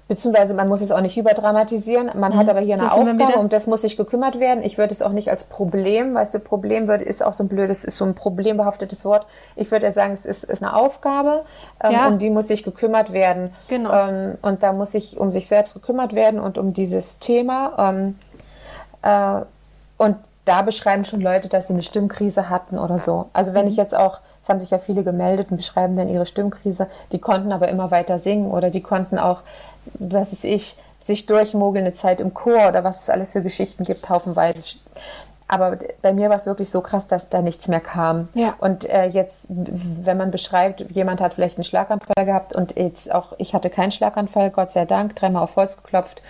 Beziehungsweise 0.09 0.55
man 0.55 0.69
muss 0.69 0.81
es 0.81 0.91
auch 0.91 1.03
nicht 1.03 1.19
überdramatisieren. 1.19 2.11
Man 2.19 2.33
mhm. 2.33 2.37
hat 2.39 2.49
aber 2.49 2.61
hier 2.61 2.75
eine 2.75 2.91
Aufgabe, 2.91 3.39
um 3.39 3.51
das 3.51 3.67
muss 3.67 3.83
sich 3.83 3.99
gekümmert 3.99 4.41
werden. 4.41 4.65
Ich 4.65 4.79
würde 4.79 4.93
es 4.93 5.03
auch 5.03 5.13
nicht 5.13 5.31
als 5.31 5.45
Problem, 5.45 6.15
weißt 6.15 6.35
du, 6.35 6.39
Problem 6.39 6.89
wird, 6.89 7.03
ist 7.03 7.23
auch 7.23 7.35
so 7.35 7.45
ein 7.45 7.49
blödes, 7.49 7.85
ist 7.85 7.99
so 7.99 8.07
ein 8.07 8.15
problembehaftetes 8.15 9.05
Wort. 9.05 9.27
Ich 9.55 9.71
würde 9.71 9.87
ja 9.87 9.93
sagen, 9.93 10.15
es 10.15 10.25
ist, 10.25 10.45
ist 10.45 10.63
eine 10.63 10.75
Aufgabe, 10.75 11.45
ähm, 11.85 11.93
ja. 11.93 12.09
um 12.09 12.19
die 12.19 12.31
muss 12.31 12.49
sich 12.49 12.63
gekümmert 12.63 13.13
werden. 13.13 13.53
Genau. 13.69 13.93
Ähm, 13.93 14.39
und 14.41 14.63
da 14.63 14.73
muss 14.73 14.93
sich 14.93 15.19
um 15.19 15.31
sich 15.31 15.47
selbst 15.47 15.75
gekümmert 15.75 16.15
werden 16.15 16.41
und 16.41 16.57
um 16.57 16.73
dieses 16.73 17.19
Thema. 17.19 17.75
Ähm, 17.79 18.19
äh, 19.03 19.43
und 19.99 20.17
da 20.49 20.63
beschreiben 20.63 21.05
schon 21.05 21.21
Leute, 21.21 21.49
dass 21.49 21.67
sie 21.67 21.75
eine 21.75 21.83
Stimmkrise 21.83 22.49
hatten 22.49 22.79
oder 22.79 22.97
so. 22.97 23.29
Also 23.35 23.53
wenn 23.53 23.67
mhm. 23.67 23.71
ich 23.71 23.77
jetzt 23.77 23.95
auch, 23.95 24.21
es 24.41 24.49
haben 24.49 24.61
sich 24.61 24.71
ja 24.71 24.79
viele 24.79 25.05
gemeldet 25.05 25.51
und 25.51 25.59
beschreiben 25.59 25.97
dann 25.97 26.09
ihre 26.09 26.25
Stimmkrise, 26.25 26.89
die 27.13 27.19
konnten 27.19 27.53
aber 27.53 27.69
immer 27.69 27.91
weiter 27.91 28.19
singen 28.19 28.51
oder 28.51 28.71
die 28.71 28.81
konnten 28.81 29.19
auch 29.19 29.43
was 29.95 30.33
ist 30.33 30.45
ich, 30.45 30.77
sich 31.03 31.27
durchmogeln 31.27 31.87
eine 31.87 31.95
Zeit 31.95 32.21
im 32.21 32.35
Chor 32.35 32.69
oder 32.69 32.85
was 32.85 33.03
es 33.03 33.11
alles 33.11 33.33
für 33.33 33.43
Geschichten 33.43 33.85
gibt, 33.85 34.09
haufenweise. 34.09 34.63
Aber 35.49 35.79
bei 36.03 36.13
mir 36.13 36.29
war 36.29 36.37
es 36.37 36.45
wirklich 36.45 36.71
so 36.71 36.83
krass, 36.83 37.07
dass 37.07 37.31
da 37.31 37.41
nichts 37.41 37.69
mehr 37.69 37.81
kam. 37.81 38.27
Ja. 38.35 38.55
Und 38.59 38.89
äh, 38.89 39.07
jetzt, 39.07 39.47
wenn 39.49 40.19
man 40.19 40.31
beschreibt, 40.31 40.81
jemand 40.91 41.23
hat 41.23 41.35
vielleicht 41.35 41.57
einen 41.57 41.65
Schlaganfall 41.65 42.27
gehabt 42.27 42.55
und 42.55 42.77
jetzt 42.77 43.13
auch, 43.15 43.33
ich 43.39 43.55
hatte 43.55 43.71
keinen 43.71 43.91
Schlaganfall, 43.91 44.51
Gott 44.51 44.73
sei 44.73 44.85
Dank, 44.85 45.17
dreimal 45.17 45.43
auf 45.43 45.57
Holz 45.57 45.79
geklopft. 45.79 46.23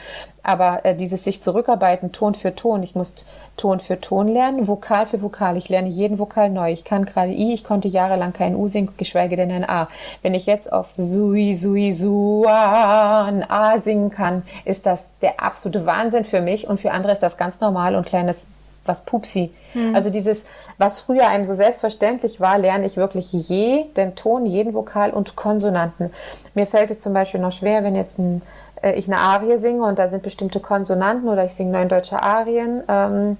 Aber 0.45 0.85
äh, 0.85 0.95
dieses 0.95 1.25
sich 1.25 1.43
zurückarbeiten, 1.43 2.13
Ton 2.13 2.35
für 2.35 2.55
Ton, 2.55 2.85
ich 2.85 2.95
muss 2.95 3.13
Ton 3.57 3.81
für 3.81 4.01
Ton 4.01 4.29
lernen, 4.29 4.69
Vokal 4.69 5.05
für 5.05 5.21
Vokal. 5.21 5.57
Ich 5.57 5.69
lerne 5.69 5.89
jeden 5.89 6.21
Vokal 6.21 6.49
neu. 6.49 6.71
Ich 6.71 6.85
kann 6.85 7.05
gerade 7.05 7.33
I, 7.33 7.53
ich 7.53 7.65
konnte 7.65 7.89
jahrelang 7.89 8.33
kein 8.33 8.55
U 8.55 8.69
singen, 8.69 8.95
geschweige 8.97 9.35
denn 9.35 9.51
ein 9.51 9.69
A. 9.69 9.89
Wenn 10.23 10.35
ich 10.35 10.47
jetzt 10.47 10.73
auf 10.73 10.93
Sui, 10.95 11.55
Sui, 11.55 11.93
Sua, 11.93 13.25
ein 13.25 13.51
A 13.51 13.81
singen 13.81 14.11
kann, 14.11 14.45
ist 14.65 14.87
das 14.87 15.11
der 15.23 15.43
absolute 15.43 15.87
Wahnsinn 15.87 16.25
für 16.25 16.41
mich 16.41 16.69
und 16.69 16.79
für 16.79 16.93
andere 16.93 17.13
ist 17.13 17.23
das 17.23 17.37
ganz 17.37 17.61
normal 17.61 17.97
und 17.97 18.07
kleines 18.07 18.47
was 18.89 19.03
Pupsi. 19.03 19.53
Mhm. 19.75 19.95
Also 19.95 20.11
dieses, 20.11 20.45
was 20.79 21.01
früher 21.01 21.29
einem 21.29 21.45
so 21.45 21.55
selbstverständlich 21.55 22.41
war, 22.41 22.59
lerne 22.59 22.87
ich 22.87 22.97
wirklich 22.97 23.33
jeden 23.33 24.15
Ton, 24.15 24.47
jeden 24.47 24.75
Vokal 24.75 25.11
und 25.11 25.37
Konsonanten. 25.37 26.11
Mir 26.55 26.67
fällt 26.67 26.91
es 26.91 27.01
zum 27.01 27.13
Beispiel 27.13 27.41
noch 27.41 27.53
schwer, 27.53 27.85
wenn 27.85 27.95
jetzt 27.95 28.19
ein, 28.19 28.43
äh, 28.83 28.95
ich 28.95 29.07
eine 29.07 29.19
Arie 29.19 29.59
singe 29.59 29.85
und 29.85 29.99
da 29.99 30.09
sind 30.09 30.23
bestimmte 30.23 30.61
Konsonanten 30.61 31.29
oder 31.29 31.45
ich 31.45 31.55
singe 31.55 31.73
neun 31.73 31.89
deutsche 31.89 32.23
Arien 32.23 32.83
ähm, 32.89 33.37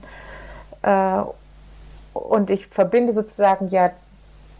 äh, 0.83 1.23
und 2.13 2.51
ich 2.51 2.67
verbinde 2.67 3.13
sozusagen 3.13 3.69
ja 3.69 3.91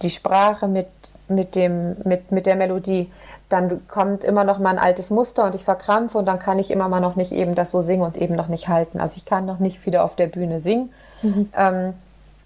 die 0.03 0.11
Sprache 0.11 0.69
mit, 0.69 0.89
mit, 1.29 1.55
dem, 1.55 1.97
mit, 2.05 2.31
mit 2.33 2.47
der 2.47 2.57
Melodie 2.57 3.11
dann 3.49 3.87
kommt 3.89 4.25
immer 4.25 4.45
noch 4.45 4.59
mal 4.59 4.71
ein 4.71 4.79
altes 4.79 5.11
Muster 5.11 5.45
und 5.45 5.55
ich 5.55 5.65
verkrampfe 5.65 6.19
und 6.19 6.27
dann 6.27 6.39
kann 6.39 6.59
ich 6.59 6.71
immer 6.71 6.89
mal 6.89 7.01
noch 7.01 7.17
nicht 7.17 7.33
eben 7.33 7.55
das 7.55 7.71
so 7.71 7.81
singen 7.81 8.03
und 8.03 8.17
eben 8.17 8.37
noch 8.37 8.49
nicht 8.49 8.69
halten. 8.69 9.01
Also 9.01 9.17
ich 9.17 9.25
kann 9.25 9.47
noch 9.47 9.59
nicht 9.59 9.87
wieder 9.87 10.05
auf 10.05 10.17
der 10.17 10.27
Bühne 10.27 10.61
singen, 10.61 10.93
mhm. 11.23 11.49
ähm, 11.57 11.95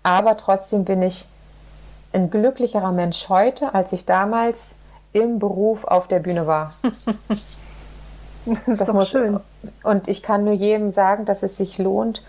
aber 0.03 0.37
trotzdem 0.37 0.85
bin 0.85 1.03
ich 1.03 1.27
ein 2.13 2.31
glücklicherer 2.31 2.93
Mensch 2.93 3.29
heute, 3.29 3.75
als 3.75 3.93
ich 3.93 4.07
damals 4.07 4.75
im 5.13 5.39
Beruf 5.39 5.85
auf 5.85 6.09
der 6.09 6.21
Bühne 6.21 6.47
war. 6.47 6.73
das 8.45 8.69
ist 8.69 8.81
das 8.81 8.93
muss, 8.93 9.09
schön. 9.09 9.41
Und 9.83 10.09
ich 10.09 10.23
kann 10.23 10.45
nur 10.45 10.55
jedem 10.55 10.91
sagen, 10.91 11.25
dass 11.25 11.43
es 11.43 11.57
sich 11.57 11.79
lohnt, 11.79 12.23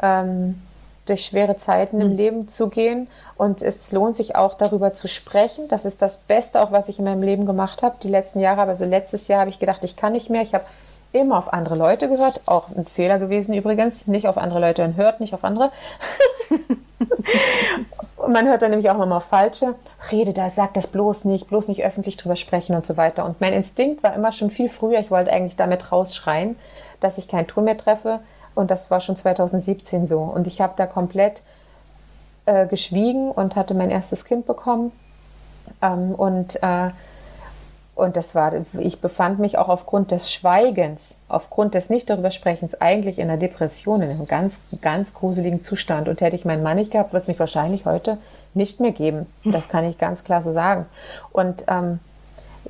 ähm, 0.00 0.60
durch 1.06 1.24
schwere 1.24 1.56
Zeiten 1.56 1.96
mhm. 1.96 2.02
im 2.02 2.16
Leben 2.16 2.48
zu 2.48 2.68
gehen. 2.68 3.08
Und 3.36 3.62
es 3.62 3.90
lohnt 3.92 4.16
sich 4.16 4.36
auch 4.36 4.54
darüber 4.54 4.94
zu 4.94 5.08
sprechen. 5.08 5.66
Das 5.68 5.84
ist 5.84 6.00
das 6.02 6.18
Beste, 6.18 6.62
auch 6.62 6.72
was 6.72 6.88
ich 6.88 6.98
in 6.98 7.04
meinem 7.04 7.22
Leben 7.22 7.46
gemacht 7.46 7.82
habe. 7.82 7.96
Die 8.02 8.08
letzten 8.08 8.40
Jahre, 8.40 8.62
aber 8.62 8.74
so 8.74 8.84
letztes 8.84 9.28
Jahr 9.28 9.40
habe 9.40 9.50
ich 9.50 9.58
gedacht, 9.58 9.82
ich 9.84 9.96
kann 9.96 10.12
nicht 10.12 10.30
mehr. 10.30 10.42
Ich 10.42 10.54
habe 10.54 10.64
immer 11.12 11.38
auf 11.38 11.52
andere 11.52 11.76
Leute 11.76 12.08
gehört. 12.08 12.40
Auch 12.46 12.68
ein 12.74 12.86
Fehler 12.86 13.18
gewesen 13.18 13.52
übrigens. 13.52 14.06
Nicht 14.06 14.28
auf 14.28 14.38
andere 14.38 14.60
Leute 14.60 14.84
und 14.84 14.96
hört 14.96 15.20
nicht 15.20 15.34
auf 15.34 15.44
andere. 15.44 15.70
man 18.28 18.46
hört 18.46 18.62
dann 18.62 18.70
nämlich 18.70 18.90
auch 18.90 19.00
immer 19.02 19.16
auf 19.16 19.24
falsche. 19.24 19.74
Rede 20.12 20.32
da, 20.32 20.48
sag 20.48 20.74
das 20.74 20.86
bloß 20.86 21.24
nicht, 21.24 21.48
bloß 21.48 21.68
nicht 21.68 21.84
öffentlich 21.84 22.16
drüber 22.16 22.36
sprechen 22.36 22.76
und 22.76 22.86
so 22.86 22.96
weiter. 22.96 23.24
Und 23.24 23.40
mein 23.40 23.52
Instinkt 23.52 24.02
war 24.02 24.14
immer 24.14 24.30
schon 24.30 24.50
viel 24.50 24.68
früher. 24.68 25.00
Ich 25.00 25.10
wollte 25.10 25.32
eigentlich 25.32 25.56
damit 25.56 25.90
rausschreien, 25.90 26.56
dass 27.00 27.18
ich 27.18 27.26
keinen 27.26 27.48
Ton 27.48 27.64
mehr 27.64 27.76
treffe 27.76 28.20
und 28.54 28.70
das 28.70 28.90
war 28.90 29.00
schon 29.00 29.16
2017 29.16 30.06
so. 30.06 30.20
Und 30.20 30.46
ich 30.46 30.60
habe 30.60 30.74
da 30.76 30.86
komplett 30.86 31.42
äh, 32.46 32.66
geschwiegen 32.66 33.30
und 33.30 33.56
hatte 33.56 33.74
mein 33.74 33.90
erstes 33.90 34.24
Kind 34.24 34.46
bekommen. 34.46 34.92
Ähm, 35.80 36.14
und, 36.14 36.62
äh, 36.62 36.90
und 37.94 38.16
das 38.16 38.34
war, 38.34 38.52
ich 38.78 39.00
befand 39.00 39.38
mich 39.38 39.58
auch 39.58 39.68
aufgrund 39.68 40.10
des 40.10 40.32
Schweigens, 40.32 41.16
aufgrund 41.28 41.74
des 41.74 41.90
nicht 41.90 42.08
darüber 42.08 42.30
Sprechens, 42.30 42.80
eigentlich 42.80 43.18
in 43.18 43.28
einer 43.28 43.38
Depression, 43.38 44.02
in 44.02 44.10
einem 44.10 44.26
ganz, 44.26 44.60
ganz 44.80 45.14
gruseligen 45.14 45.62
Zustand. 45.62 46.08
Und 46.08 46.20
hätte 46.20 46.36
ich 46.36 46.44
meinen 46.44 46.62
Mann 46.62 46.76
nicht 46.76 46.90
gehabt, 46.90 47.12
würde 47.12 47.22
es 47.22 47.28
mich 47.28 47.38
wahrscheinlich 47.38 47.86
heute 47.86 48.18
nicht 48.54 48.80
mehr 48.80 48.92
geben. 48.92 49.26
Das 49.44 49.68
kann 49.68 49.84
ich 49.84 49.98
ganz 49.98 50.24
klar 50.24 50.42
so 50.42 50.50
sagen. 50.50 50.86
Und 51.32 51.64
ähm, 51.68 52.00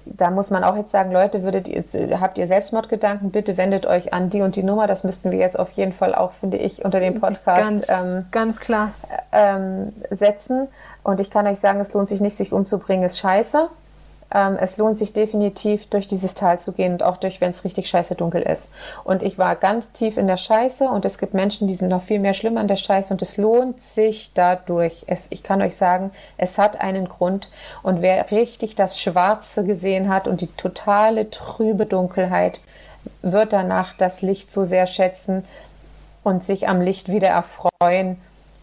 da 0.05 0.31
muss 0.31 0.51
man 0.51 0.65
auch 0.65 0.77
jetzt 0.77 0.91
sagen, 0.91 1.13
Leute, 1.13 1.43
würdet 1.43 1.69
ihr, 1.69 1.85
habt 2.21 2.39
ihr 2.39 2.47
Selbstmordgedanken, 2.47 3.31
bitte 3.31 3.57
wendet 3.57 3.87
euch 3.87 4.13
an 4.13 4.31
die 4.31 4.43
und 4.43 4.57
die 4.57 4.63
Nummer. 4.63 4.87
Das 4.87 5.05
müssten 5.05 5.31
wir 5.31 5.39
jetzt 5.39 5.59
auf 5.59 5.71
jeden 5.73 5.93
Fall 5.93 6.15
auch, 6.15 6.33
finde 6.33 6.57
ich, 6.57 6.85
unter 6.85 7.01
dem 7.01 7.21
Podcast 7.21 7.45
ganz, 7.45 7.89
ähm, 7.89 8.27
ganz 8.31 8.61
klar 8.61 8.93
ähm, 9.33 9.93
setzen. 10.11 10.69
Und 11.03 11.21
ich 11.21 11.31
kann 11.31 11.47
euch 11.47 11.59
sagen, 11.59 11.81
es 11.81 11.93
lohnt 11.93 12.09
sich 12.09 12.21
nicht, 12.21 12.37
sich 12.37 12.53
umzubringen, 12.53 13.05
ist 13.05 13.19
scheiße. 13.19 13.69
Ähm, 14.35 14.57
es 14.59 14.77
lohnt 14.79 14.97
sich 14.97 15.13
definitiv, 15.13 15.87
durch 15.89 16.07
dieses 16.07 16.35
Tal 16.35 16.59
zu 16.61 16.73
gehen 16.73 16.93
und 16.93 17.03
auch 17.03 17.17
durch, 17.17 17.41
wenn 17.41 17.51
es 17.51 17.65
richtig 17.65 17.89
scheiße 17.89 18.15
dunkel 18.15 18.43
ist. 18.43 18.69
Und 19.05 19.23
ich 19.23 19.39
war 19.39 19.57
ganz 19.57 19.93
tief 19.93 20.17
in 20.17 20.27
der 20.27 20.37
Scheiße 20.37 20.85
und 20.89 21.05
es 21.05 21.19
gibt 21.19 21.35
Menschen, 21.35 21.69
die 21.69 21.75
sind 21.75 21.89
noch 21.89 22.03
viel 22.03 22.19
mehr 22.19 22.35
schlimm 22.35 22.57
an 22.57 22.69
der 22.69 22.77
Scheiße 22.77 23.13
und 23.13 23.23
es 23.23 23.37
lohnt 23.37 23.81
sich 23.81 24.33
dadurch. 24.35 25.05
Es, 25.07 25.27
ich 25.31 25.43
kann 25.43 25.63
euch 25.63 25.77
sagen, 25.77 26.11
es 26.37 26.59
hat 26.59 26.81
einen 26.81 27.09
Grund. 27.09 27.51
Und 27.83 28.03
wer 28.03 28.31
richtig 28.31 28.75
das 28.75 28.99
Schwarze 28.99 29.65
gesehen 29.65 30.09
hat 30.09 30.27
und 30.27 30.41
die 30.41 30.55
totale 30.57 31.31
trübe 31.31 31.87
Dunkelheit, 31.87 32.61
wird 33.21 33.53
danach 33.53 33.95
das 33.95 34.23
Licht 34.23 34.53
so 34.53 34.63
sehr 34.65 34.87
schätzen 34.87 35.45
und 36.23 36.45
sich 36.45 36.69
am 36.69 36.81
Licht 36.81 37.11
wieder 37.11 37.29
erfreuen 37.29 38.21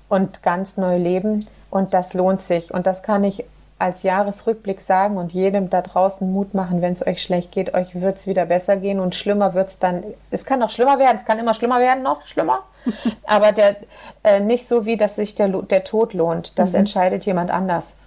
und 0.08 0.44
ganz 0.44 0.78
neu 0.78 0.98
leben. 0.98 1.46
Und 1.70 1.94
das 1.94 2.14
lohnt 2.14 2.42
sich. 2.42 2.74
Und 2.74 2.88
das 2.88 3.04
kann 3.04 3.24
ich 3.24 3.44
als 3.80 4.04
Jahresrückblick 4.04 4.82
sagen 4.82 5.18
und 5.18 5.32
jedem 5.32 5.70
da 5.70 5.82
draußen 5.82 6.32
Mut 6.32 6.54
machen, 6.54 6.82
wenn 6.82 6.94
es 6.94 7.06
euch 7.06 7.22
schlecht 7.22 7.54
geht, 7.54 7.74
euch 7.74 8.00
wird 8.00 8.18
es 8.18 8.28
wieder 8.28 8.46
besser 8.46 8.76
gehen 8.76 9.00
und 9.00 9.16
schlimmer 9.16 9.54
wird 9.54 9.70
es 9.70 9.80
dann. 9.80 10.04
Es 10.32 10.46
kann 10.46 10.60
noch 10.60 10.70
schlimmer 10.70 11.00
werden, 11.00 11.16
es 11.16 11.26
kann 11.26 11.40
immer 11.40 11.54
schlimmer 11.54 11.80
werden, 11.80 12.04
noch 12.04 12.26
schlimmer. 12.26 12.60
Aber 13.26 13.54
der, 13.54 13.78
äh, 14.24 14.42
nicht 14.42 14.68
so 14.68 14.86
wie, 14.86 14.98
dass 14.98 15.16
sich 15.16 15.34
der, 15.36 15.48
der 15.48 15.86
Tod 15.86 16.14
lohnt. 16.14 16.60
Das 16.60 16.74
mhm. 16.74 16.80
entscheidet 16.80 17.26
jemand 17.26 17.52
anders. 17.52 17.98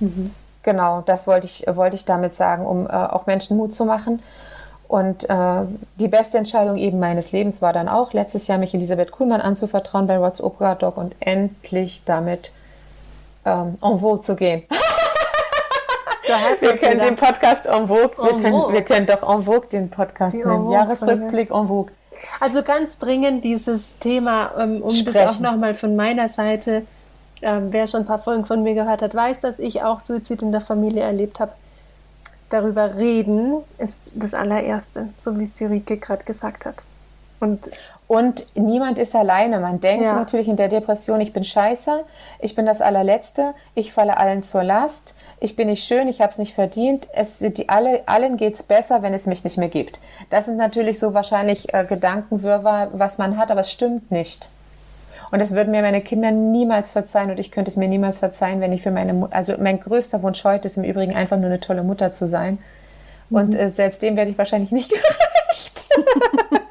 Mhm. 0.00 0.34
Genau, 0.64 1.02
das 1.02 1.28
wollte 1.28 1.46
ich, 1.46 1.64
wollte 1.68 1.94
ich 1.94 2.04
damit 2.04 2.34
sagen, 2.34 2.66
um 2.66 2.86
äh, 2.86 2.90
auch 2.90 3.26
Menschen 3.26 3.56
Mut 3.56 3.72
zu 3.72 3.84
machen. 3.84 4.20
Und 4.88 5.30
äh, 5.30 5.62
die 5.96 6.08
beste 6.08 6.38
Entscheidung 6.38 6.76
eben 6.76 6.98
meines 6.98 7.30
Lebens 7.32 7.62
war 7.62 7.72
dann 7.72 7.88
auch, 7.88 8.12
letztes 8.12 8.48
Jahr 8.48 8.58
mich 8.58 8.74
Elisabeth 8.74 9.12
Kuhlmann 9.12 9.40
anzuvertrauen 9.40 10.06
bei 10.06 10.20
What's 10.20 10.42
Opera 10.42 10.74
Dog 10.74 10.96
und 10.96 11.14
endlich 11.20 12.02
damit 12.04 12.52
ähm, 13.44 13.78
en 13.80 13.98
vogue 13.98 14.22
zu 14.22 14.34
gehen. 14.36 14.64
wir 16.60 16.76
können 16.76 17.00
den 17.00 17.16
Podcast 17.16 17.66
en 17.66 17.88
vogue, 17.88 18.16
wir, 18.16 18.30
en 18.30 18.42
können, 18.42 18.72
wir 18.72 18.82
können 18.82 19.06
doch 19.06 19.22
en 19.22 19.44
vogue 19.44 19.68
den 19.70 19.90
Podcast 19.90 20.34
nennen. 20.34 20.70
Jahresrückblick 20.70 21.50
en 21.50 21.68
vogue. 21.68 21.92
Also 22.40 22.62
ganz 22.62 22.98
dringend 22.98 23.44
dieses 23.44 23.98
Thema, 23.98 24.52
ähm, 24.58 24.82
um 24.82 24.90
Sprechen. 24.90 25.12
das 25.12 25.36
auch 25.36 25.40
nochmal 25.40 25.74
von 25.74 25.96
meiner 25.96 26.28
Seite, 26.28 26.86
ähm, 27.42 27.68
wer 27.70 27.86
schon 27.86 28.00
ein 28.00 28.06
paar 28.06 28.18
Folgen 28.18 28.44
von 28.44 28.62
mir 28.62 28.74
gehört 28.74 29.02
hat, 29.02 29.14
weiß, 29.14 29.40
dass 29.40 29.58
ich 29.58 29.82
auch 29.82 30.00
Suizid 30.00 30.42
in 30.42 30.52
der 30.52 30.60
Familie 30.60 31.02
erlebt 31.02 31.40
habe. 31.40 31.52
Darüber 32.50 32.96
reden 32.96 33.62
ist 33.78 34.00
das 34.14 34.34
allererste, 34.34 35.08
so 35.18 35.38
wie 35.38 35.44
es 35.44 35.54
die 35.54 35.64
Rike 35.64 35.98
gerade 35.98 36.24
gesagt 36.24 36.66
hat. 36.66 36.76
Und 37.40 37.70
und 38.06 38.44
niemand 38.54 38.98
ist 38.98 39.16
alleine. 39.16 39.60
Man 39.60 39.80
denkt 39.80 40.02
ja. 40.02 40.14
natürlich 40.14 40.48
in 40.48 40.56
der 40.56 40.68
Depression, 40.68 41.20
ich 41.20 41.32
bin 41.32 41.42
scheiße, 41.42 42.04
ich 42.38 42.54
bin 42.54 42.66
das 42.66 42.82
allerletzte, 42.82 43.54
ich 43.74 43.92
falle 43.92 44.18
allen 44.18 44.42
zur 44.42 44.62
Last, 44.62 45.14
ich 45.40 45.56
bin 45.56 45.68
nicht 45.68 45.84
schön, 45.84 46.08
ich 46.08 46.20
habe 46.20 46.30
es 46.30 46.38
nicht 46.38 46.54
verdient. 46.54 47.08
Es, 47.14 47.38
die, 47.38 47.68
alle, 47.68 48.02
allen 48.06 48.36
geht 48.36 48.54
es 48.54 48.62
besser, 48.62 49.02
wenn 49.02 49.14
es 49.14 49.26
mich 49.26 49.42
nicht 49.44 49.56
mehr 49.56 49.68
gibt. 49.68 50.00
Das 50.28 50.44
sind 50.44 50.58
natürlich 50.58 50.98
so 50.98 51.14
wahrscheinlich 51.14 51.72
äh, 51.72 51.84
Gedankenwirrwarr, 51.84 52.90
was 52.92 53.16
man 53.16 53.38
hat, 53.38 53.50
aber 53.50 53.60
es 53.60 53.72
stimmt 53.72 54.10
nicht. 54.10 54.48
Und 55.30 55.40
das 55.40 55.54
würden 55.54 55.70
mir 55.70 55.82
meine 55.82 56.02
Kinder 56.02 56.30
niemals 56.30 56.92
verzeihen 56.92 57.30
und 57.30 57.40
ich 57.40 57.50
könnte 57.50 57.70
es 57.70 57.76
mir 57.76 57.88
niemals 57.88 58.18
verzeihen, 58.18 58.60
wenn 58.60 58.72
ich 58.72 58.82
für 58.82 58.90
meine 58.90 59.14
Mutter, 59.14 59.34
also 59.34 59.54
mein 59.58 59.80
größter 59.80 60.22
Wunsch 60.22 60.44
heute 60.44 60.66
ist 60.66 60.76
im 60.76 60.84
Übrigen 60.84 61.16
einfach 61.16 61.38
nur 61.38 61.46
eine 61.46 61.60
tolle 61.60 61.82
Mutter 61.82 62.12
zu 62.12 62.28
sein. 62.28 62.58
Mhm. 63.30 63.36
Und 63.36 63.54
äh, 63.56 63.70
selbst 63.70 64.02
dem 64.02 64.14
werde 64.16 64.30
ich 64.30 64.38
wahrscheinlich 64.38 64.72
nicht 64.72 64.90
gerecht. 64.90 65.84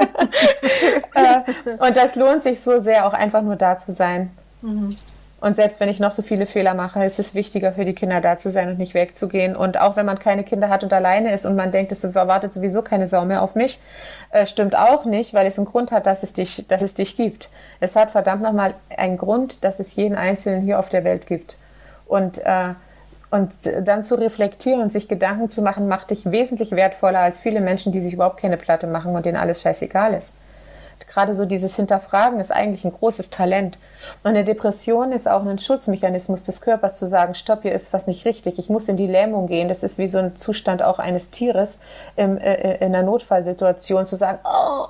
und 1.80 1.98
das 1.98 2.16
lohnt 2.16 2.44
sich 2.44 2.60
so 2.60 2.82
sehr, 2.82 3.06
auch 3.08 3.14
einfach 3.14 3.42
nur 3.42 3.56
da 3.56 3.80
zu 3.80 3.92
sein. 3.92 4.32
Mhm. 4.62 4.96
Und 5.44 5.58
selbst 5.58 5.82
wenn 5.82 5.90
ich 5.90 6.00
noch 6.00 6.12
so 6.12 6.22
viele 6.22 6.46
Fehler 6.46 6.74
mache, 6.74 7.04
ist 7.04 7.20
es 7.20 7.36
wichtiger 7.36 7.74
für 7.74 7.84
die 7.84 7.94
Kinder 7.94 8.22
da 8.22 8.38
zu 8.38 8.50
sein 8.50 8.70
und 8.70 8.80
nicht 8.80 8.94
wegzugehen. 8.94 9.58
Und 9.58 9.78
auch 9.78 9.98
wenn 9.98 10.06
man 10.06 10.18
keine 10.18 10.46
Kinder 10.46 10.70
hat 10.70 10.86
und 10.86 10.94
alleine 10.94 11.34
ist 11.34 11.46
und 11.46 11.58
man 11.58 11.70
denkt, 11.70 11.92
es 11.92 12.02
erwartet 12.02 12.54
sowieso 12.54 12.82
keine 12.82 13.08
Sau 13.08 13.26
mehr 13.26 13.42
auf 13.42 13.54
mich, 13.54 13.78
äh, 14.30 14.46
stimmt 14.46 14.74
auch 14.78 15.04
nicht, 15.04 15.34
weil 15.34 15.46
es 15.46 15.58
einen 15.58 15.66
Grund 15.66 15.92
hat, 15.92 16.06
dass 16.06 16.24
es 16.24 16.32
dich, 16.32 16.66
dass 16.70 16.82
es 16.82 16.94
dich 16.94 17.18
gibt. 17.18 17.50
Es 17.82 17.98
hat 17.98 18.12
verdammt 18.12 18.42
nochmal 18.42 18.74
einen 18.96 19.18
Grund, 19.18 19.66
dass 19.66 19.82
es 19.82 19.98
jeden 19.98 20.16
Einzelnen 20.16 20.62
hier 20.62 20.80
auf 20.80 20.88
der 20.88 21.04
Welt 21.04 21.28
gibt. 21.28 21.58
Und 22.06 22.38
äh, 22.46 22.70
und 23.34 23.52
dann 23.82 24.04
zu 24.04 24.14
reflektieren 24.14 24.80
und 24.80 24.92
sich 24.92 25.08
Gedanken 25.08 25.50
zu 25.50 25.64
machen, 25.64 25.88
macht 25.88 26.12
dich 26.12 26.32
wesentlich 26.32 26.70
wertvoller 26.70 27.18
als 27.18 27.40
viele 27.40 27.62
Menschen, 27.62 27.92
die 27.92 28.00
sich 28.00 28.14
überhaupt 28.14 28.40
keine 28.40 28.58
Platte 28.58 28.86
machen 28.86 29.16
und 29.16 29.26
denen 29.26 29.38
alles 29.38 29.60
scheißegal 29.60 30.14
ist. 30.14 30.30
Gerade 31.08 31.34
so 31.34 31.46
dieses 31.46 31.76
Hinterfragen 31.76 32.40
ist 32.40 32.52
eigentlich 32.52 32.86
ein 32.86 32.92
großes 32.92 33.30
Talent. 33.30 33.78
Und 34.24 34.32
eine 34.32 34.44
Depression 34.44 35.12
ist 35.12 35.28
auch 35.28 35.46
ein 35.46 35.60
Schutzmechanismus 35.60 36.44
des 36.44 36.62
Körpers 36.62 36.96
zu 36.96 37.06
sagen, 37.06 37.36
stopp, 37.36 37.62
hier 37.62 37.74
ist 37.74 37.94
was 37.94 38.08
nicht 38.08 38.26
richtig, 38.26 38.58
ich 38.58 38.70
muss 38.70 38.88
in 38.88 38.98
die 38.98 39.08
Lähmung 39.08 39.48
gehen. 39.48 39.68
Das 39.68 39.84
ist 39.84 39.98
wie 39.98 40.08
so 40.08 40.18
ein 40.18 40.36
Zustand 40.36 40.82
auch 40.82 41.00
eines 41.00 41.30
Tieres 41.30 41.78
im, 42.16 42.38
äh, 42.38 42.54
äh 42.54 42.86
in 42.86 42.96
einer 42.96 43.04
Notfallsituation 43.04 44.08
zu 44.08 44.16
sagen, 44.16 44.40
oh, 44.44 44.88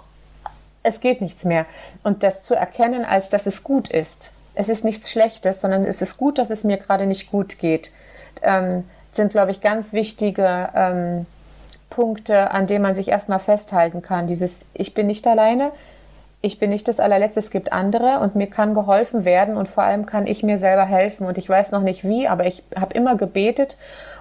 es 0.83 0.99
geht 0.99 1.21
nichts 1.21 1.43
mehr. 1.45 1.65
Und 2.03 2.23
das 2.23 2.43
zu 2.43 2.55
erkennen, 2.55 3.05
als 3.05 3.29
dass 3.29 3.45
es 3.45 3.63
gut 3.63 3.89
ist. 3.89 4.31
Es 4.55 4.69
ist 4.69 4.83
nichts 4.83 5.11
Schlechtes, 5.11 5.61
sondern 5.61 5.83
es 5.83 6.01
ist 6.01 6.17
gut, 6.17 6.37
dass 6.37 6.49
es 6.51 6.63
mir 6.63 6.77
gerade 6.77 7.05
nicht 7.05 7.31
gut 7.31 7.57
geht 7.57 7.91
ähm, 8.43 8.83
sind, 9.11 9.31
glaube 9.31 9.51
ich, 9.51 9.61
ganz 9.61 9.93
wichtige 9.93 10.69
ähm, 10.75 11.25
Punkte, 11.89 12.51
an 12.51 12.67
denen 12.67 12.81
man 12.81 12.95
sich 12.95 13.09
erstmal 13.09 13.39
festhalten 13.39 14.01
kann. 14.01 14.27
Dieses 14.27 14.65
Ich 14.73 14.93
bin 14.93 15.07
nicht 15.07 15.27
alleine, 15.27 15.71
ich 16.45 16.59
bin 16.59 16.71
nicht 16.71 16.89
das 16.89 16.99
allerletzte, 16.99 17.39
es 17.39 17.51
gibt 17.51 17.71
andere 17.71 18.19
und 18.19 18.35
mir 18.35 18.47
kann 18.47 18.73
geholfen 18.73 19.23
werden 19.23 19.55
und 19.55 19.69
vor 19.69 19.83
allem 19.83 20.05
kann 20.05 20.27
ich 20.27 20.43
mir 20.43 20.57
selber 20.57 20.85
helfen 20.85 21.25
und 21.25 21.37
ich 21.37 21.47
weiß 21.47 21.71
noch 21.71 21.81
nicht 21.81 22.03
wie, 22.03 22.27
aber 22.27 22.45
ich 22.45 22.63
habe 22.77 22.93
immer 22.95 23.15
gebetet 23.15 23.77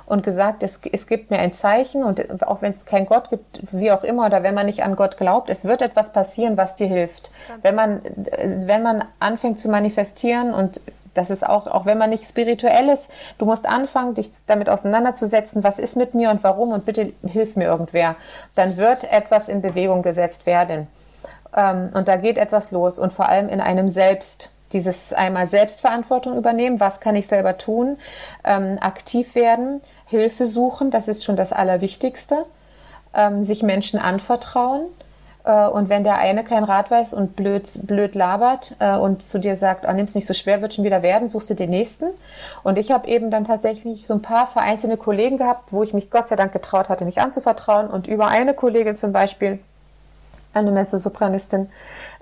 und 0.06 0.22
gesagt, 0.22 0.62
es, 0.62 0.80
es 0.92 1.08
gibt 1.08 1.32
mir 1.32 1.40
ein 1.40 1.52
Zeichen 1.52 2.04
und 2.04 2.46
auch 2.46 2.62
wenn 2.62 2.70
es 2.70 2.86
kein 2.86 3.06
Gott 3.06 3.28
gibt, 3.30 3.60
wie 3.72 3.90
auch 3.90 4.04
immer, 4.04 4.26
oder 4.26 4.44
wenn 4.44 4.54
man 4.54 4.66
nicht 4.66 4.84
an 4.84 4.94
Gott 4.94 5.16
glaubt, 5.16 5.50
es 5.50 5.64
wird 5.64 5.82
etwas 5.82 6.12
passieren, 6.12 6.56
was 6.56 6.76
dir 6.76 6.86
hilft. 6.86 7.32
Wenn 7.60 7.74
man, 7.74 8.02
wenn 8.04 8.84
man 8.84 9.04
anfängt 9.18 9.58
zu 9.58 9.68
manifestieren 9.68 10.54
und 10.54 10.80
das 11.14 11.28
ist 11.28 11.44
auch, 11.44 11.66
auch 11.66 11.86
wenn 11.86 11.98
man 11.98 12.10
nicht 12.10 12.24
spirituell 12.24 12.88
ist, 12.88 13.10
du 13.38 13.46
musst 13.46 13.68
anfangen, 13.68 14.14
dich 14.14 14.30
damit 14.46 14.68
auseinanderzusetzen, 14.68 15.64
was 15.64 15.80
ist 15.80 15.96
mit 15.96 16.14
mir 16.14 16.30
und 16.30 16.44
warum 16.44 16.70
und 16.70 16.86
bitte 16.86 17.12
hilf 17.26 17.56
mir 17.56 17.64
irgendwer. 17.64 18.14
Dann 18.54 18.76
wird 18.76 19.10
etwas 19.12 19.48
in 19.48 19.60
Bewegung 19.60 20.02
gesetzt 20.02 20.46
werden. 20.46 20.86
Ähm, 21.56 21.90
und 21.94 22.08
da 22.08 22.16
geht 22.16 22.38
etwas 22.38 22.70
los 22.70 22.98
und 22.98 23.12
vor 23.12 23.28
allem 23.28 23.48
in 23.48 23.60
einem 23.60 23.88
selbst. 23.88 24.50
Dieses 24.72 25.12
einmal 25.12 25.46
Selbstverantwortung 25.46 26.38
übernehmen, 26.38 26.80
was 26.80 27.00
kann 27.00 27.14
ich 27.14 27.26
selber 27.26 27.58
tun, 27.58 27.98
ähm, 28.42 28.78
aktiv 28.80 29.34
werden, 29.34 29.82
Hilfe 30.06 30.46
suchen, 30.46 30.90
das 30.90 31.08
ist 31.08 31.24
schon 31.24 31.36
das 31.36 31.52
Allerwichtigste, 31.52 32.46
ähm, 33.14 33.44
sich 33.44 33.62
Menschen 33.62 34.00
anvertrauen, 34.00 34.86
äh, 35.44 35.66
und 35.66 35.88
wenn 35.88 36.04
der 36.04 36.18
eine 36.18 36.44
kein 36.44 36.64
Rat 36.64 36.90
weiß 36.90 37.14
und 37.14 37.36
blöd, 37.36 37.68
blöd 37.86 38.14
labert 38.14 38.76
äh, 38.78 38.96
und 38.96 39.22
zu 39.22 39.38
dir 39.38 39.56
sagt, 39.56 39.84
oh, 39.88 39.92
nimm's 39.92 40.14
nicht 40.14 40.26
so 40.26 40.34
schwer, 40.34 40.62
wird 40.62 40.74
schon 40.74 40.84
wieder 40.84 41.02
werden, 41.02 41.28
suchst 41.28 41.50
du 41.50 41.54
den 41.54 41.70
nächsten. 41.70 42.06
Und 42.62 42.78
ich 42.78 42.90
habe 42.90 43.08
eben 43.08 43.30
dann 43.30 43.44
tatsächlich 43.44 44.06
so 44.06 44.14
ein 44.14 44.22
paar 44.22 44.46
vereinzelte 44.46 44.96
Kollegen 44.96 45.38
gehabt, 45.38 45.72
wo 45.72 45.82
ich 45.82 45.94
mich 45.94 46.10
Gott 46.10 46.28
sei 46.28 46.36
Dank 46.36 46.52
getraut 46.52 46.88
hatte, 46.88 47.04
mich 47.04 47.20
anzuvertrauen. 47.20 47.88
Und 47.88 48.06
über 48.06 48.28
eine 48.28 48.54
Kollegin 48.54 48.96
zum 48.96 49.12
Beispiel, 49.12 49.58
eine 50.54 50.70
Mezzosopranistin, 50.70 51.70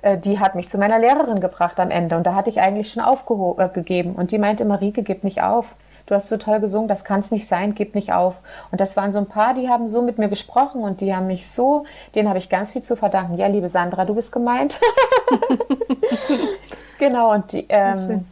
äh, 0.03 0.19
die 0.19 0.39
hat 0.39 0.55
mich 0.55 0.69
zu 0.69 0.79
meiner 0.79 0.99
Lehrerin 0.99 1.41
gebracht 1.41 1.79
am 1.81 1.91
Ende. 1.91 2.17
Und 2.17 2.27
da 2.27 2.35
hatte 2.35 2.51
ich 2.51 2.61
eigentlich 2.61 2.91
schon 2.91 3.03
aufgegeben. 3.03 4.15
Und 4.15 4.31
die 4.31 4.39
meinte, 4.39 4.65
Marike, 4.65 5.03
gib 5.03 5.25
nicht 5.25 5.43
auf 5.43 5.77
du 6.11 6.17
hast 6.17 6.29
so 6.29 6.37
toll 6.37 6.61
gesungen, 6.61 6.89
das 6.89 7.05
kann 7.05 7.21
es 7.21 7.31
nicht 7.31 7.47
sein, 7.47 7.75
gib 7.75 7.95
nicht 7.95 8.13
auf. 8.13 8.41
Und 8.73 8.81
das 8.81 8.97
waren 8.97 9.13
so 9.13 9.19
ein 9.19 9.27
paar, 9.27 9.55
die 9.55 9.69
haben 9.69 9.87
so 9.87 10.03
mit 10.03 10.19
mir 10.19 10.29
gesprochen 10.29 10.83
und 10.83 11.01
die 11.01 11.15
haben 11.15 11.29
mich 11.29 11.49
so, 11.49 11.85
denen 12.15 12.29
habe 12.29 12.39
ich 12.39 12.49
ganz 12.49 12.73
viel 12.73 12.83
zu 12.83 12.97
verdanken. 12.97 13.39
Ja, 13.39 13.47
liebe 13.47 13.69
Sandra, 13.69 14.05
du 14.05 14.15
bist 14.15 14.33
gemeint. 14.33 14.81
genau, 16.99 17.33
und 17.33 17.53
die, 17.53 17.65
ähm, 17.69 18.27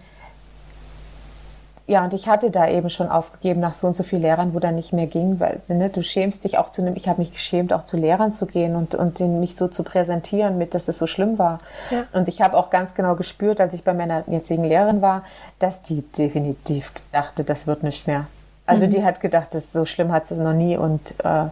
ja, 1.88 2.04
und 2.04 2.12
ich 2.12 2.28
hatte 2.28 2.50
da 2.50 2.68
eben 2.68 2.90
schon 2.90 3.08
aufgegeben 3.08 3.60
nach 3.60 3.72
so 3.72 3.86
und 3.86 3.96
so 3.96 4.02
vielen 4.02 4.20
Lehrern, 4.20 4.52
wo 4.52 4.58
dann 4.58 4.74
nicht 4.74 4.92
mehr 4.92 5.06
ging, 5.06 5.40
weil 5.40 5.60
ne, 5.68 5.88
du 5.88 6.02
schämst 6.02 6.44
dich 6.44 6.58
auch 6.58 6.68
zu 6.68 6.82
einem, 6.82 6.94
ich 6.96 7.08
habe 7.08 7.20
mich 7.20 7.32
geschämt, 7.32 7.72
auch 7.72 7.82
zu 7.82 7.96
Lehrern 7.96 8.34
zu 8.34 8.44
gehen 8.44 8.76
und, 8.76 8.94
und 8.94 9.18
den, 9.18 9.40
mich 9.40 9.56
so 9.56 9.68
zu 9.68 9.82
präsentieren 9.84 10.58
mit, 10.58 10.74
dass 10.74 10.84
das 10.84 10.98
so 10.98 11.06
schlimm 11.06 11.38
war. 11.38 11.60
Ja. 11.90 12.04
Und 12.12 12.28
ich 12.28 12.42
habe 12.42 12.58
auch 12.58 12.68
ganz 12.68 12.94
genau 12.94 13.16
gespürt, 13.16 13.58
als 13.58 13.72
ich 13.72 13.84
bei 13.84 13.94
meiner 13.94 14.22
jetzigen 14.28 14.64
Lehrerin 14.64 15.00
war, 15.00 15.24
dass 15.58 15.80
die 15.80 16.02
definitiv 16.02 16.92
dachte, 17.10 17.42
das 17.42 17.66
wird 17.66 17.82
nicht 17.82 18.06
mehr. 18.06 18.26
Also 18.66 18.84
mhm. 18.84 18.90
die 18.90 19.02
hat 19.02 19.22
gedacht, 19.22 19.54
das 19.54 19.72
so 19.72 19.86
schlimm 19.86 20.12
hat 20.12 20.26
sie 20.26 20.36
noch 20.36 20.52
nie. 20.52 20.76
Und 20.76 21.14
äh, 21.24 21.46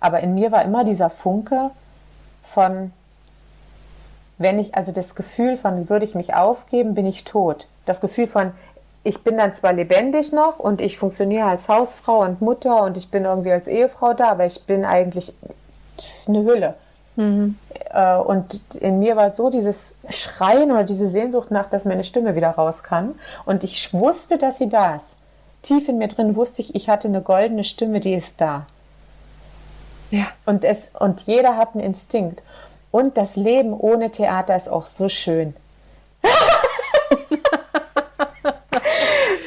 aber 0.00 0.20
in 0.20 0.34
mir 0.34 0.52
war 0.52 0.62
immer 0.64 0.84
dieser 0.84 1.08
Funke 1.08 1.70
von 2.42 2.92
wenn 4.42 4.58
ich, 4.58 4.74
also 4.74 4.92
das 4.92 5.14
Gefühl 5.14 5.56
von, 5.56 5.88
würde 5.88 6.04
ich 6.04 6.14
mich 6.14 6.34
aufgeben, 6.34 6.94
bin 6.94 7.06
ich 7.06 7.24
tot. 7.24 7.68
Das 7.84 8.00
Gefühl 8.00 8.26
von, 8.26 8.52
ich 9.04 9.22
bin 9.24 9.36
dann 9.36 9.52
zwar 9.52 9.72
lebendig 9.72 10.32
noch 10.32 10.58
und 10.58 10.80
ich 10.80 10.96
funktioniere 10.96 11.46
als 11.46 11.68
Hausfrau 11.68 12.20
und 12.20 12.40
Mutter 12.40 12.82
und 12.82 12.96
ich 12.96 13.10
bin 13.10 13.24
irgendwie 13.24 13.52
als 13.52 13.66
Ehefrau 13.66 14.14
da, 14.14 14.30
aber 14.30 14.46
ich 14.46 14.64
bin 14.64 14.84
eigentlich 14.84 15.34
eine 16.26 16.44
Hülle. 16.44 16.74
Mhm. 17.16 17.58
Äh, 17.90 18.16
und 18.16 18.76
in 18.76 19.00
mir 19.00 19.16
war 19.16 19.32
so 19.32 19.50
dieses 19.50 19.94
Schreien 20.08 20.70
oder 20.70 20.84
diese 20.84 21.08
Sehnsucht 21.08 21.50
nach, 21.50 21.68
dass 21.68 21.84
meine 21.84 22.04
Stimme 22.04 22.36
wieder 22.36 22.50
raus 22.50 22.82
kann. 22.82 23.14
Und 23.44 23.64
ich 23.64 23.92
wusste, 23.92 24.38
dass 24.38 24.58
sie 24.58 24.68
da 24.68 24.96
ist. 24.96 25.16
tief 25.62 25.88
in 25.88 25.98
mir 25.98 26.08
drin 26.08 26.34
wusste 26.34 26.62
ich, 26.62 26.74
ich 26.74 26.88
hatte 26.88 27.08
eine 27.08 27.22
goldene 27.22 27.64
Stimme, 27.64 28.00
die 28.00 28.14
ist 28.14 28.40
da. 28.40 28.66
Ja. 30.10 30.26
Und, 30.46 30.64
es, 30.64 30.90
und 30.98 31.22
jeder 31.22 31.56
hat 31.56 31.74
einen 31.74 31.84
Instinkt. 31.84 32.42
Und 32.90 33.16
das 33.16 33.36
Leben 33.36 33.72
ohne 33.72 34.10
Theater 34.10 34.54
ist 34.54 34.68
auch 34.68 34.84
so 34.84 35.08
schön. 35.08 35.54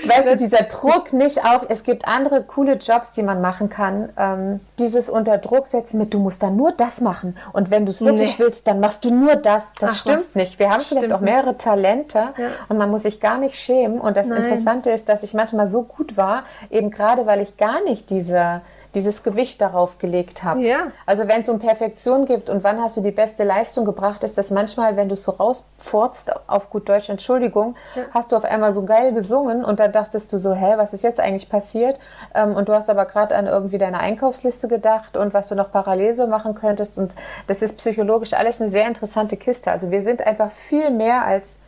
Weißt 0.08 0.28
du, 0.30 0.38
dieser 0.38 0.64
Druck 0.64 1.14
nicht 1.14 1.44
auf, 1.46 1.66
es 1.70 1.84
gibt 1.84 2.08
andere 2.08 2.44
coole 2.44 2.74
Jobs, 2.74 3.14
die 3.14 3.24
man 3.24 3.42
machen 3.42 3.70
kann. 3.70 4.10
Ähm, 4.18 4.60
dieses 4.80 5.10
unter 5.10 5.38
Druck 5.38 5.68
setzen 5.68 5.98
mit, 5.98 6.14
du 6.14 6.20
musst 6.20 6.44
dann 6.44 6.56
nur 6.56 6.72
das 6.72 7.02
machen. 7.02 7.38
Und 7.54 7.72
wenn 7.72 7.86
du 7.86 7.92
es 7.92 8.04
wirklich 8.04 8.38
nee. 8.38 8.46
willst, 8.46 8.68
dann 8.68 8.80
machst 8.80 9.06
du 9.06 9.14
nur 9.14 9.36
das. 9.36 9.74
Das 9.80 9.92
Ach, 9.92 9.96
stimmt 9.96 10.20
was? 10.20 10.36
nicht. 10.36 10.60
Wir 10.60 10.70
haben 10.70 10.82
vielleicht 10.82 11.12
auch 11.12 11.22
mehrere 11.22 11.50
nicht. 11.50 11.62
Talente 11.62 12.20
ja. 12.38 12.48
und 12.70 12.78
man 12.78 12.90
muss 12.90 13.04
sich 13.04 13.20
gar 13.20 13.38
nicht 13.38 13.56
schämen. 13.56 14.00
Und 14.00 14.18
das 14.18 14.28
Nein. 14.28 14.44
Interessante 14.44 14.90
ist, 14.90 15.10
dass 15.10 15.24
ich 15.24 15.34
manchmal 15.34 15.68
so 15.68 15.84
gut 15.84 16.18
war, 16.18 16.44
eben 16.70 16.92
gerade 16.92 17.26
weil 17.26 17.42
ich 17.42 17.58
gar 17.58 17.84
nicht 17.84 18.10
diese 18.10 18.62
dieses 18.96 19.22
Gewicht 19.24 19.62
darauf 19.62 19.98
gelegt 20.00 20.44
habe. 20.44 20.62
Ja. 20.62 20.92
Also 21.06 21.28
wenn 21.28 21.42
es 21.42 21.50
um 21.50 21.60
Perfektion 21.60 22.26
gibt 22.26 22.50
und 22.50 22.64
wann 22.64 22.82
hast 22.82 22.98
du 22.98 23.02
die 23.02 23.12
beste 23.12 23.44
Leistung 23.44 23.86
gebracht, 23.86 24.24
ist 24.24 24.38
das 24.38 24.50
manchmal, 24.50 24.96
wenn 24.96 25.10
du 25.10 25.14
es 25.14 25.24
so 25.24 25.32
rausfurzt, 25.32 26.34
auf 26.48 26.70
gut 26.70 26.90
Deutsch, 26.90 27.10
Entschuldigung, 27.10 27.76
ja. 27.96 28.04
hast 28.12 28.32
du 28.32 28.36
auf 28.36 28.46
einmal 28.46 28.74
so 28.74 28.86
geil 28.86 29.14
gesungen 29.14 29.64
und 29.64 29.80
dann 29.80 29.92
dachtest 29.92 30.32
du 30.34 30.38
so, 30.38 30.54
hä, 30.54 30.74
was 30.78 30.94
ist 30.94 31.04
jetzt 31.04 31.20
eigentlich 31.20 31.50
passiert? 31.50 32.00
Ähm, 32.34 32.56
und 32.56 32.70
du 32.70 32.74
hast 32.74 32.90
aber 32.90 33.06
gerade 33.06 33.36
an 33.36 33.48
irgendwie 33.48 33.78
deine 33.78 34.00
Einkaufsliste 34.00 34.68
gedacht 34.68 35.18
und 35.18 35.34
was 35.34 35.50
du 35.50 35.56
noch 35.56 35.72
parallel 35.72 36.14
so 36.14 36.28
machen 36.28 36.56
könntest 36.56 36.98
und 36.98 37.14
das 37.48 37.62
ist 37.62 37.78
psychologisch 37.78 38.34
alles 38.34 38.62
eine 38.62 38.72
sehr 38.72 38.88
interessante 38.88 39.38
Kiste. 39.38 39.72
Also 39.72 39.92
wir 39.92 40.02
sind 40.02 40.26
einfach 40.26 40.50
viel 40.50 40.90
mehr 40.90 41.26
als 41.26 41.60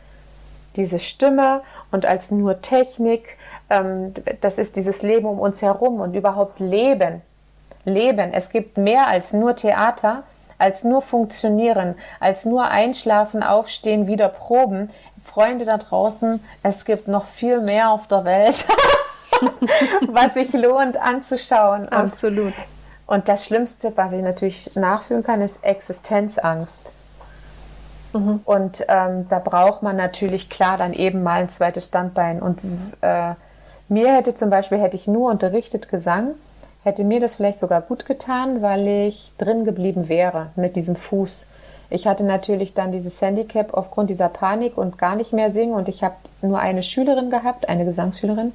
diese 0.76 0.98
Stimme 0.98 1.62
und 1.90 2.06
als 2.06 2.30
nur 2.30 2.60
Technik 2.60 3.37
das 3.68 4.58
ist 4.58 4.76
dieses 4.76 5.02
Leben 5.02 5.26
um 5.26 5.38
uns 5.40 5.60
herum 5.60 6.00
und 6.00 6.14
überhaupt 6.14 6.58
Leben. 6.58 7.22
Leben. 7.84 8.32
Es 8.32 8.50
gibt 8.50 8.76
mehr 8.76 9.06
als 9.08 9.32
nur 9.32 9.56
Theater, 9.56 10.24
als 10.58 10.84
nur 10.84 11.02
Funktionieren, 11.02 11.94
als 12.20 12.44
nur 12.44 12.66
Einschlafen, 12.66 13.42
Aufstehen, 13.42 14.06
wieder 14.06 14.28
Proben. 14.28 14.90
Freunde 15.22 15.64
da 15.64 15.76
draußen, 15.76 16.42
es 16.62 16.84
gibt 16.84 17.06
noch 17.06 17.26
viel 17.26 17.60
mehr 17.60 17.90
auf 17.90 18.06
der 18.06 18.24
Welt, 18.24 18.66
was 20.08 20.34
sich 20.34 20.52
lohnt 20.54 21.00
anzuschauen. 21.00 21.82
Und, 21.82 21.92
Absolut. 21.92 22.54
Und 23.06 23.28
das 23.28 23.44
Schlimmste, 23.44 23.94
was 23.96 24.12
ich 24.12 24.22
natürlich 24.22 24.74
nachfühlen 24.74 25.22
kann, 25.22 25.42
ist 25.42 25.62
Existenzangst. 25.62 26.80
Mhm. 28.14 28.40
Und 28.44 28.84
ähm, 28.88 29.28
da 29.28 29.38
braucht 29.38 29.82
man 29.82 29.96
natürlich 29.96 30.48
klar 30.48 30.78
dann 30.78 30.94
eben 30.94 31.22
mal 31.22 31.42
ein 31.42 31.50
zweites 31.50 31.86
Standbein. 31.86 32.40
Und 32.40 32.60
äh, 33.02 33.34
mir 33.88 34.14
hätte 34.14 34.34
zum 34.34 34.50
Beispiel, 34.50 34.78
hätte 34.78 34.96
ich 34.96 35.06
nur 35.06 35.30
unterrichtet 35.30 35.88
Gesang, 35.88 36.34
hätte 36.84 37.04
mir 37.04 37.20
das 37.20 37.36
vielleicht 37.36 37.58
sogar 37.58 37.82
gut 37.82 38.06
getan, 38.06 38.62
weil 38.62 38.86
ich 38.86 39.32
drin 39.38 39.64
geblieben 39.64 40.08
wäre 40.08 40.50
mit 40.56 40.76
diesem 40.76 40.96
Fuß. 40.96 41.46
Ich 41.90 42.06
hatte 42.06 42.24
natürlich 42.24 42.74
dann 42.74 42.92
dieses 42.92 43.20
Handicap 43.22 43.72
aufgrund 43.72 44.10
dieser 44.10 44.28
Panik 44.28 44.76
und 44.76 44.98
gar 44.98 45.16
nicht 45.16 45.32
mehr 45.32 45.50
singen 45.50 45.74
und 45.74 45.88
ich 45.88 46.04
habe 46.04 46.16
nur 46.42 46.58
eine 46.58 46.82
Schülerin 46.82 47.30
gehabt, 47.30 47.68
eine 47.68 47.86
Gesangsschülerin 47.86 48.52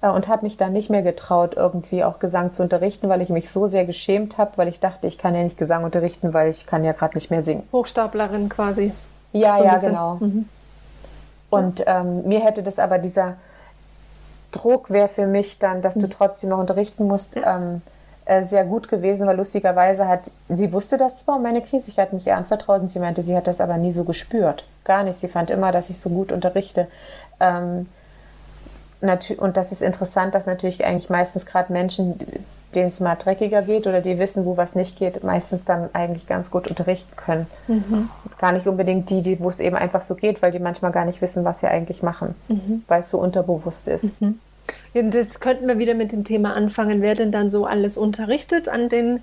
äh, 0.00 0.08
und 0.08 0.28
habe 0.28 0.44
mich 0.44 0.56
dann 0.56 0.72
nicht 0.72 0.88
mehr 0.88 1.02
getraut, 1.02 1.54
irgendwie 1.56 2.02
auch 2.02 2.18
Gesang 2.18 2.52
zu 2.52 2.62
unterrichten, 2.62 3.08
weil 3.08 3.20
ich 3.20 3.28
mich 3.28 3.50
so 3.50 3.66
sehr 3.66 3.84
geschämt 3.84 4.38
habe, 4.38 4.52
weil 4.56 4.68
ich 4.68 4.80
dachte, 4.80 5.06
ich 5.06 5.18
kann 5.18 5.34
ja 5.34 5.42
nicht 5.42 5.58
Gesang 5.58 5.84
unterrichten, 5.84 6.32
weil 6.32 6.50
ich 6.50 6.66
kann 6.66 6.82
ja 6.82 6.92
gerade 6.92 7.14
nicht 7.14 7.30
mehr 7.30 7.42
singen. 7.42 7.64
Hochstaplerin 7.72 8.48
quasi. 8.48 8.92
Ja, 9.32 9.56
so 9.56 9.64
ja, 9.64 9.76
genau. 9.76 10.14
Mhm. 10.20 10.48
Und 11.50 11.84
ähm, 11.86 12.26
mir 12.26 12.40
hätte 12.40 12.62
das 12.62 12.78
aber 12.78 12.98
dieser 12.98 13.36
Druck 14.52 14.90
wäre 14.90 15.08
für 15.08 15.26
mich 15.26 15.58
dann, 15.58 15.82
dass 15.82 15.94
du 15.94 16.06
mhm. 16.06 16.10
trotzdem 16.10 16.50
noch 16.50 16.58
unterrichten 16.58 17.06
musst, 17.06 17.36
ähm, 17.36 17.82
äh, 18.24 18.44
sehr 18.44 18.64
gut 18.64 18.88
gewesen, 18.88 19.26
weil 19.26 19.36
lustigerweise 19.36 20.06
hat, 20.06 20.30
sie 20.48 20.72
wusste 20.72 20.98
das 20.98 21.18
zwar 21.18 21.36
um 21.36 21.42
meine 21.42 21.62
Krise, 21.62 21.90
ich 21.90 21.98
hatte 21.98 22.14
mich 22.14 22.26
ihr 22.26 22.36
anvertraut 22.36 22.80
und 22.80 22.90
sie 22.90 22.98
meinte, 22.98 23.22
sie 23.22 23.36
hat 23.36 23.46
das 23.46 23.60
aber 23.60 23.76
nie 23.76 23.90
so 23.90 24.04
gespürt. 24.04 24.64
Gar 24.84 25.04
nicht. 25.04 25.18
Sie 25.18 25.28
fand 25.28 25.50
immer, 25.50 25.72
dass 25.72 25.90
ich 25.90 25.98
so 25.98 26.10
gut 26.10 26.32
unterrichte. 26.32 26.86
Ähm, 27.40 27.86
und 29.38 29.56
das 29.56 29.72
ist 29.72 29.82
interessant, 29.82 30.34
dass 30.34 30.46
natürlich 30.46 30.84
eigentlich 30.84 31.10
meistens 31.10 31.46
gerade 31.46 31.72
Menschen, 31.72 32.18
denen 32.74 32.88
es 32.88 33.00
mal 33.00 33.16
dreckiger 33.16 33.62
geht 33.62 33.86
oder 33.86 34.00
die 34.00 34.18
wissen, 34.18 34.44
wo 34.44 34.56
was 34.56 34.74
nicht 34.74 34.98
geht, 34.98 35.24
meistens 35.24 35.64
dann 35.64 35.90
eigentlich 35.92 36.26
ganz 36.26 36.50
gut 36.50 36.68
unterrichten 36.68 37.14
können. 37.16 37.46
Mhm. 37.66 38.08
Gar 38.38 38.52
nicht 38.52 38.66
unbedingt 38.66 39.10
die, 39.10 39.22
die 39.22 39.40
wo 39.40 39.48
es 39.48 39.60
eben 39.60 39.76
einfach 39.76 40.02
so 40.02 40.14
geht, 40.14 40.42
weil 40.42 40.52
die 40.52 40.58
manchmal 40.58 40.92
gar 40.92 41.04
nicht 41.04 41.20
wissen, 41.20 41.44
was 41.44 41.60
sie 41.60 41.66
eigentlich 41.66 42.02
machen, 42.02 42.34
mhm. 42.48 42.84
weil 42.88 43.00
es 43.00 43.10
so 43.10 43.18
unterbewusst 43.18 43.88
ist. 43.88 44.20
Mhm. 44.20 44.38
Ja, 44.94 45.02
das 45.02 45.40
könnten 45.40 45.66
wir 45.66 45.78
wieder 45.78 45.94
mit 45.94 46.12
dem 46.12 46.24
Thema 46.24 46.54
anfangen. 46.54 47.02
Wer 47.02 47.14
denn 47.14 47.32
dann 47.32 47.50
so 47.50 47.66
alles 47.66 47.96
unterrichtet 47.96 48.68
an 48.68 48.88
den 48.88 49.20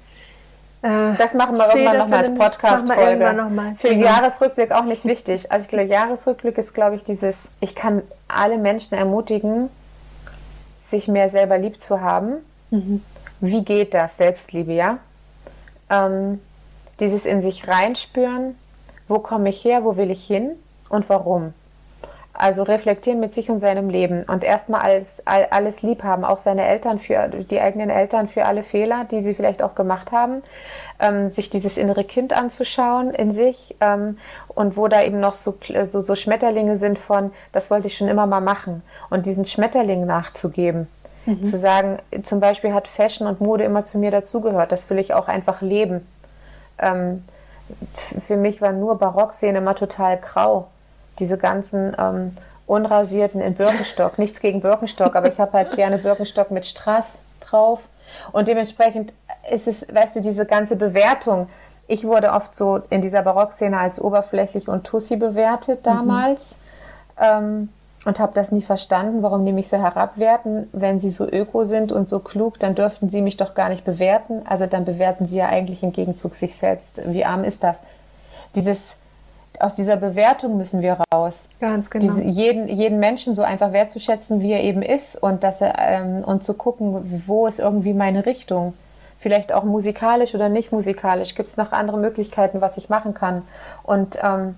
äh, 0.82 1.16
das 1.18 1.34
machen 1.34 1.58
wir 1.58 1.68
irgendwann 1.70 1.98
nochmal 1.98 2.20
als 2.20 2.36
Podcast-Folge. 2.36 3.76
Für 3.78 3.88
den 3.88 4.00
genau. 4.00 4.10
Jahresrückblick 4.10 4.72
auch 4.72 4.84
nicht 4.84 5.06
wichtig. 5.06 5.52
Also 5.52 5.64
ich 5.64 5.70
glaube, 5.70 5.86
Jahresrückblick 5.86 6.58
ist, 6.58 6.74
glaube 6.74 6.96
ich, 6.96 7.04
dieses, 7.04 7.52
ich 7.62 7.76
kann 7.76 8.04
alle 8.28 8.58
Menschen 8.58 8.96
ermutigen, 8.96 9.70
sich 10.82 11.08
mehr 11.08 11.30
selber 11.30 11.58
lieb 11.58 11.82
zu 11.82 12.02
haben. 12.02 12.34
Mhm. 12.70 13.04
Wie 13.40 13.64
geht 13.64 13.94
das? 13.94 14.18
Selbstliebe, 14.18 14.74
ja? 14.74 14.98
Ähm, 15.90 16.42
dieses 17.00 17.26
in 17.26 17.42
sich 17.42 17.68
reinspüren, 17.68 18.56
wo 19.08 19.20
komme 19.20 19.50
ich 19.50 19.64
her, 19.64 19.84
wo 19.84 19.98
will 19.98 20.12
ich 20.12 20.26
hin 20.26 20.52
und 20.90 21.08
warum. 21.10 21.54
Also 22.34 22.62
reflektieren 22.62 23.20
mit 23.20 23.34
sich 23.34 23.50
und 23.50 23.60
seinem 23.60 23.90
Leben 23.90 24.24
und 24.24 24.44
erstmal 24.44 24.82
alles, 24.82 25.24
alles 25.26 25.82
lieb 25.82 26.04
haben, 26.04 26.24
auch 26.24 26.38
seine 26.38 26.68
Eltern 26.68 27.00
für 27.00 27.30
die 27.30 27.60
eigenen 27.60 27.90
Eltern 27.90 28.28
für 28.28 28.46
alle 28.46 28.62
Fehler, 28.62 29.06
die 29.10 29.24
sie 29.24 29.34
vielleicht 29.34 29.64
auch 29.64 29.74
gemacht 29.74 30.12
haben, 30.12 30.44
ähm, 31.00 31.32
sich 31.32 31.50
dieses 31.50 31.78
innere 31.78 32.04
Kind 32.04 32.34
anzuschauen 32.34 33.12
in 33.12 33.32
sich 33.32 33.76
ähm, 33.82 34.20
und 34.50 34.78
wo 34.78 34.88
da 34.88 35.04
eben 35.04 35.20
noch 35.20 35.34
so, 35.34 35.58
so, 35.84 36.02
so 36.02 36.16
Schmetterlinge 36.16 36.76
sind 36.76 37.00
von, 37.00 37.32
das 37.54 37.72
wollte 37.72 37.88
ich 37.88 37.98
schon 37.98 38.08
immer 38.08 38.28
mal 38.28 38.42
machen 38.42 38.84
und 39.10 39.26
diesen 39.26 39.46
Schmetterling 39.46 40.06
nachzugeben. 40.06 40.88
Mhm. 41.28 41.44
Zu 41.44 41.58
sagen, 41.58 42.00
zum 42.24 42.40
Beispiel 42.40 42.74
hat 42.74 42.88
Fashion 42.88 43.28
und 43.28 43.42
Mode 43.42 43.66
immer 43.66 43.84
zu 43.84 44.00
mir 44.00 44.12
dazugehört, 44.12 44.72
das 44.72 44.90
will 44.90 44.98
ich 44.98 45.14
auch 45.14 45.28
einfach 45.28 45.62
leben. 45.62 46.08
Ähm, 46.80 47.26
für 48.20 48.38
mich 48.38 48.62
war 48.62 48.72
nur 48.72 48.98
Barockszene 48.98 49.58
immer 49.58 49.76
total 49.76 50.18
grau 50.18 50.68
diese 51.20 51.38
ganzen 51.38 51.96
ähm, 52.00 52.38
unrasierten 52.66 53.42
in 53.42 53.56
Birkenstock. 53.56 54.18
Nichts 54.20 54.40
gegen 54.40 54.62
Birkenstock, 54.62 55.16
aber 55.16 55.28
ich 55.28 55.40
habe 55.40 55.54
halt 55.54 55.76
gerne 55.76 55.98
Birkenstock 55.98 56.50
mit 56.50 56.66
Strass 56.66 57.20
drauf. 57.42 57.90
Und 58.32 58.48
dementsprechend 58.48 59.14
ist 59.52 59.68
es, 59.68 59.86
weißt 59.94 60.16
du, 60.16 60.22
diese 60.22 60.46
ganze 60.46 60.78
Bewertung. 60.78 61.50
Ich 61.88 62.06
wurde 62.06 62.32
oft 62.32 62.56
so 62.56 62.82
in 62.90 63.02
dieser 63.02 63.22
Barockszene 63.22 63.78
als 63.78 64.00
oberflächlich 64.00 64.70
und 64.70 64.86
Tussi 64.86 65.18
bewertet 65.18 65.86
damals. 65.86 66.58
Mhm. 67.18 67.24
Ähm, 67.24 67.70
und 68.08 68.22
habe 68.22 68.32
das 68.34 68.54
nie 68.54 68.62
verstanden, 68.62 69.22
warum 69.22 69.46
die 69.46 69.52
mich 69.52 69.68
so 69.68 69.76
herabwerten. 69.76 70.70
Wenn 70.72 71.02
sie 71.02 71.10
so 71.10 71.28
öko 71.30 71.66
sind 71.66 71.92
und 71.92 72.08
so 72.08 72.20
klug, 72.20 72.58
dann 72.58 72.74
dürften 72.74 73.10
sie 73.10 73.22
mich 73.22 73.36
doch 73.36 73.54
gar 73.54 73.68
nicht 73.68 73.84
bewerten. 73.84 74.44
Also 74.48 74.66
dann 74.66 74.86
bewerten 74.86 75.26
sie 75.26 75.40
ja 75.40 75.48
eigentlich 75.48 75.84
im 75.84 75.92
Gegenzug 75.92 76.34
sich 76.34 76.56
selbst. 76.56 77.02
Wie 77.06 77.26
arm 77.26 77.44
ist 77.44 77.66
das? 77.66 77.82
Dieses 78.56 78.96
aus 79.60 79.76
dieser 79.76 79.98
Bewertung 79.98 80.56
müssen 80.56 80.82
wir 80.82 81.00
raus. 81.14 81.50
Ganz 81.60 81.90
genau. 81.90 82.06
Diese, 82.06 82.24
jeden, 82.24 82.70
jeden 82.70 83.00
Menschen 83.00 83.36
so 83.36 83.42
einfach 83.42 83.74
wertzuschätzen, 83.74 84.40
wie 84.40 84.54
er 84.54 84.64
eben 84.64 84.84
ist 84.84 85.22
und, 85.22 85.44
dass 85.44 85.60
er, 85.60 85.78
ähm, 85.78 86.24
und 86.24 86.46
zu 86.46 86.54
gucken, 86.54 87.24
wo 87.28 87.46
ist 87.46 87.60
irgendwie 87.60 87.94
meine 87.94 88.26
Richtung. 88.26 88.74
Vielleicht 89.18 89.52
auch 89.52 89.66
musikalisch 89.66 90.34
oder 90.34 90.48
nicht 90.48 90.72
musikalisch. 90.72 91.36
Gibt 91.36 91.50
es 91.50 91.58
noch 91.58 91.74
andere 91.74 91.98
Möglichkeiten, 91.98 92.62
was 92.62 92.78
ich 92.78 92.88
machen 92.88 93.14
kann? 93.14 93.42
Und 93.84 94.18
ähm, 94.24 94.56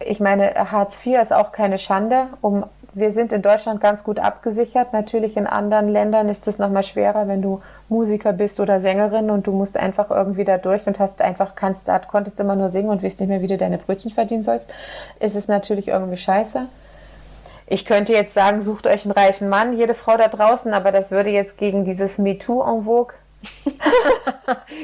ich 0.00 0.20
meine, 0.20 0.54
Hartz 0.70 1.04
IV 1.04 1.20
ist 1.20 1.32
auch 1.32 1.52
keine 1.52 1.78
Schande, 1.78 2.26
um 2.40 2.64
wir 2.94 3.10
sind 3.10 3.32
in 3.32 3.42
Deutschland 3.42 3.80
ganz 3.80 4.04
gut 4.04 4.20
abgesichert. 4.20 4.92
Natürlich 4.92 5.36
in 5.36 5.48
anderen 5.48 5.88
Ländern 5.88 6.28
ist 6.28 6.46
es 6.46 6.58
nochmal 6.58 6.84
schwerer, 6.84 7.26
wenn 7.26 7.42
du 7.42 7.60
Musiker 7.88 8.32
bist 8.32 8.60
oder 8.60 8.78
Sängerin 8.80 9.30
und 9.30 9.46
du 9.48 9.52
musst 9.52 9.76
einfach 9.76 10.10
irgendwie 10.10 10.44
da 10.44 10.58
durch 10.58 10.86
und 10.86 11.00
hast 11.00 11.20
einfach, 11.20 11.56
kannst, 11.56 11.90
konntest 12.08 12.38
immer 12.38 12.54
nur 12.54 12.68
singen 12.68 12.90
und 12.90 13.02
weißt 13.02 13.18
nicht 13.20 13.28
mehr, 13.28 13.42
wie 13.42 13.48
du 13.48 13.58
deine 13.58 13.78
Brötchen 13.78 14.12
verdienen 14.12 14.44
sollst. 14.44 14.72
Ist 15.18 15.34
es 15.34 15.48
natürlich 15.48 15.88
irgendwie 15.88 16.16
scheiße. 16.16 16.66
Ich 17.66 17.84
könnte 17.84 18.12
jetzt 18.12 18.34
sagen, 18.34 18.62
sucht 18.62 18.86
euch 18.86 19.04
einen 19.04 19.12
reichen 19.12 19.48
Mann, 19.48 19.76
jede 19.76 19.94
Frau 19.94 20.16
da 20.16 20.28
draußen, 20.28 20.72
aber 20.72 20.92
das 20.92 21.10
würde 21.10 21.30
jetzt 21.30 21.58
gegen 21.58 21.84
dieses 21.84 22.18
MeToo 22.18 22.62
en 22.62 22.84
vogue 22.84 23.14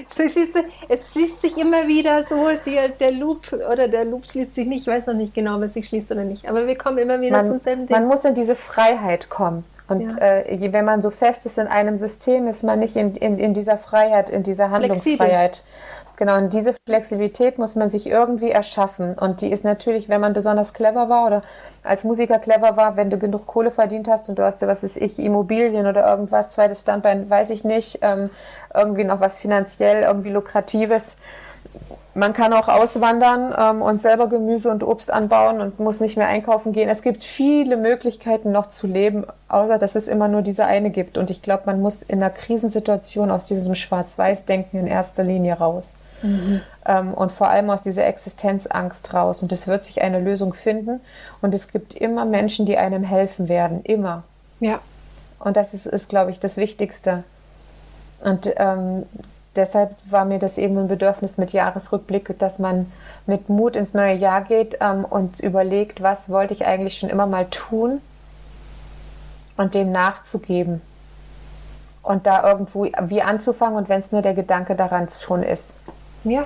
es 0.88 1.10
schließt 1.12 1.40
sich 1.40 1.58
immer 1.58 1.86
wieder 1.86 2.24
so, 2.28 2.48
der, 2.66 2.88
der 2.88 3.12
Loop 3.12 3.52
oder 3.52 3.88
der 3.88 4.04
Loop 4.04 4.26
schließt 4.26 4.54
sich 4.54 4.66
nicht. 4.66 4.82
Ich 4.82 4.86
weiß 4.86 5.06
noch 5.06 5.14
nicht 5.14 5.34
genau, 5.34 5.56
ob 5.56 5.62
es 5.62 5.74
sich 5.74 5.88
schließt 5.88 6.10
oder 6.10 6.24
nicht. 6.24 6.48
Aber 6.48 6.66
wir 6.66 6.76
kommen 6.76 6.98
immer 6.98 7.20
wieder 7.20 7.38
man, 7.38 7.46
zum 7.46 7.58
selben 7.58 7.86
Ding. 7.86 7.96
Man 7.96 8.06
muss 8.06 8.24
in 8.24 8.34
diese 8.34 8.54
Freiheit 8.54 9.28
kommen. 9.28 9.64
Und 9.88 10.12
ja. 10.12 10.18
äh, 10.18 10.72
wenn 10.72 10.84
man 10.84 11.02
so 11.02 11.10
fest 11.10 11.46
ist 11.46 11.58
in 11.58 11.66
einem 11.66 11.98
System, 11.98 12.46
ist 12.46 12.62
man 12.62 12.78
nicht 12.78 12.94
in, 12.94 13.16
in, 13.16 13.38
in 13.40 13.54
dieser 13.54 13.76
Freiheit, 13.76 14.30
in 14.30 14.44
dieser 14.44 14.70
Handlungsfreiheit. 14.70 15.56
Flexibel. 15.56 15.99
Genau, 16.20 16.36
und 16.36 16.52
diese 16.52 16.74
Flexibilität 16.86 17.56
muss 17.56 17.76
man 17.76 17.88
sich 17.88 18.06
irgendwie 18.06 18.50
erschaffen. 18.50 19.14
Und 19.18 19.40
die 19.40 19.50
ist 19.50 19.64
natürlich, 19.64 20.10
wenn 20.10 20.20
man 20.20 20.34
besonders 20.34 20.74
clever 20.74 21.08
war 21.08 21.26
oder 21.26 21.42
als 21.82 22.04
Musiker 22.04 22.38
clever 22.38 22.76
war, 22.76 22.98
wenn 22.98 23.08
du 23.08 23.16
genug 23.16 23.46
Kohle 23.46 23.70
verdient 23.70 24.06
hast 24.06 24.28
und 24.28 24.38
du 24.38 24.44
hast, 24.44 24.60
was 24.60 24.82
ist 24.82 24.98
ich, 24.98 25.18
Immobilien 25.18 25.86
oder 25.86 26.06
irgendwas, 26.06 26.50
zweites 26.50 26.82
Standbein, 26.82 27.30
weiß 27.30 27.48
ich 27.48 27.64
nicht, 27.64 28.00
ähm, 28.02 28.28
irgendwie 28.74 29.04
noch 29.04 29.20
was 29.20 29.38
finanziell, 29.38 30.02
irgendwie 30.02 30.28
lukratives. 30.28 31.16
Man 32.12 32.34
kann 32.34 32.52
auch 32.52 32.68
auswandern 32.68 33.54
ähm, 33.58 33.80
und 33.80 34.02
selber 34.02 34.28
Gemüse 34.28 34.70
und 34.70 34.82
Obst 34.82 35.10
anbauen 35.10 35.62
und 35.62 35.80
muss 35.80 36.00
nicht 36.00 36.18
mehr 36.18 36.26
einkaufen 36.26 36.74
gehen. 36.74 36.90
Es 36.90 37.00
gibt 37.00 37.24
viele 37.24 37.78
Möglichkeiten 37.78 38.52
noch 38.52 38.66
zu 38.66 38.86
leben, 38.86 39.24
außer 39.48 39.78
dass 39.78 39.94
es 39.94 40.06
immer 40.06 40.28
nur 40.28 40.42
diese 40.42 40.66
eine 40.66 40.90
gibt. 40.90 41.16
Und 41.16 41.30
ich 41.30 41.40
glaube, 41.40 41.62
man 41.64 41.80
muss 41.80 42.02
in 42.02 42.22
einer 42.22 42.28
Krisensituation 42.28 43.30
aus 43.30 43.46
diesem 43.46 43.74
Schwarz-Weiß-Denken 43.74 44.80
in 44.80 44.86
erster 44.86 45.24
Linie 45.24 45.54
raus. 45.54 45.94
Mhm. 46.22 46.60
Ähm, 46.86 47.14
und 47.14 47.32
vor 47.32 47.48
allem 47.48 47.70
aus 47.70 47.82
dieser 47.82 48.06
Existenzangst 48.06 49.12
raus. 49.14 49.42
Und 49.42 49.52
es 49.52 49.66
wird 49.66 49.84
sich 49.84 50.02
eine 50.02 50.20
Lösung 50.20 50.54
finden. 50.54 51.00
Und 51.40 51.54
es 51.54 51.72
gibt 51.72 51.94
immer 51.94 52.24
Menschen, 52.24 52.66
die 52.66 52.76
einem 52.76 53.04
helfen 53.04 53.48
werden. 53.48 53.82
Immer. 53.82 54.24
Ja. 54.60 54.80
Und 55.38 55.56
das 55.56 55.74
ist, 55.74 55.86
ist 55.86 56.08
glaube 56.08 56.30
ich, 56.30 56.40
das 56.40 56.56
Wichtigste. 56.56 57.24
Und 58.22 58.52
ähm, 58.56 59.04
deshalb 59.56 59.94
war 60.08 60.24
mir 60.24 60.38
das 60.38 60.58
eben 60.58 60.76
ein 60.78 60.88
Bedürfnis 60.88 61.38
mit 61.38 61.52
Jahresrückblick, 61.52 62.38
dass 62.38 62.58
man 62.58 62.92
mit 63.26 63.48
Mut 63.48 63.76
ins 63.76 63.94
neue 63.94 64.14
Jahr 64.14 64.42
geht 64.42 64.76
ähm, 64.80 65.04
und 65.04 65.40
überlegt, 65.40 66.02
was 66.02 66.28
wollte 66.28 66.52
ich 66.52 66.66
eigentlich 66.66 66.98
schon 66.98 67.08
immer 67.08 67.26
mal 67.26 67.46
tun 67.46 68.00
und 69.56 69.74
dem 69.74 69.92
nachzugeben. 69.92 70.82
Und 72.02 72.26
da 72.26 72.48
irgendwo 72.48 72.84
wie 72.84 73.22
anzufangen 73.22 73.76
und 73.76 73.88
wenn 73.88 74.00
es 74.00 74.10
nur 74.10 74.22
der 74.22 74.34
Gedanke 74.34 74.74
daran 74.74 75.08
schon 75.08 75.42
ist. 75.42 75.74
Ja. 76.24 76.42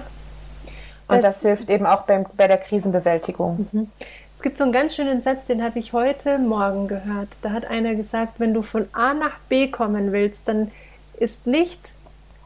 Und 1.07 1.23
das, 1.23 1.35
das 1.35 1.43
hilft 1.43 1.71
eben 1.71 1.87
auch 1.87 2.03
beim, 2.03 2.27
bei 2.37 2.49
der 2.49 2.59
Krisenbewältigung. 2.59 3.69
Mhm. 3.73 3.91
Es 4.37 4.43
gibt 4.43 4.59
so 4.59 4.65
einen 4.65 4.73
ganz 4.73 4.95
schönen 4.95 5.23
Satz, 5.23 5.45
den 5.45 5.63
habe 5.63 5.79
ich 5.79 5.93
heute 5.93 6.39
Morgen 6.39 6.89
gehört. 6.89 7.29
Da 7.43 7.51
hat 7.51 7.67
einer 7.67 7.95
gesagt, 7.95 8.41
wenn 8.41 8.53
du 8.53 8.63
von 8.63 8.89
A 8.93 9.15
nach 9.15 9.39
B 9.49 9.69
kommen 9.69 10.13
willst, 10.13 10.49
dann 10.49 10.71
ist 11.19 11.47
nicht 11.47 11.95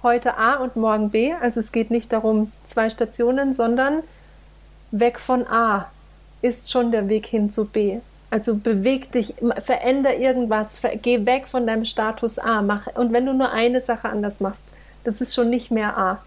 heute 0.02 0.36
A 0.36 0.56
und 0.56 0.76
morgen 0.76 1.10
B. 1.10 1.34
Also 1.40 1.60
es 1.60 1.72
geht 1.72 1.90
nicht 1.90 2.12
darum, 2.12 2.52
zwei 2.64 2.90
Stationen, 2.90 3.52
sondern 3.52 4.02
weg 4.90 5.18
von 5.18 5.46
A 5.46 5.86
ist 6.42 6.70
schon 6.70 6.92
der 6.92 7.08
Weg 7.08 7.26
hin 7.26 7.50
zu 7.50 7.64
B. 7.64 7.98
Also 8.30 8.56
beweg 8.56 9.10
dich, 9.12 9.34
veränder 9.58 10.16
irgendwas, 10.16 10.80
geh 11.02 11.24
weg 11.24 11.48
von 11.48 11.66
deinem 11.66 11.84
Status 11.84 12.38
A. 12.38 12.62
Mach, 12.62 12.86
und 12.94 13.12
wenn 13.12 13.24
du 13.24 13.32
nur 13.32 13.50
eine 13.50 13.80
Sache 13.80 14.08
anders 14.08 14.40
machst, 14.40 14.64
das 15.04 15.20
ist 15.20 15.34
schon 15.34 15.48
nicht 15.48 15.70
mehr 15.70 15.96
A. 15.96 16.22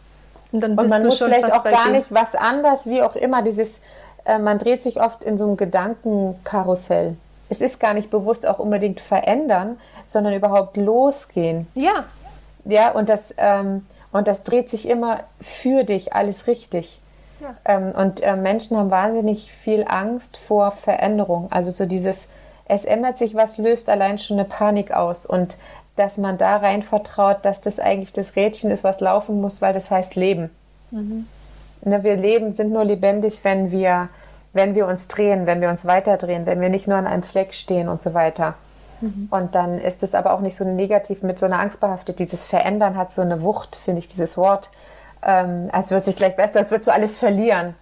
Und 0.52 0.62
dann 0.62 0.76
bist 0.76 0.84
und 0.84 0.89
man 0.89 1.02
du 1.02 1.08
muss 1.08 1.18
schon 1.18 1.32
vielleicht 1.32 1.52
auch 1.52 1.64
gar 1.64 1.89
nicht 1.89 2.14
was 2.14 2.36
anders, 2.36 2.88
wie 2.88 3.02
auch 3.02 3.16
immer. 3.16 3.41
Dieses, 3.41 3.82
äh, 4.26 4.38
man 4.38 4.60
dreht 4.60 4.84
sich 4.84 5.02
oft 5.02 5.24
in 5.24 5.38
so 5.38 5.45
einem 5.45 5.58
Gedankenkarussell. 5.58 7.16
Es 7.49 7.62
ist 7.62 7.80
gar 7.80 7.93
nicht 7.93 8.10
bewusst 8.10 8.47
auch 8.47 8.60
unbedingt 8.60 8.99
verändern, 8.99 9.78
sondern 10.06 10.34
überhaupt 10.34 10.78
losgehen. 10.78 11.68
Ja, 11.76 12.06
ja, 12.66 12.91
und 12.91 13.10
das, 13.10 13.34
ähm, 13.38 13.86
und 14.12 14.28
das 14.28 14.43
dreht 14.43 14.70
sich 14.70 14.88
immer 14.88 15.22
für 15.39 15.84
dich, 15.84 16.14
alles 16.14 16.47
richtig. 16.47 17.02
Ja. 17.39 17.56
Ähm, 17.66 17.93
und 17.95 18.22
äh, 18.22 18.36
Menschen 18.36 18.78
haben 18.78 18.91
wahnsinnig 18.91 19.52
viel 19.52 19.86
Angst 19.88 20.38
vor 20.38 20.72
Veränderung. 20.72 21.52
Also 21.52 21.72
so 21.72 21.86
dieses, 21.86 22.28
es 22.66 22.86
ändert 22.86 23.18
sich 23.18 23.36
was, 23.36 23.58
löst 23.58 23.89
allein 23.89 24.20
schon 24.20 24.38
eine 24.38 24.47
Panik 24.47 24.91
aus. 24.91 25.26
Und 25.26 25.58
dass 26.02 26.18
man 26.18 26.39
da 26.39 26.58
rein 26.58 26.82
vertraut, 26.82 27.45
dass 27.45 27.62
das 27.62 27.80
eigentlich 27.80 28.12
das 28.12 28.36
Rädchen 28.36 28.72
ist, 28.72 28.84
was 28.84 29.02
laufen 29.02 29.39
muss, 29.39 29.62
weil 29.62 29.72
das 29.72 29.91
heißt 29.91 30.16
Leben. 30.16 30.49
Mhm. 30.89 31.28
Ne, 31.84 32.04
wir 32.04 32.16
leben, 32.16 32.52
sind 32.52 32.74
nur 32.74 32.84
lebendig, 32.84 33.43
wenn 33.43 33.72
wir, 33.72 34.10
wenn 34.52 34.74
wir 34.74 34.88
uns 34.88 35.08
drehen, 35.08 35.45
wenn 35.45 35.62
wir 35.62 35.70
uns 35.70 35.86
weiterdrehen, 35.86 36.47
wenn 36.47 36.60
wir 36.60 36.70
nicht 36.70 36.88
nur 36.88 36.97
an 36.97 37.06
einem 37.06 37.22
Fleck 37.22 37.54
stehen 37.54 37.88
und 37.88 38.02
so 38.02 38.16
weiter. 38.16 38.56
Mhm. 38.99 39.28
Und 39.30 39.54
dann 39.54 39.78
ist 39.78 40.02
es 40.02 40.16
aber 40.16 40.34
auch 40.34 40.39
nicht 40.39 40.56
so 40.56 40.66
negativ 40.66 41.22
mit 41.22 41.38
so 41.38 41.45
einer 41.45 41.60
Angst 41.60 41.80
behaftet. 41.82 42.18
Dieses 42.18 42.45
Verändern 42.45 42.97
hat 42.97 43.14
so 43.14 43.22
eine 43.22 43.43
Wucht, 43.43 43.76
finde 43.76 43.99
ich, 43.99 44.08
dieses 44.08 44.38
Wort. 44.38 44.72
Ähm, 45.24 45.70
als 45.72 45.91
würde 45.91 46.06
sich 46.06 46.16
gleich, 46.16 46.36
weißt 46.36 46.56
du, 46.56 46.60
als 46.60 46.72
würdest 46.72 46.88
du 46.88 46.93
alles 46.93 47.20
verlieren. 47.20 47.76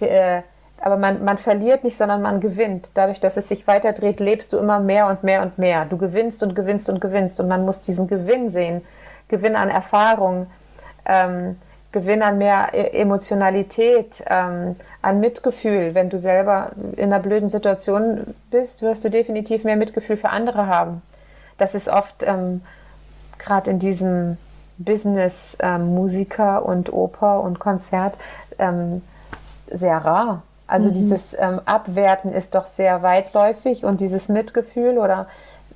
äh, 0.00 0.42
aber 0.80 0.96
man, 0.96 1.24
man 1.24 1.36
verliert 1.36 1.84
nicht, 1.84 1.96
sondern 1.96 2.22
man 2.22 2.40
gewinnt. 2.40 2.90
Dadurch, 2.94 3.20
dass 3.20 3.36
es 3.36 3.48
sich 3.48 3.66
weiterdreht, 3.66 4.18
lebst 4.18 4.52
du 4.52 4.58
immer 4.58 4.80
mehr 4.80 5.08
und 5.08 5.22
mehr 5.22 5.42
und 5.42 5.58
mehr. 5.58 5.84
Du 5.84 5.98
gewinnst 5.98 6.42
und 6.42 6.54
gewinnst 6.54 6.88
und 6.88 7.00
gewinnst. 7.00 7.38
Und 7.38 7.48
man 7.48 7.64
muss 7.64 7.82
diesen 7.82 8.08
Gewinn 8.08 8.48
sehen. 8.48 8.82
Gewinn 9.28 9.56
an 9.56 9.68
Erfahrung. 9.68 10.46
Ähm, 11.04 11.56
Gewinn 11.92 12.22
an 12.22 12.38
mehr 12.38 12.68
e-, 12.72 12.98
Emotionalität, 12.98 14.22
ähm, 14.26 14.76
an 15.02 15.20
Mitgefühl. 15.20 15.94
Wenn 15.94 16.08
du 16.08 16.18
selber 16.18 16.70
in 16.96 17.12
einer 17.12 17.20
blöden 17.20 17.48
Situation 17.48 18.34
bist, 18.50 18.80
wirst 18.80 19.04
du 19.04 19.10
definitiv 19.10 19.64
mehr 19.64 19.76
Mitgefühl 19.76 20.16
für 20.16 20.30
andere 20.30 20.66
haben. 20.66 21.02
Das 21.58 21.74
ist 21.74 21.88
oft 21.88 22.22
ähm, 22.22 22.62
gerade 23.38 23.70
in 23.70 23.78
diesem 23.78 24.38
Business 24.78 25.56
ähm, 25.60 25.94
Musiker 25.94 26.64
und 26.64 26.90
Oper 26.92 27.42
und 27.42 27.58
Konzert 27.58 28.14
ähm, 28.58 29.02
sehr 29.70 29.98
rar. 29.98 30.42
Also 30.70 30.88
mhm. 30.90 30.94
dieses 30.94 31.34
ähm, 31.36 31.60
Abwerten 31.64 32.30
ist 32.30 32.54
doch 32.54 32.66
sehr 32.66 33.02
weitläufig 33.02 33.84
und 33.84 34.00
dieses 34.00 34.28
Mitgefühl 34.28 34.98
oder 34.98 35.26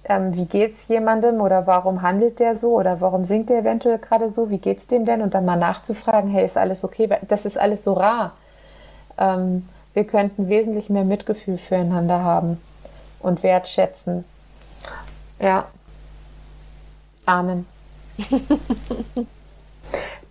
ähm, 0.05 0.37
wie 0.37 0.47
geht's 0.47 0.87
jemandem 0.87 1.41
oder 1.41 1.67
warum 1.67 2.03
handelt 2.03 2.39
der 2.39 2.55
so 2.55 2.75
oder 2.75 3.01
warum 3.01 3.25
singt 3.25 3.51
der 3.51 3.59
eventuell 3.59 3.99
gerade 3.99 4.31
so, 4.31 4.51
wie 4.51 4.59
geht's 4.59 4.87
dem 4.87 5.05
denn 5.05 5.21
und 5.21 5.35
dann 5.35 5.45
mal 5.45 5.57
nachzufragen, 5.57 6.31
hey, 6.31 6.45
ist 6.45 6.57
alles 6.57 6.85
okay? 6.85 7.11
Das 7.27 7.45
ist 7.45 7.59
alles 7.59 7.83
so 7.83 7.95
rar. 7.95 8.35
Ähm, 9.19 9.69
wir 9.95 10.05
könnten 10.05 10.49
wesentlich 10.49 10.91
mehr 10.91 11.05
Mitgefühl 11.05 11.59
füreinander 11.59 12.23
haben 12.23 12.61
und 13.19 13.43
wertschätzen. 13.43 14.25
Ja. 15.41 15.67
Amen. 17.27 17.67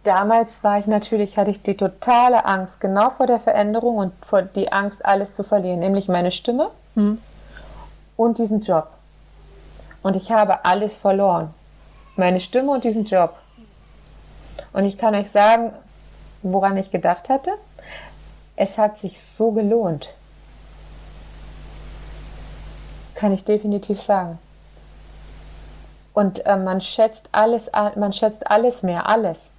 Damals 0.04 0.64
war 0.64 0.80
ich 0.80 0.88
natürlich, 0.88 1.38
hatte 1.38 1.52
ich 1.52 1.62
die 1.62 1.78
totale 1.78 2.46
Angst, 2.46 2.82
genau 2.82 3.10
vor 3.10 3.26
der 3.26 3.40
Veränderung 3.40 3.98
und 3.98 4.26
vor 4.26 4.42
die 4.42 4.72
Angst, 4.72 5.06
alles 5.06 5.34
zu 5.34 5.44
verlieren, 5.44 5.80
nämlich 5.80 6.10
meine 6.10 6.32
Stimme 6.32 6.72
hm. 6.96 7.22
und 8.18 8.38
diesen 8.38 8.62
Job. 8.62 8.90
Und 10.02 10.18
ich 10.18 10.32
habe 10.32 10.66
alles 10.66 10.98
verloren. 10.98 11.54
Meine 12.18 12.42
Stimme 12.42 12.72
und 12.72 12.84
diesen 12.84 13.06
Job. 13.06 13.36
Und 14.74 14.84
ich 14.84 14.98
kann 14.98 15.16
euch 15.16 15.32
sagen, 15.32 15.72
woran 16.42 16.76
ich 16.76 16.92
gedacht 16.92 17.30
hatte. 17.30 17.52
Es 18.58 18.78
hat 18.78 19.00
sich 19.00 19.20
so 19.22 19.52
gelohnt. 19.52 20.10
Kann 23.16 23.32
ich 23.32 23.46
definitiv 23.46 24.02
sagen. 24.02 24.38
Und 26.14 26.46
äh, 26.46 26.58
man 26.58 26.82
schätzt 26.82 27.30
alles, 27.32 27.72
man 27.96 28.12
schätzt 28.14 28.46
alles 28.52 28.84
mehr, 28.84 29.10
alles. 29.10 29.52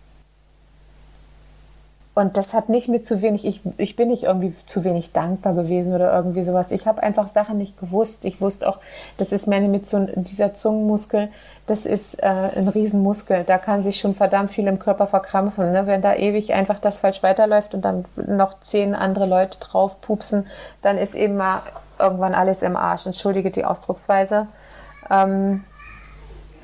Und 2.16 2.36
das 2.36 2.54
hat 2.54 2.68
nicht 2.68 2.88
mit 2.88 3.04
zu 3.04 3.22
wenig, 3.22 3.44
ich, 3.44 3.60
ich 3.76 3.96
bin 3.96 4.08
nicht 4.08 4.22
irgendwie 4.22 4.54
zu 4.66 4.84
wenig 4.84 5.12
dankbar 5.12 5.52
gewesen 5.54 5.92
oder 5.92 6.14
irgendwie 6.14 6.44
sowas. 6.44 6.70
Ich 6.70 6.86
habe 6.86 7.02
einfach 7.02 7.26
Sachen 7.26 7.58
nicht 7.58 7.78
gewusst. 7.78 8.24
Ich 8.24 8.40
wusste 8.40 8.68
auch, 8.68 8.78
das 9.16 9.32
ist 9.32 9.48
meine 9.48 9.66
mit 9.66 9.88
so 9.88 10.06
dieser 10.14 10.54
Zungenmuskel, 10.54 11.28
das 11.66 11.86
ist 11.86 12.22
äh, 12.22 12.26
ein 12.26 12.68
Riesenmuskel. 12.68 13.42
Da 13.44 13.58
kann 13.58 13.82
sich 13.82 13.98
schon 13.98 14.14
verdammt 14.14 14.52
viel 14.52 14.68
im 14.68 14.78
Körper 14.78 15.08
verkrampfen. 15.08 15.72
Ne? 15.72 15.88
Wenn 15.88 16.02
da 16.02 16.14
ewig 16.14 16.52
einfach 16.52 16.78
das 16.78 17.00
falsch 17.00 17.24
weiterläuft 17.24 17.74
und 17.74 17.84
dann 17.84 18.04
noch 18.14 18.60
zehn 18.60 18.94
andere 18.94 19.26
Leute 19.26 19.58
drauf 19.58 20.00
pupsen, 20.00 20.46
dann 20.82 20.98
ist 20.98 21.16
eben 21.16 21.36
mal 21.36 21.62
irgendwann 21.98 22.34
alles 22.34 22.62
im 22.62 22.76
Arsch. 22.76 23.06
Entschuldige 23.06 23.50
die 23.50 23.64
Ausdrucksweise. 23.64 24.46
Ähm, 25.10 25.64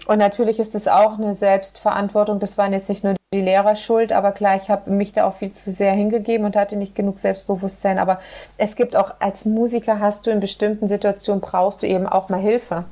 und 0.06 0.18
natürlich 0.18 0.60
ist 0.60 0.76
es 0.76 0.86
auch 0.86 1.18
eine 1.18 1.34
Selbstverantwortung. 1.34 2.38
Das 2.38 2.56
waren 2.56 2.72
jetzt 2.72 2.88
nicht 2.88 3.02
nur 3.02 3.14
die 3.32 3.42
Lehrer 3.42 3.76
schuld, 3.76 4.10
aber 4.12 4.32
klar, 4.32 4.56
ich 4.56 4.70
habe 4.70 4.90
mich 4.90 5.12
da 5.12 5.24
auch 5.24 5.34
viel 5.34 5.52
zu 5.52 5.70
sehr 5.70 5.92
hingegeben 5.92 6.44
und 6.44 6.56
hatte 6.56 6.74
nicht 6.74 6.96
genug 6.96 7.16
Selbstbewusstsein. 7.16 8.00
Aber 8.00 8.18
es 8.58 8.74
gibt 8.74 8.96
auch, 8.96 9.14
als 9.20 9.44
Musiker 9.44 10.00
hast 10.00 10.26
du 10.26 10.32
in 10.32 10.40
bestimmten 10.40 10.88
Situationen, 10.88 11.40
brauchst 11.40 11.84
du 11.84 11.86
eben 11.86 12.08
auch 12.08 12.28
mal 12.28 12.40
Hilfe. 12.40 12.86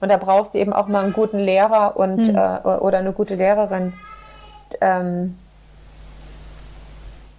Und 0.00 0.08
da 0.08 0.16
brauchst 0.16 0.54
du 0.54 0.58
eben 0.58 0.72
auch 0.72 0.88
mal 0.88 1.04
einen 1.04 1.12
guten 1.12 1.38
Lehrer 1.38 1.96
und, 1.96 2.26
hm. 2.26 2.36
äh, 2.36 2.78
oder 2.78 2.98
eine 2.98 3.12
gute 3.12 3.36
Lehrerin. 3.36 3.92
Ähm, 4.80 5.38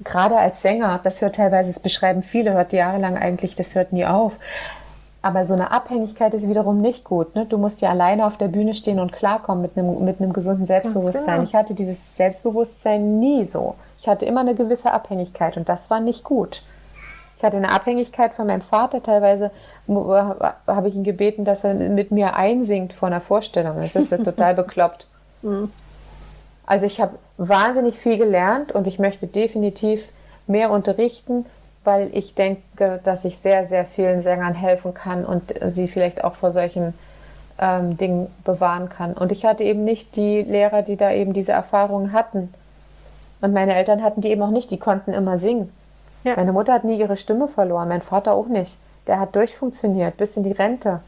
gerade 0.01 0.37
als 0.37 0.61
Sänger, 0.61 1.01
das 1.03 1.21
hört 1.21 1.35
teilweise, 1.35 1.69
das 1.69 1.81
beschreiben 1.81 2.21
viele, 2.21 2.53
hört 2.53 2.71
jahrelang 2.71 3.17
eigentlich, 3.17 3.55
das 3.55 3.75
hört 3.75 3.91
nie 3.91 4.05
auf. 4.05 4.31
Aber 5.23 5.45
so 5.45 5.53
eine 5.53 5.71
Abhängigkeit 5.71 6.33
ist 6.33 6.49
wiederum 6.49 6.81
nicht 6.81 7.03
gut. 7.03 7.35
Ne? 7.35 7.45
Du 7.45 7.57
musst 7.57 7.81
ja 7.81 7.89
alleine 7.91 8.25
auf 8.25 8.37
der 8.37 8.47
Bühne 8.47 8.73
stehen 8.73 8.99
und 8.99 9.11
klarkommen 9.11 9.61
mit 9.61 9.77
einem, 9.77 10.03
mit 10.03 10.19
einem 10.19 10.33
gesunden 10.33 10.65
Selbstbewusstsein. 10.65 11.35
Genau. 11.35 11.43
Ich 11.43 11.53
hatte 11.53 11.75
dieses 11.75 12.15
Selbstbewusstsein 12.15 13.19
nie 13.19 13.45
so. 13.45 13.75
Ich 13.99 14.07
hatte 14.07 14.25
immer 14.25 14.41
eine 14.41 14.55
gewisse 14.55 14.91
Abhängigkeit 14.91 15.57
und 15.57 15.69
das 15.69 15.91
war 15.91 15.99
nicht 15.99 16.23
gut. 16.23 16.63
Ich 17.37 17.43
hatte 17.43 17.57
eine 17.57 17.71
Abhängigkeit 17.71 18.33
von 18.33 18.47
meinem 18.47 18.61
Vater. 18.61 19.01
Teilweise 19.03 19.51
habe 19.87 20.87
ich 20.87 20.95
ihn 20.95 21.03
gebeten, 21.03 21.45
dass 21.45 21.63
er 21.63 21.73
mit 21.73 22.11
mir 22.11 22.35
einsingt 22.35 22.93
vor 22.93 23.07
einer 23.07 23.21
Vorstellung. 23.21 23.77
Das 23.77 23.95
ist 23.95 24.09
total 24.23 24.55
bekloppt. 24.55 25.07
Mhm. 25.43 25.71
Also 26.65 26.85
ich 26.85 27.01
habe 27.01 27.15
wahnsinnig 27.37 27.95
viel 27.97 28.17
gelernt 28.17 28.71
und 28.71 28.87
ich 28.87 28.97
möchte 28.97 29.27
definitiv 29.27 30.11
mehr 30.47 30.71
unterrichten, 30.71 31.45
weil 31.83 32.15
ich 32.15 32.35
denke, 32.35 32.99
dass 33.03 33.25
ich 33.25 33.37
sehr, 33.37 33.65
sehr 33.65 33.85
vielen 33.85 34.21
Sängern 34.21 34.53
helfen 34.53 34.93
kann 34.93 35.25
und 35.25 35.53
sie 35.69 35.87
vielleicht 35.87 36.23
auch 36.23 36.35
vor 36.35 36.51
solchen 36.51 36.93
ähm, 37.59 37.97
Dingen 37.97 38.27
bewahren 38.43 38.89
kann. 38.89 39.13
Und 39.13 39.31
ich 39.31 39.45
hatte 39.45 39.63
eben 39.63 39.83
nicht 39.83 40.15
die 40.15 40.41
Lehrer, 40.41 40.81
die 40.81 40.97
da 40.97 41.11
eben 41.11 41.33
diese 41.33 41.51
Erfahrungen 41.51 42.11
hatten. 42.11 42.53
Und 43.41 43.53
meine 43.53 43.75
Eltern 43.75 44.03
hatten 44.03 44.21
die 44.21 44.29
eben 44.29 44.41
auch 44.41 44.51
nicht, 44.51 44.69
die 44.71 44.79
konnten 44.79 45.13
immer 45.13 45.37
singen. 45.37 45.71
Ja. 46.23 46.35
Meine 46.35 46.51
Mutter 46.51 46.73
hat 46.73 46.83
nie 46.83 46.99
ihre 46.99 47.15
Stimme 47.15 47.47
verloren, 47.47 47.87
mein 47.87 48.01
Vater 48.01 48.33
auch 48.33 48.47
nicht. 48.47 48.77
Der 49.07 49.19
hat 49.19 49.35
durchfunktioniert 49.35 50.17
bis 50.17 50.37
in 50.37 50.43
die 50.43 50.51
Rente. 50.51 50.99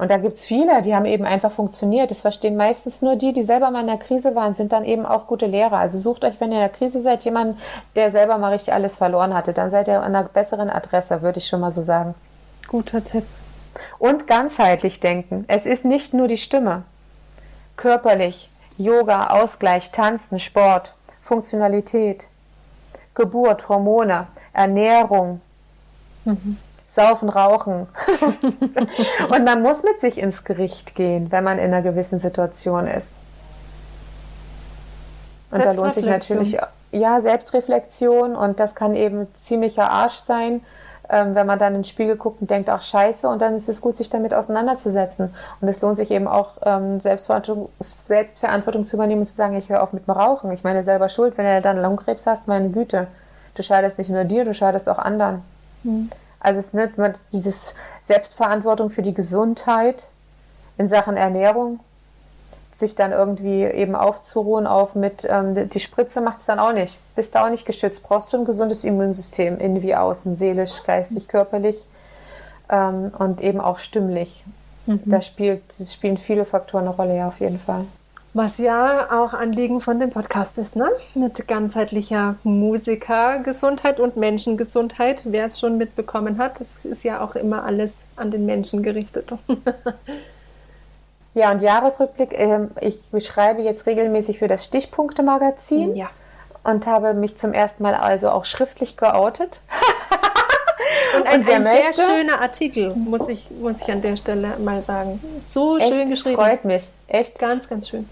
Und 0.00 0.10
da 0.10 0.16
gibt 0.16 0.38
es 0.38 0.46
viele, 0.46 0.80
die 0.80 0.94
haben 0.94 1.04
eben 1.04 1.26
einfach 1.26 1.50
funktioniert. 1.50 2.10
Das 2.10 2.22
verstehen 2.22 2.56
meistens 2.56 3.02
nur 3.02 3.16
die, 3.16 3.34
die 3.34 3.42
selber 3.42 3.70
mal 3.70 3.82
in 3.82 3.86
der 3.86 3.98
Krise 3.98 4.34
waren, 4.34 4.54
sind 4.54 4.72
dann 4.72 4.82
eben 4.82 5.04
auch 5.04 5.26
gute 5.26 5.44
Lehrer. 5.44 5.76
Also 5.76 5.98
sucht 5.98 6.24
euch, 6.24 6.40
wenn 6.40 6.52
ihr 6.52 6.56
in 6.56 6.62
der 6.62 6.70
Krise 6.70 7.02
seid, 7.02 7.22
jemanden, 7.26 7.58
der 7.96 8.10
selber 8.10 8.38
mal 8.38 8.52
richtig 8.52 8.72
alles 8.72 8.96
verloren 8.96 9.34
hatte. 9.34 9.52
Dann 9.52 9.70
seid 9.70 9.88
ihr 9.88 9.98
an 9.98 10.16
einer 10.16 10.24
besseren 10.24 10.70
Adresse, 10.70 11.20
würde 11.20 11.38
ich 11.38 11.46
schon 11.46 11.60
mal 11.60 11.70
so 11.70 11.82
sagen. 11.82 12.14
Guter 12.68 13.04
Tipp. 13.04 13.24
Und 13.98 14.26
ganzheitlich 14.26 15.00
denken. 15.00 15.44
Es 15.48 15.66
ist 15.66 15.84
nicht 15.84 16.14
nur 16.14 16.28
die 16.28 16.38
Stimme. 16.38 16.84
Körperlich, 17.76 18.48
Yoga, 18.78 19.26
Ausgleich, 19.26 19.90
Tanzen, 19.90 20.40
Sport, 20.40 20.94
Funktionalität, 21.20 22.26
Geburt, 23.14 23.68
Hormone, 23.68 24.28
Ernährung, 24.54 25.42
mhm. 26.24 26.56
Saufen, 26.92 27.28
Rauchen. 27.28 27.86
und 29.30 29.44
man 29.44 29.62
muss 29.62 29.84
mit 29.84 30.00
sich 30.00 30.18
ins 30.18 30.42
Gericht 30.42 30.96
gehen, 30.96 31.30
wenn 31.30 31.44
man 31.44 31.58
in 31.58 31.66
einer 31.66 31.82
gewissen 31.82 32.18
Situation 32.18 32.88
ist. 32.88 33.14
Und 35.52 35.64
da 35.64 35.72
lohnt 35.72 35.94
sich 35.94 36.06
natürlich, 36.06 36.58
ja, 36.92 37.20
Selbstreflexion 37.20 38.34
und 38.34 38.58
das 38.58 38.74
kann 38.74 38.94
eben 38.94 39.28
ziemlicher 39.34 39.90
Arsch 39.90 40.16
sein, 40.16 40.62
ähm, 41.08 41.34
wenn 41.34 41.46
man 41.46 41.58
dann 41.58 41.74
in 41.74 41.80
den 41.80 41.84
Spiegel 41.84 42.16
guckt 42.16 42.40
und 42.40 42.50
denkt, 42.50 42.68
ach 42.68 42.82
scheiße, 42.82 43.28
und 43.28 43.40
dann 43.40 43.54
ist 43.54 43.68
es 43.68 43.80
gut, 43.80 43.96
sich 43.96 44.10
damit 44.10 44.34
auseinanderzusetzen. 44.34 45.34
Und 45.60 45.68
es 45.68 45.80
lohnt 45.80 45.96
sich 45.96 46.10
eben 46.10 46.26
auch, 46.28 46.52
ähm, 46.64 47.00
Selbstverantwortung, 47.00 47.68
Selbstverantwortung 47.80 48.84
zu 48.84 48.96
übernehmen 48.96 49.20
und 49.20 49.26
zu 49.26 49.34
sagen, 49.34 49.56
ich 49.56 49.68
höre 49.68 49.82
auf 49.82 49.92
mit 49.92 50.06
dem 50.06 50.12
Rauchen. 50.12 50.52
Ich 50.52 50.64
meine, 50.64 50.82
selber 50.82 51.08
schuld, 51.08 51.38
wenn 51.38 51.46
du 51.46 51.62
dann 51.62 51.80
Lungenkrebs 51.80 52.26
hast, 52.26 52.48
meine 52.48 52.70
Güte. 52.70 53.06
Du 53.54 53.62
schadest 53.62 53.98
nicht 53.98 54.10
nur 54.10 54.24
dir, 54.24 54.44
du 54.44 54.54
schadest 54.54 54.88
auch 54.88 54.98
anderen. 54.98 55.42
Mhm. 55.82 56.10
Also 56.40 56.58
es 56.58 56.66
ist 56.68 56.74
nicht 56.74 56.92
dieses 57.32 57.74
Selbstverantwortung 58.00 58.90
für 58.90 59.02
die 59.02 59.14
Gesundheit 59.14 60.06
in 60.78 60.88
Sachen 60.88 61.16
Ernährung, 61.16 61.80
sich 62.72 62.94
dann 62.94 63.12
irgendwie 63.12 63.62
eben 63.64 63.94
aufzuruhen 63.94 64.66
auf 64.66 64.94
mit, 64.94 65.26
ähm, 65.28 65.68
die 65.68 65.80
Spritze 65.80 66.20
macht 66.20 66.40
es 66.40 66.46
dann 66.46 66.58
auch 66.58 66.72
nicht. 66.72 66.98
Bist 67.14 67.34
da 67.34 67.44
auch 67.44 67.50
nicht 67.50 67.66
geschützt. 67.66 68.02
Brauchst 68.02 68.32
du 68.32 68.38
ein 68.38 68.44
gesundes 68.44 68.84
Immunsystem, 68.84 69.58
innen 69.58 69.82
wie 69.82 69.94
außen, 69.94 70.36
seelisch, 70.36 70.82
geistig, 70.84 71.28
körperlich 71.28 71.88
ähm, 72.70 73.12
und 73.18 73.42
eben 73.42 73.60
auch 73.60 73.78
stimmlich. 73.78 74.44
Mhm. 74.86 75.02
Da 75.04 75.20
spielt, 75.20 75.62
spielen 75.72 76.16
viele 76.16 76.44
Faktoren 76.44 76.86
eine 76.86 76.96
Rolle, 76.96 77.16
ja, 77.16 77.28
auf 77.28 77.40
jeden 77.40 77.58
Fall. 77.58 77.84
Was 78.32 78.58
ja 78.58 79.08
auch 79.10 79.34
Anliegen 79.34 79.80
von 79.80 79.98
dem 79.98 80.10
Podcast 80.10 80.56
ist, 80.58 80.76
ne? 80.76 80.88
Mit 81.14 81.48
ganzheitlicher 81.48 82.36
Musikergesundheit 82.44 83.98
und 83.98 84.16
Menschengesundheit. 84.16 85.22
Wer 85.26 85.46
es 85.46 85.58
schon 85.58 85.78
mitbekommen 85.78 86.38
hat, 86.38 86.60
das 86.60 86.84
ist 86.84 87.02
ja 87.02 87.22
auch 87.22 87.34
immer 87.34 87.64
alles 87.64 88.02
an 88.14 88.30
den 88.30 88.46
Menschen 88.46 88.82
gerichtet. 88.82 89.32
Ja, 91.32 91.52
und 91.52 91.62
Jahresrückblick, 91.62 92.32
äh, 92.32 92.66
ich 92.80 92.98
schreibe 93.24 93.62
jetzt 93.62 93.86
regelmäßig 93.86 94.40
für 94.40 94.48
das 94.48 94.64
Stichpunkte-Magazin. 94.64 95.94
Ja. 95.94 96.10
Und 96.64 96.86
habe 96.86 97.14
mich 97.14 97.36
zum 97.36 97.52
ersten 97.52 97.84
Mal 97.84 97.94
also 97.94 98.30
auch 98.30 98.44
schriftlich 98.44 98.96
geoutet. 98.96 99.60
Und 101.16 101.26
ein, 101.26 101.40
und 101.40 101.50
ein 101.50 101.64
sehr 101.64 101.92
schöner 101.92 102.40
Artikel, 102.40 102.94
muss 102.94 103.28
ich, 103.28 103.50
muss 103.50 103.80
ich 103.80 103.90
an 103.90 104.00
der 104.00 104.16
Stelle 104.16 104.56
mal 104.58 104.82
sagen. 104.82 105.20
So 105.44 105.78
schön 105.80 106.08
geschrieben. 106.08 106.36
freut 106.36 106.64
mich. 106.64 106.84
Echt. 107.08 107.38
Ganz, 107.38 107.68
ganz 107.68 107.88
schön. 107.88 108.08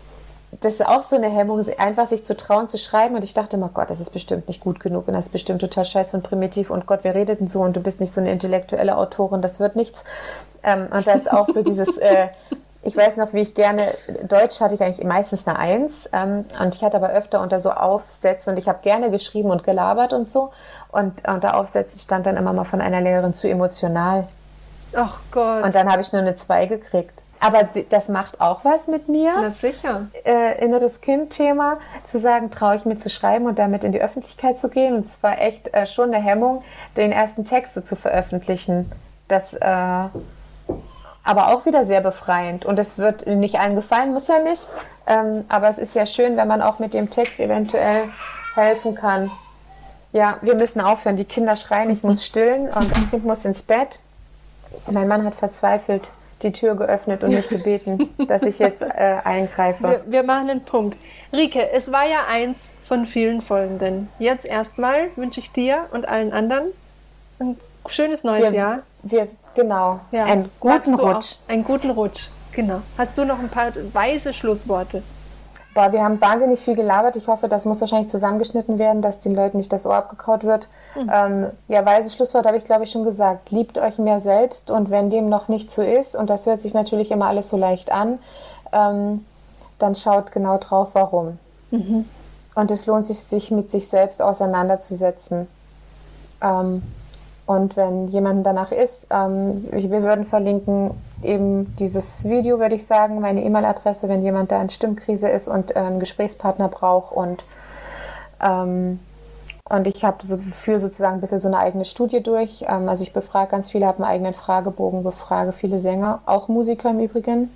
Das 0.60 0.74
ist 0.74 0.86
auch 0.86 1.02
so 1.02 1.16
eine 1.16 1.28
Hemmung, 1.28 1.62
einfach 1.78 2.06
sich 2.06 2.24
zu 2.24 2.36
trauen, 2.36 2.68
zu 2.68 2.78
schreiben. 2.78 3.14
Und 3.14 3.22
ich 3.22 3.34
dachte 3.34 3.56
immer, 3.56 3.68
Gott, 3.68 3.90
das 3.90 4.00
ist 4.00 4.10
bestimmt 4.10 4.48
nicht 4.48 4.60
gut 4.60 4.80
genug 4.80 5.06
und 5.06 5.14
das 5.14 5.26
ist 5.26 5.32
bestimmt 5.32 5.60
total 5.60 5.84
scheiße 5.84 6.16
und 6.16 6.22
primitiv. 6.22 6.70
Und 6.70 6.86
Gott, 6.86 7.00
wer 7.02 7.14
redet 7.14 7.40
denn 7.40 7.48
so? 7.48 7.60
Und 7.60 7.76
du 7.76 7.80
bist 7.80 8.00
nicht 8.00 8.12
so 8.12 8.20
eine 8.20 8.32
intellektuelle 8.32 8.96
Autorin, 8.96 9.42
das 9.42 9.60
wird 9.60 9.76
nichts. 9.76 10.04
Ähm, 10.62 10.88
und 10.90 11.06
da 11.06 11.12
ist 11.12 11.30
auch 11.30 11.46
so 11.46 11.62
dieses, 11.62 11.98
äh, 11.98 12.28
ich 12.82 12.96
weiß 12.96 13.16
noch, 13.16 13.34
wie 13.34 13.40
ich 13.40 13.54
gerne, 13.54 13.94
Deutsch 14.26 14.60
hatte 14.60 14.74
ich 14.74 14.82
eigentlich 14.82 15.04
meistens 15.06 15.46
eine 15.46 15.58
Eins 15.58 16.08
ähm, 16.12 16.44
und 16.60 16.74
ich 16.74 16.82
hatte 16.82 16.96
aber 16.96 17.10
öfter 17.10 17.40
unter 17.42 17.60
so 17.60 17.70
Aufsätzen 17.70 18.54
und 18.54 18.58
ich 18.58 18.68
habe 18.68 18.78
gerne 18.82 19.10
geschrieben 19.10 19.50
und 19.50 19.64
gelabert 19.64 20.12
und 20.12 20.28
so 20.28 20.52
und 20.90 21.28
unter 21.28 21.56
Aufsätzen 21.56 22.00
stand 22.00 22.26
dann 22.26 22.36
immer 22.36 22.52
mal 22.52 22.64
von 22.64 22.80
einer 22.80 23.00
Lehrerin 23.00 23.34
zu 23.34 23.48
emotional. 23.48 24.28
Ach 24.94 25.20
Gott. 25.30 25.64
Und 25.64 25.74
dann 25.74 25.90
habe 25.90 26.00
ich 26.00 26.12
nur 26.12 26.22
eine 26.22 26.36
Zwei 26.36 26.66
gekriegt. 26.66 27.22
Aber 27.40 27.68
das 27.90 28.08
macht 28.08 28.40
auch 28.40 28.64
was 28.64 28.88
mit 28.88 29.08
mir. 29.08 29.32
Na 29.36 29.50
sicher. 29.50 30.08
Äh, 30.24 30.64
inneres 30.64 31.00
Kind-Thema, 31.00 31.78
zu 32.04 32.18
sagen, 32.18 32.50
traue 32.50 32.76
ich 32.76 32.84
mir 32.84 32.96
zu 32.96 33.10
schreiben 33.10 33.46
und 33.46 33.58
damit 33.58 33.84
in 33.84 33.92
die 33.92 34.00
Öffentlichkeit 34.00 34.58
zu 34.58 34.68
gehen. 34.68 34.94
Und 34.94 35.06
es 35.06 35.22
war 35.22 35.40
echt 35.40 35.72
äh, 35.74 35.86
schon 35.86 36.12
eine 36.12 36.22
Hemmung, 36.22 36.64
den 36.96 37.12
ersten 37.12 37.44
Text 37.44 37.74
so 37.74 37.80
zu 37.80 37.96
veröffentlichen. 37.96 38.90
Das 39.28 39.54
äh, 39.54 40.08
aber 41.28 41.48
auch 41.48 41.66
wieder 41.66 41.84
sehr 41.84 42.00
befreiend. 42.00 42.64
Und 42.64 42.78
es 42.78 42.96
wird 42.96 43.26
nicht 43.26 43.60
allen 43.60 43.74
gefallen, 43.74 44.14
muss 44.14 44.28
ja 44.28 44.38
nicht. 44.38 44.66
Ähm, 45.06 45.44
aber 45.50 45.68
es 45.68 45.76
ist 45.76 45.94
ja 45.94 46.06
schön, 46.06 46.38
wenn 46.38 46.48
man 46.48 46.62
auch 46.62 46.78
mit 46.78 46.94
dem 46.94 47.10
Text 47.10 47.38
eventuell 47.38 48.04
helfen 48.54 48.94
kann. 48.94 49.30
Ja, 50.12 50.38
wir 50.40 50.54
müssen 50.54 50.80
aufhören. 50.80 51.18
Die 51.18 51.26
Kinder 51.26 51.56
schreien, 51.56 51.90
ich 51.90 52.02
muss 52.02 52.24
stillen 52.24 52.68
und 52.68 52.90
das 52.90 53.10
Kind 53.10 53.26
muss 53.26 53.44
ins 53.44 53.62
Bett. 53.62 53.98
Mein 54.90 55.06
Mann 55.06 55.24
hat 55.26 55.34
verzweifelt 55.34 56.08
die 56.42 56.52
Tür 56.52 56.76
geöffnet 56.76 57.24
und 57.24 57.34
mich 57.34 57.48
gebeten, 57.48 58.10
dass 58.28 58.42
ich 58.44 58.58
jetzt 58.58 58.82
äh, 58.82 59.18
eingreife. 59.24 59.88
Wir, 59.88 60.04
wir, 60.06 60.22
machen 60.22 60.50
einen 60.50 60.64
Punkt. 60.64 60.96
Rike, 61.32 61.70
es 61.72 61.90
war 61.90 62.08
ja 62.08 62.26
eins 62.28 62.74
von 62.80 63.06
vielen 63.06 63.40
folgenden. 63.40 64.08
Jetzt 64.18 64.46
erstmal 64.46 65.08
wünsche 65.16 65.40
ich 65.40 65.50
dir 65.52 65.86
und 65.90 66.08
allen 66.08 66.32
anderen 66.32 66.66
ein 67.40 67.56
schönes 67.86 68.24
neues 68.24 68.52
wir, 68.52 68.58
Jahr. 68.58 68.78
Wir 69.02 69.28
Genau. 69.58 69.98
Ja. 70.12 70.26
Einen 70.26 70.48
guten 70.60 70.94
Rutsch. 70.94 71.38
einen 71.48 71.64
guten 71.64 71.90
Rutsch. 71.90 72.28
Genau. 72.52 72.80
Hast 72.96 73.18
du 73.18 73.24
noch 73.24 73.40
ein 73.40 73.48
paar 73.48 73.72
weise 73.92 74.32
Schlussworte? 74.32 75.02
Boah, 75.74 75.92
wir 75.92 76.02
haben 76.02 76.20
wahnsinnig 76.20 76.60
viel 76.60 76.74
gelabert. 76.74 77.14
Ich 77.16 77.28
hoffe, 77.28 77.48
das 77.48 77.64
muss 77.64 77.80
wahrscheinlich 77.80 78.10
zusammengeschnitten 78.10 78.78
werden, 78.78 79.02
dass 79.02 79.20
den 79.20 79.34
Leuten 79.34 79.58
nicht 79.58 79.72
das 79.72 79.86
Ohr 79.86 79.94
abgekaut 79.94 80.44
wird. 80.44 80.68
Mhm. 80.96 81.10
Ähm, 81.12 81.46
ja, 81.68 81.84
weise 81.84 82.10
Schlusswort 82.10 82.46
habe 82.46 82.56
ich, 82.56 82.64
glaube 82.64 82.84
ich, 82.84 82.90
schon 82.90 83.04
gesagt. 83.04 83.50
Liebt 83.50 83.78
euch 83.78 83.98
mehr 83.98 84.18
selbst 84.18 84.70
und 84.70 84.90
wenn 84.90 85.10
dem 85.10 85.28
noch 85.28 85.48
nicht 85.48 85.70
so 85.70 85.82
ist, 85.82 86.16
und 86.16 86.30
das 86.30 86.46
hört 86.46 86.60
sich 86.60 86.74
natürlich 86.74 87.10
immer 87.10 87.26
alles 87.26 87.48
so 87.48 87.56
leicht 87.56 87.92
an, 87.92 88.18
ähm, 88.72 89.24
dann 89.78 89.94
schaut 89.94 90.32
genau 90.32 90.58
drauf, 90.58 90.90
warum. 90.94 91.38
Mhm. 91.70 92.06
Und 92.54 92.70
es 92.70 92.86
lohnt 92.86 93.04
sich, 93.04 93.20
sich 93.20 93.50
mit 93.50 93.70
sich 93.70 93.88
selbst 93.88 94.20
auseinanderzusetzen. 94.20 95.46
Ähm, 96.42 96.82
und 97.46 97.76
wenn 97.76 98.08
jemand 98.08 98.44
danach 98.44 98.72
ist, 98.72 99.06
ähm, 99.10 99.68
wir 99.70 100.02
würden 100.02 100.24
verlinken 100.24 100.90
eben 101.22 101.74
dieses 101.76 102.28
Video, 102.28 102.58
würde 102.58 102.74
ich 102.74 102.86
sagen, 102.86 103.20
meine 103.20 103.42
E-Mail-Adresse, 103.42 104.08
wenn 104.08 104.22
jemand 104.22 104.52
da 104.52 104.60
in 104.60 104.68
Stimmkrise 104.68 105.28
ist 105.28 105.48
und 105.48 105.74
äh, 105.74 105.80
einen 105.80 106.00
Gesprächspartner 106.00 106.68
braucht 106.68 107.12
und 107.12 107.44
ähm, 108.40 109.00
und 109.68 109.86
ich 109.86 110.02
habe 110.02 110.26
so, 110.26 110.38
für 110.38 110.78
sozusagen 110.78 111.16
ein 111.16 111.20
bisschen 111.20 111.40
so 111.40 111.48
eine 111.48 111.58
eigene 111.58 111.84
Studie 111.84 112.22
durch. 112.22 112.64
Ähm, 112.66 112.88
also 112.88 113.02
ich 113.02 113.12
befrage 113.12 113.50
ganz 113.50 113.70
viele, 113.70 113.86
habe 113.86 113.98
einen 113.98 114.10
eigenen 114.10 114.34
Fragebogen, 114.34 115.02
befrage 115.02 115.52
viele 115.52 115.78
Sänger, 115.78 116.20
auch 116.24 116.48
Musiker 116.48 116.90
im 116.90 117.00
Übrigen. 117.00 117.50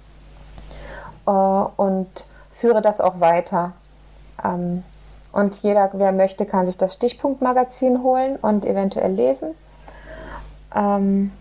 Äh, 1.27 1.31
und 1.31 2.27
führe 2.51 2.83
das 2.83 3.01
auch 3.01 3.21
weiter. 3.21 3.73
Ähm, 4.45 4.83
und 5.33 5.63
jeder, 5.63 5.91
wer 5.95 6.13
möchte, 6.13 6.45
kann 6.45 6.67
sich 6.67 6.77
das 6.77 6.93
Stichpunktmagazin 6.93 8.03
holen 8.03 8.37
und 8.37 8.67
eventuell 8.67 9.13
lesen. 9.13 9.55
Ähm, 10.75 11.33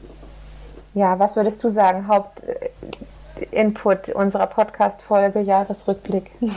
ja, 0.94 1.20
was 1.20 1.36
würdest 1.36 1.64
du 1.64 1.68
sagen? 1.68 2.08
Hauptinput 2.08 4.10
unserer 4.10 4.48
Podcast-Folge 4.48 5.42
Jahresrückblick. 5.42 6.32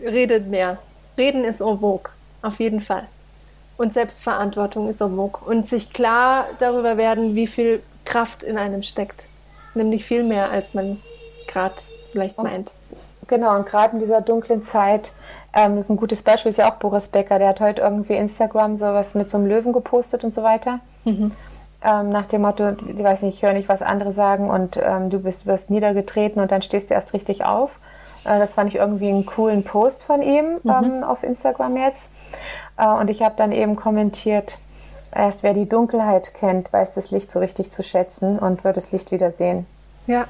Redet 0.00 0.46
mehr. 0.46 0.78
Reden 1.16 1.44
ist 1.44 1.60
en 1.60 1.80
vogue, 1.80 2.12
auf 2.42 2.60
jeden 2.60 2.80
Fall. 2.80 3.06
Und 3.76 3.92
Selbstverantwortung 3.92 4.88
ist 4.88 5.00
en 5.00 5.16
vogue. 5.16 5.40
Und 5.44 5.66
sich 5.66 5.92
klar 5.92 6.46
darüber 6.58 6.96
werden, 6.96 7.34
wie 7.34 7.46
viel 7.46 7.82
Kraft 8.04 8.42
in 8.42 8.56
einem 8.56 8.82
steckt. 8.82 9.28
Nämlich 9.74 10.04
viel 10.04 10.22
mehr, 10.22 10.50
als 10.50 10.74
man 10.74 11.00
gerade 11.46 11.74
vielleicht 12.12 12.38
meint. 12.38 12.72
Genau, 13.26 13.56
und 13.56 13.66
gerade 13.66 13.94
in 13.94 13.98
dieser 13.98 14.22
dunklen 14.22 14.62
Zeit, 14.62 15.12
ähm, 15.52 15.76
ist 15.78 15.90
ein 15.90 15.96
gutes 15.96 16.22
Beispiel 16.22 16.50
ist 16.50 16.56
ja 16.56 16.70
auch 16.70 16.76
Boris 16.76 17.08
Becker, 17.08 17.38
der 17.38 17.48
hat 17.48 17.60
heute 17.60 17.82
irgendwie 17.82 18.14
Instagram 18.14 18.78
sowas 18.78 19.14
mit 19.14 19.28
so 19.28 19.36
einem 19.36 19.46
Löwen 19.46 19.72
gepostet 19.72 20.24
und 20.24 20.32
so 20.32 20.42
weiter. 20.42 20.80
Mhm. 21.04 21.32
Ähm, 21.82 22.10
nach 22.10 22.26
dem 22.26 22.42
Motto, 22.42 22.70
ich 22.86 23.02
weiß 23.02 23.22
nicht, 23.22 23.36
ich 23.36 23.42
höre 23.42 23.52
nicht, 23.52 23.68
was 23.68 23.82
andere 23.82 24.12
sagen 24.12 24.50
und 24.50 24.80
ähm, 24.82 25.10
du 25.10 25.20
bist, 25.20 25.46
wirst 25.46 25.70
niedergetreten 25.70 26.42
und 26.42 26.50
dann 26.50 26.62
stehst 26.62 26.90
du 26.90 26.94
erst 26.94 27.14
richtig 27.14 27.44
auf. 27.44 27.78
Äh, 28.24 28.38
das 28.38 28.54
fand 28.54 28.72
ich 28.72 28.80
irgendwie 28.80 29.08
einen 29.08 29.26
coolen 29.26 29.62
Post 29.62 30.02
von 30.02 30.22
ihm 30.22 30.58
mhm. 30.62 30.70
ähm, 30.70 31.04
auf 31.04 31.22
Instagram 31.22 31.76
jetzt. 31.76 32.10
Äh, 32.76 32.88
und 32.88 33.10
ich 33.10 33.22
habe 33.22 33.34
dann 33.36 33.52
eben 33.52 33.76
kommentiert, 33.76 34.58
erst 35.14 35.42
wer 35.42 35.54
die 35.54 35.68
Dunkelheit 35.68 36.34
kennt, 36.34 36.72
weiß 36.72 36.94
das 36.94 37.10
Licht 37.12 37.30
so 37.30 37.38
richtig 37.38 37.70
zu 37.70 37.82
schätzen 37.82 38.38
und 38.38 38.64
wird 38.64 38.76
das 38.76 38.90
Licht 38.92 39.12
wieder 39.12 39.30
sehen. 39.30 39.66
Ja. 40.06 40.24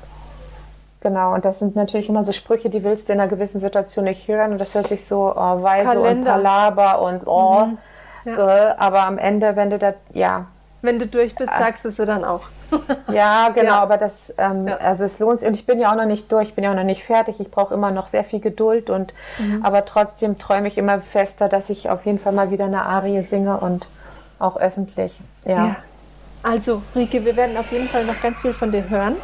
Genau, 1.00 1.32
und 1.32 1.44
das 1.44 1.60
sind 1.60 1.76
natürlich 1.76 2.08
immer 2.08 2.24
so 2.24 2.32
Sprüche, 2.32 2.70
die 2.70 2.82
willst 2.82 3.08
du 3.08 3.12
in 3.12 3.20
einer 3.20 3.30
gewissen 3.30 3.60
Situation 3.60 4.04
nicht 4.04 4.26
hören. 4.26 4.52
Und 4.52 4.58
das 4.58 4.74
hört 4.74 4.88
sich 4.88 5.06
so 5.06 5.32
oh, 5.34 5.62
weise 5.62 5.86
Kalender. 5.86 6.34
und 6.34 6.42
Palaber 6.42 7.00
und 7.02 7.26
oh. 7.26 7.66
Mhm. 7.66 7.78
Ja. 8.24 8.70
Äh, 8.72 8.74
aber 8.76 9.06
am 9.06 9.16
Ende, 9.16 9.54
wenn 9.54 9.70
du 9.70 9.78
das, 9.78 9.94
ja. 10.12 10.46
Wenn 10.80 10.98
du 10.98 11.06
durch 11.06 11.34
bist, 11.34 11.50
sagst 11.58 11.84
du 11.84 11.90
sie 11.90 12.06
dann 12.06 12.24
auch. 12.24 12.42
ja, 13.12 13.48
genau, 13.48 13.72
ja. 13.72 13.80
aber 13.80 13.96
das, 13.96 14.32
ähm, 14.38 14.68
ja. 14.68 14.76
also 14.76 15.04
es 15.04 15.18
lohnt 15.18 15.40
sich. 15.40 15.48
Und 15.48 15.54
ich 15.54 15.66
bin 15.66 15.80
ja 15.80 15.90
auch 15.90 15.96
noch 15.96 16.06
nicht 16.06 16.30
durch, 16.30 16.48
ich 16.48 16.54
bin 16.54 16.64
ja 16.64 16.70
auch 16.70 16.76
noch 16.76 16.84
nicht 16.84 17.02
fertig. 17.02 17.40
Ich 17.40 17.50
brauche 17.50 17.74
immer 17.74 17.90
noch 17.90 18.06
sehr 18.06 18.22
viel 18.22 18.40
Geduld 18.40 18.90
und, 18.90 19.12
mhm. 19.38 19.64
aber 19.64 19.84
trotzdem 19.84 20.38
träume 20.38 20.68
ich 20.68 20.78
immer 20.78 21.00
fester, 21.00 21.48
dass 21.48 21.68
ich 21.70 21.90
auf 21.90 22.06
jeden 22.06 22.18
Fall 22.18 22.32
mal 22.32 22.50
wieder 22.50 22.66
eine 22.66 22.82
Arie 22.82 23.22
singe 23.22 23.58
und 23.58 23.86
auch 24.38 24.56
öffentlich. 24.56 25.20
Ja. 25.44 25.66
ja. 25.66 25.76
Also, 26.42 26.82
Rike, 26.94 27.24
wir 27.24 27.36
werden 27.36 27.56
auf 27.56 27.72
jeden 27.72 27.88
Fall 27.88 28.04
noch 28.04 28.20
ganz 28.22 28.38
viel 28.38 28.52
von 28.52 28.70
dir 28.70 28.88
hören. 28.88 29.16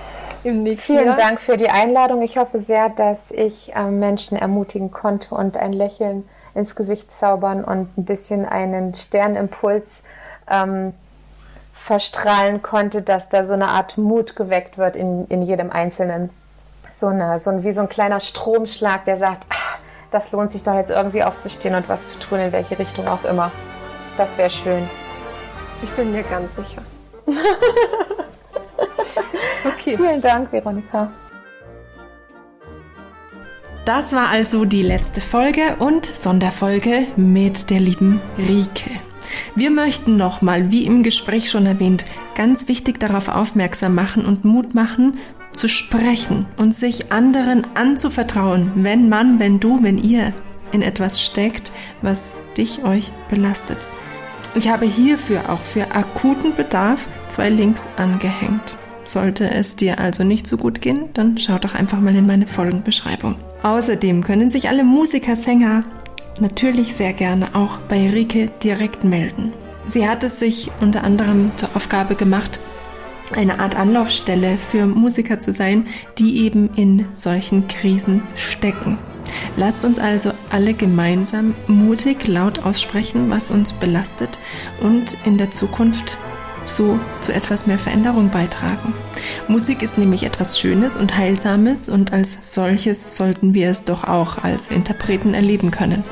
Im 0.43 0.63
nächsten 0.63 0.95
Vielen 0.95 1.07
Jahr. 1.07 1.17
Dank 1.17 1.41
für 1.41 1.57
die 1.57 1.71
Einladung. 1.71 2.21
Ich 2.21 2.37
hoffe 2.37 2.59
sehr, 2.59 2.91
dass 2.91 3.31
ich 3.31 3.75
äh, 3.75 3.85
Menschen 3.85 4.37
ermutigen 4.37 4.91
konnte 4.91 5.35
und 5.35 5.57
ein 5.57 5.73
Lächeln 5.73 6.29
ins 6.55 6.77
Gesicht 6.77 7.15
zaubern 7.15 7.65
und 7.65 7.97
ein 7.97 8.05
bisschen 8.05 8.45
einen 8.45 8.93
Sternimpuls 8.93 10.03
ähm, 10.51 10.93
verstrahlen 11.85 12.63
konnte, 12.63 13.03
dass 13.03 13.29
da 13.29 13.45
so 13.47 13.53
eine 13.53 13.69
Art 13.69 13.99
Mut 13.99 14.37
geweckt 14.37 14.79
wird 14.79 14.97
in, 14.97 15.27
in 15.27 15.43
jedem 15.43 15.71
Einzelnen. 15.71 16.31
So, 16.95 17.09
eine, 17.09 17.39
so 17.39 17.51
ein, 17.51 17.63
wie 17.63 17.73
so 17.73 17.83
ein 17.83 17.91
kleiner 17.91 18.21
Stromschlag, 18.21 19.05
der 19.05 19.19
sagt, 19.19 19.45
ach, 19.51 19.77
das 20.11 20.33
lohnt 20.33 20.51
sich 20.51 20.63
doch 20.63 20.75
jetzt 20.75 20.91
irgendwie 20.91 21.23
aufzustehen 21.23 21.75
und 21.75 21.87
was 21.87 22.07
zu 22.07 22.19
tun, 22.19 22.39
in 22.39 22.53
welche 22.53 22.79
Richtung 22.79 23.07
auch 23.07 23.25
immer. 23.25 23.51
Das 24.17 24.39
wäre 24.39 24.49
schön. 24.49 24.89
Ich 25.83 25.91
bin 25.91 26.13
mir 26.13 26.23
ganz 26.23 26.57
sicher. 26.57 26.81
okay. 29.67 29.97
Vielen 29.97 30.23
Dank, 30.23 30.53
Veronika. 30.53 31.11
Das 33.85 34.15
war 34.15 34.31
also 34.31 34.65
die 34.65 34.81
letzte 34.81 35.21
Folge 35.21 35.77
und 35.81 36.09
Sonderfolge 36.15 37.09
mit 37.17 37.69
der 37.69 37.81
lieben 37.81 38.23
Rike. 38.39 38.91
Wir 39.55 39.71
möchten 39.71 40.17
nochmal, 40.17 40.71
wie 40.71 40.85
im 40.85 41.03
Gespräch 41.03 41.51
schon 41.51 41.67
erwähnt, 41.67 42.05
ganz 42.35 42.69
wichtig 42.69 43.01
darauf 43.01 43.29
aufmerksam 43.29 43.95
machen 43.95 44.25
und 44.25 44.45
Mut 44.45 44.75
machen, 44.75 45.19
zu 45.53 45.69
sprechen 45.69 46.47
und 46.57 46.75
sich 46.75 47.13
anderen 47.13 47.67
anzuvertrauen, 47.75 48.73
wenn 48.77 49.09
man, 49.09 49.39
wenn 49.39 49.61
du, 49.61 49.83
wenn 49.83 49.99
ihr 49.99 50.33
in 50.73 50.83
etwas 50.83 51.23
steckt, 51.23 51.71
was 52.03 52.35
dich, 52.57 52.85
euch 52.85 53.13
belastet. 53.29 53.87
Ich 54.57 54.69
habe 54.69 54.87
hierfür 54.87 55.51
auch 55.51 55.61
für 55.61 55.95
akuten 55.95 56.55
Bedarf 56.55 57.09
zwei 57.29 57.51
Links 57.51 57.89
angehängt. 57.97 58.77
Sollte 59.03 59.51
es 59.51 59.77
dir 59.77 59.99
also 59.99 60.25
nicht 60.25 60.47
so 60.47 60.57
gut 60.57 60.81
gehen, 60.81 61.11
dann 61.13 61.37
schau 61.39 61.59
doch 61.59 61.75
einfach 61.75 62.01
mal 62.01 62.15
in 62.15 62.27
meine 62.27 62.47
Folgenbeschreibung. 62.47 63.37
Außerdem 63.63 64.25
können 64.25 64.51
sich 64.51 64.69
alle 64.69 64.85
Musiker, 64.85 65.37
Sänger, 65.37 65.85
natürlich 66.41 66.95
sehr 66.95 67.13
gerne 67.13 67.55
auch 67.55 67.79
bei 67.89 68.11
Rike 68.11 68.51
direkt 68.63 69.05
melden. 69.05 69.53
Sie 69.89 70.09
hat 70.09 70.25
es 70.25 70.39
sich 70.39 70.71
unter 70.81 71.05
anderem 71.05 71.53
zur 71.57 71.71
Aufgabe 71.75 72.15
gemacht, 72.15 72.59
eine 73.35 73.59
Art 73.61 73.77
Anlaufstelle 73.77 74.59
für 74.59 74.87
Musiker 74.87 75.41
zu 75.41 75.53
sein, 75.53 75.87
die 76.19 76.45
eben 76.45 76.71
in 76.77 77.07
solchen 77.13 77.69
Krisen 77.69 78.23
stecken. 78.35 78.99
Lasst 79.57 79.85
uns 79.85 79.99
also 79.99 80.33
alle 80.51 80.75
gemeinsam 80.75 81.55
mutig 81.67 82.27
laut 82.29 82.61
aussprechen, 82.61 83.31
was 83.31 83.51
uns 83.51 83.73
belastet 83.73 84.39
und 84.81 85.17
in 85.25 85.39
der 85.39 85.51
Zukunft 85.51 86.19
so 86.65 86.99
zu 87.21 87.33
etwas 87.33 87.67
mehr 87.67 87.79
Veränderung 87.79 88.31
beitragen. 88.31 88.95
Musik 89.49 89.83
ist 89.83 89.99
nämlich 89.99 90.25
etwas 90.25 90.59
Schönes 90.59 90.97
und 90.97 91.17
Heilsames 91.17 91.89
und 91.89 92.13
als 92.13 92.55
solches 92.55 93.17
sollten 93.17 93.55
wir 93.55 93.69
es 93.69 93.85
doch 93.85 94.05
auch 94.05 94.43
als 94.43 94.69
Interpreten 94.69 95.35
erleben 95.35 95.71
können. 95.71 96.05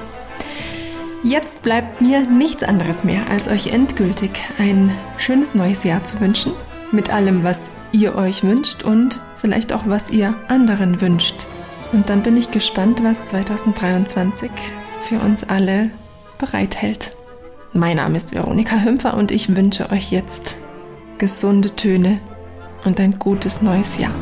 Jetzt 1.25 1.63
bleibt 1.63 2.01
mir 2.01 2.29
nichts 2.29 2.65
anderes 2.65 3.05
mehr, 3.05 3.31
als 3.31 3.47
euch 3.47 3.69
endgültig 3.69 4.31
ein 4.59 4.91
schönes 5.19 5.55
neues 5.55 5.85
Jahr 5.85 6.03
zu 6.03 6.21
wünschen. 6.21 6.53
Mit 6.91 7.11
allem, 7.11 7.45
was 7.45 7.71
ihr 7.93 8.17
euch 8.17 8.43
wünscht 8.43 8.83
und 8.83 9.21
vielleicht 9.37 9.73
auch, 9.73 9.85
was 9.87 10.11
ihr 10.11 10.35
anderen 10.49 11.01
wünscht. 11.01 11.47
Und 11.93 12.09
dann 12.09 12.25
bin 12.25 12.37
ich 12.37 12.51
gespannt, 12.51 13.05
was 13.05 13.25
2023 13.25 14.51
für 15.01 15.21
uns 15.21 15.45
alle 15.45 15.91
bereithält. 16.39 17.11
Mein 17.73 17.99
Name 17.99 18.17
ist 18.17 18.35
Veronika 18.35 18.81
Hümpfer 18.81 19.17
und 19.17 19.31
ich 19.31 19.57
wünsche 19.57 19.91
euch 19.93 20.11
jetzt 20.11 20.57
gesunde 21.19 21.77
Töne 21.77 22.17
und 22.85 22.99
ein 22.99 23.21
gutes 23.21 23.63
neues 23.63 23.97
Jahr. 23.97 24.15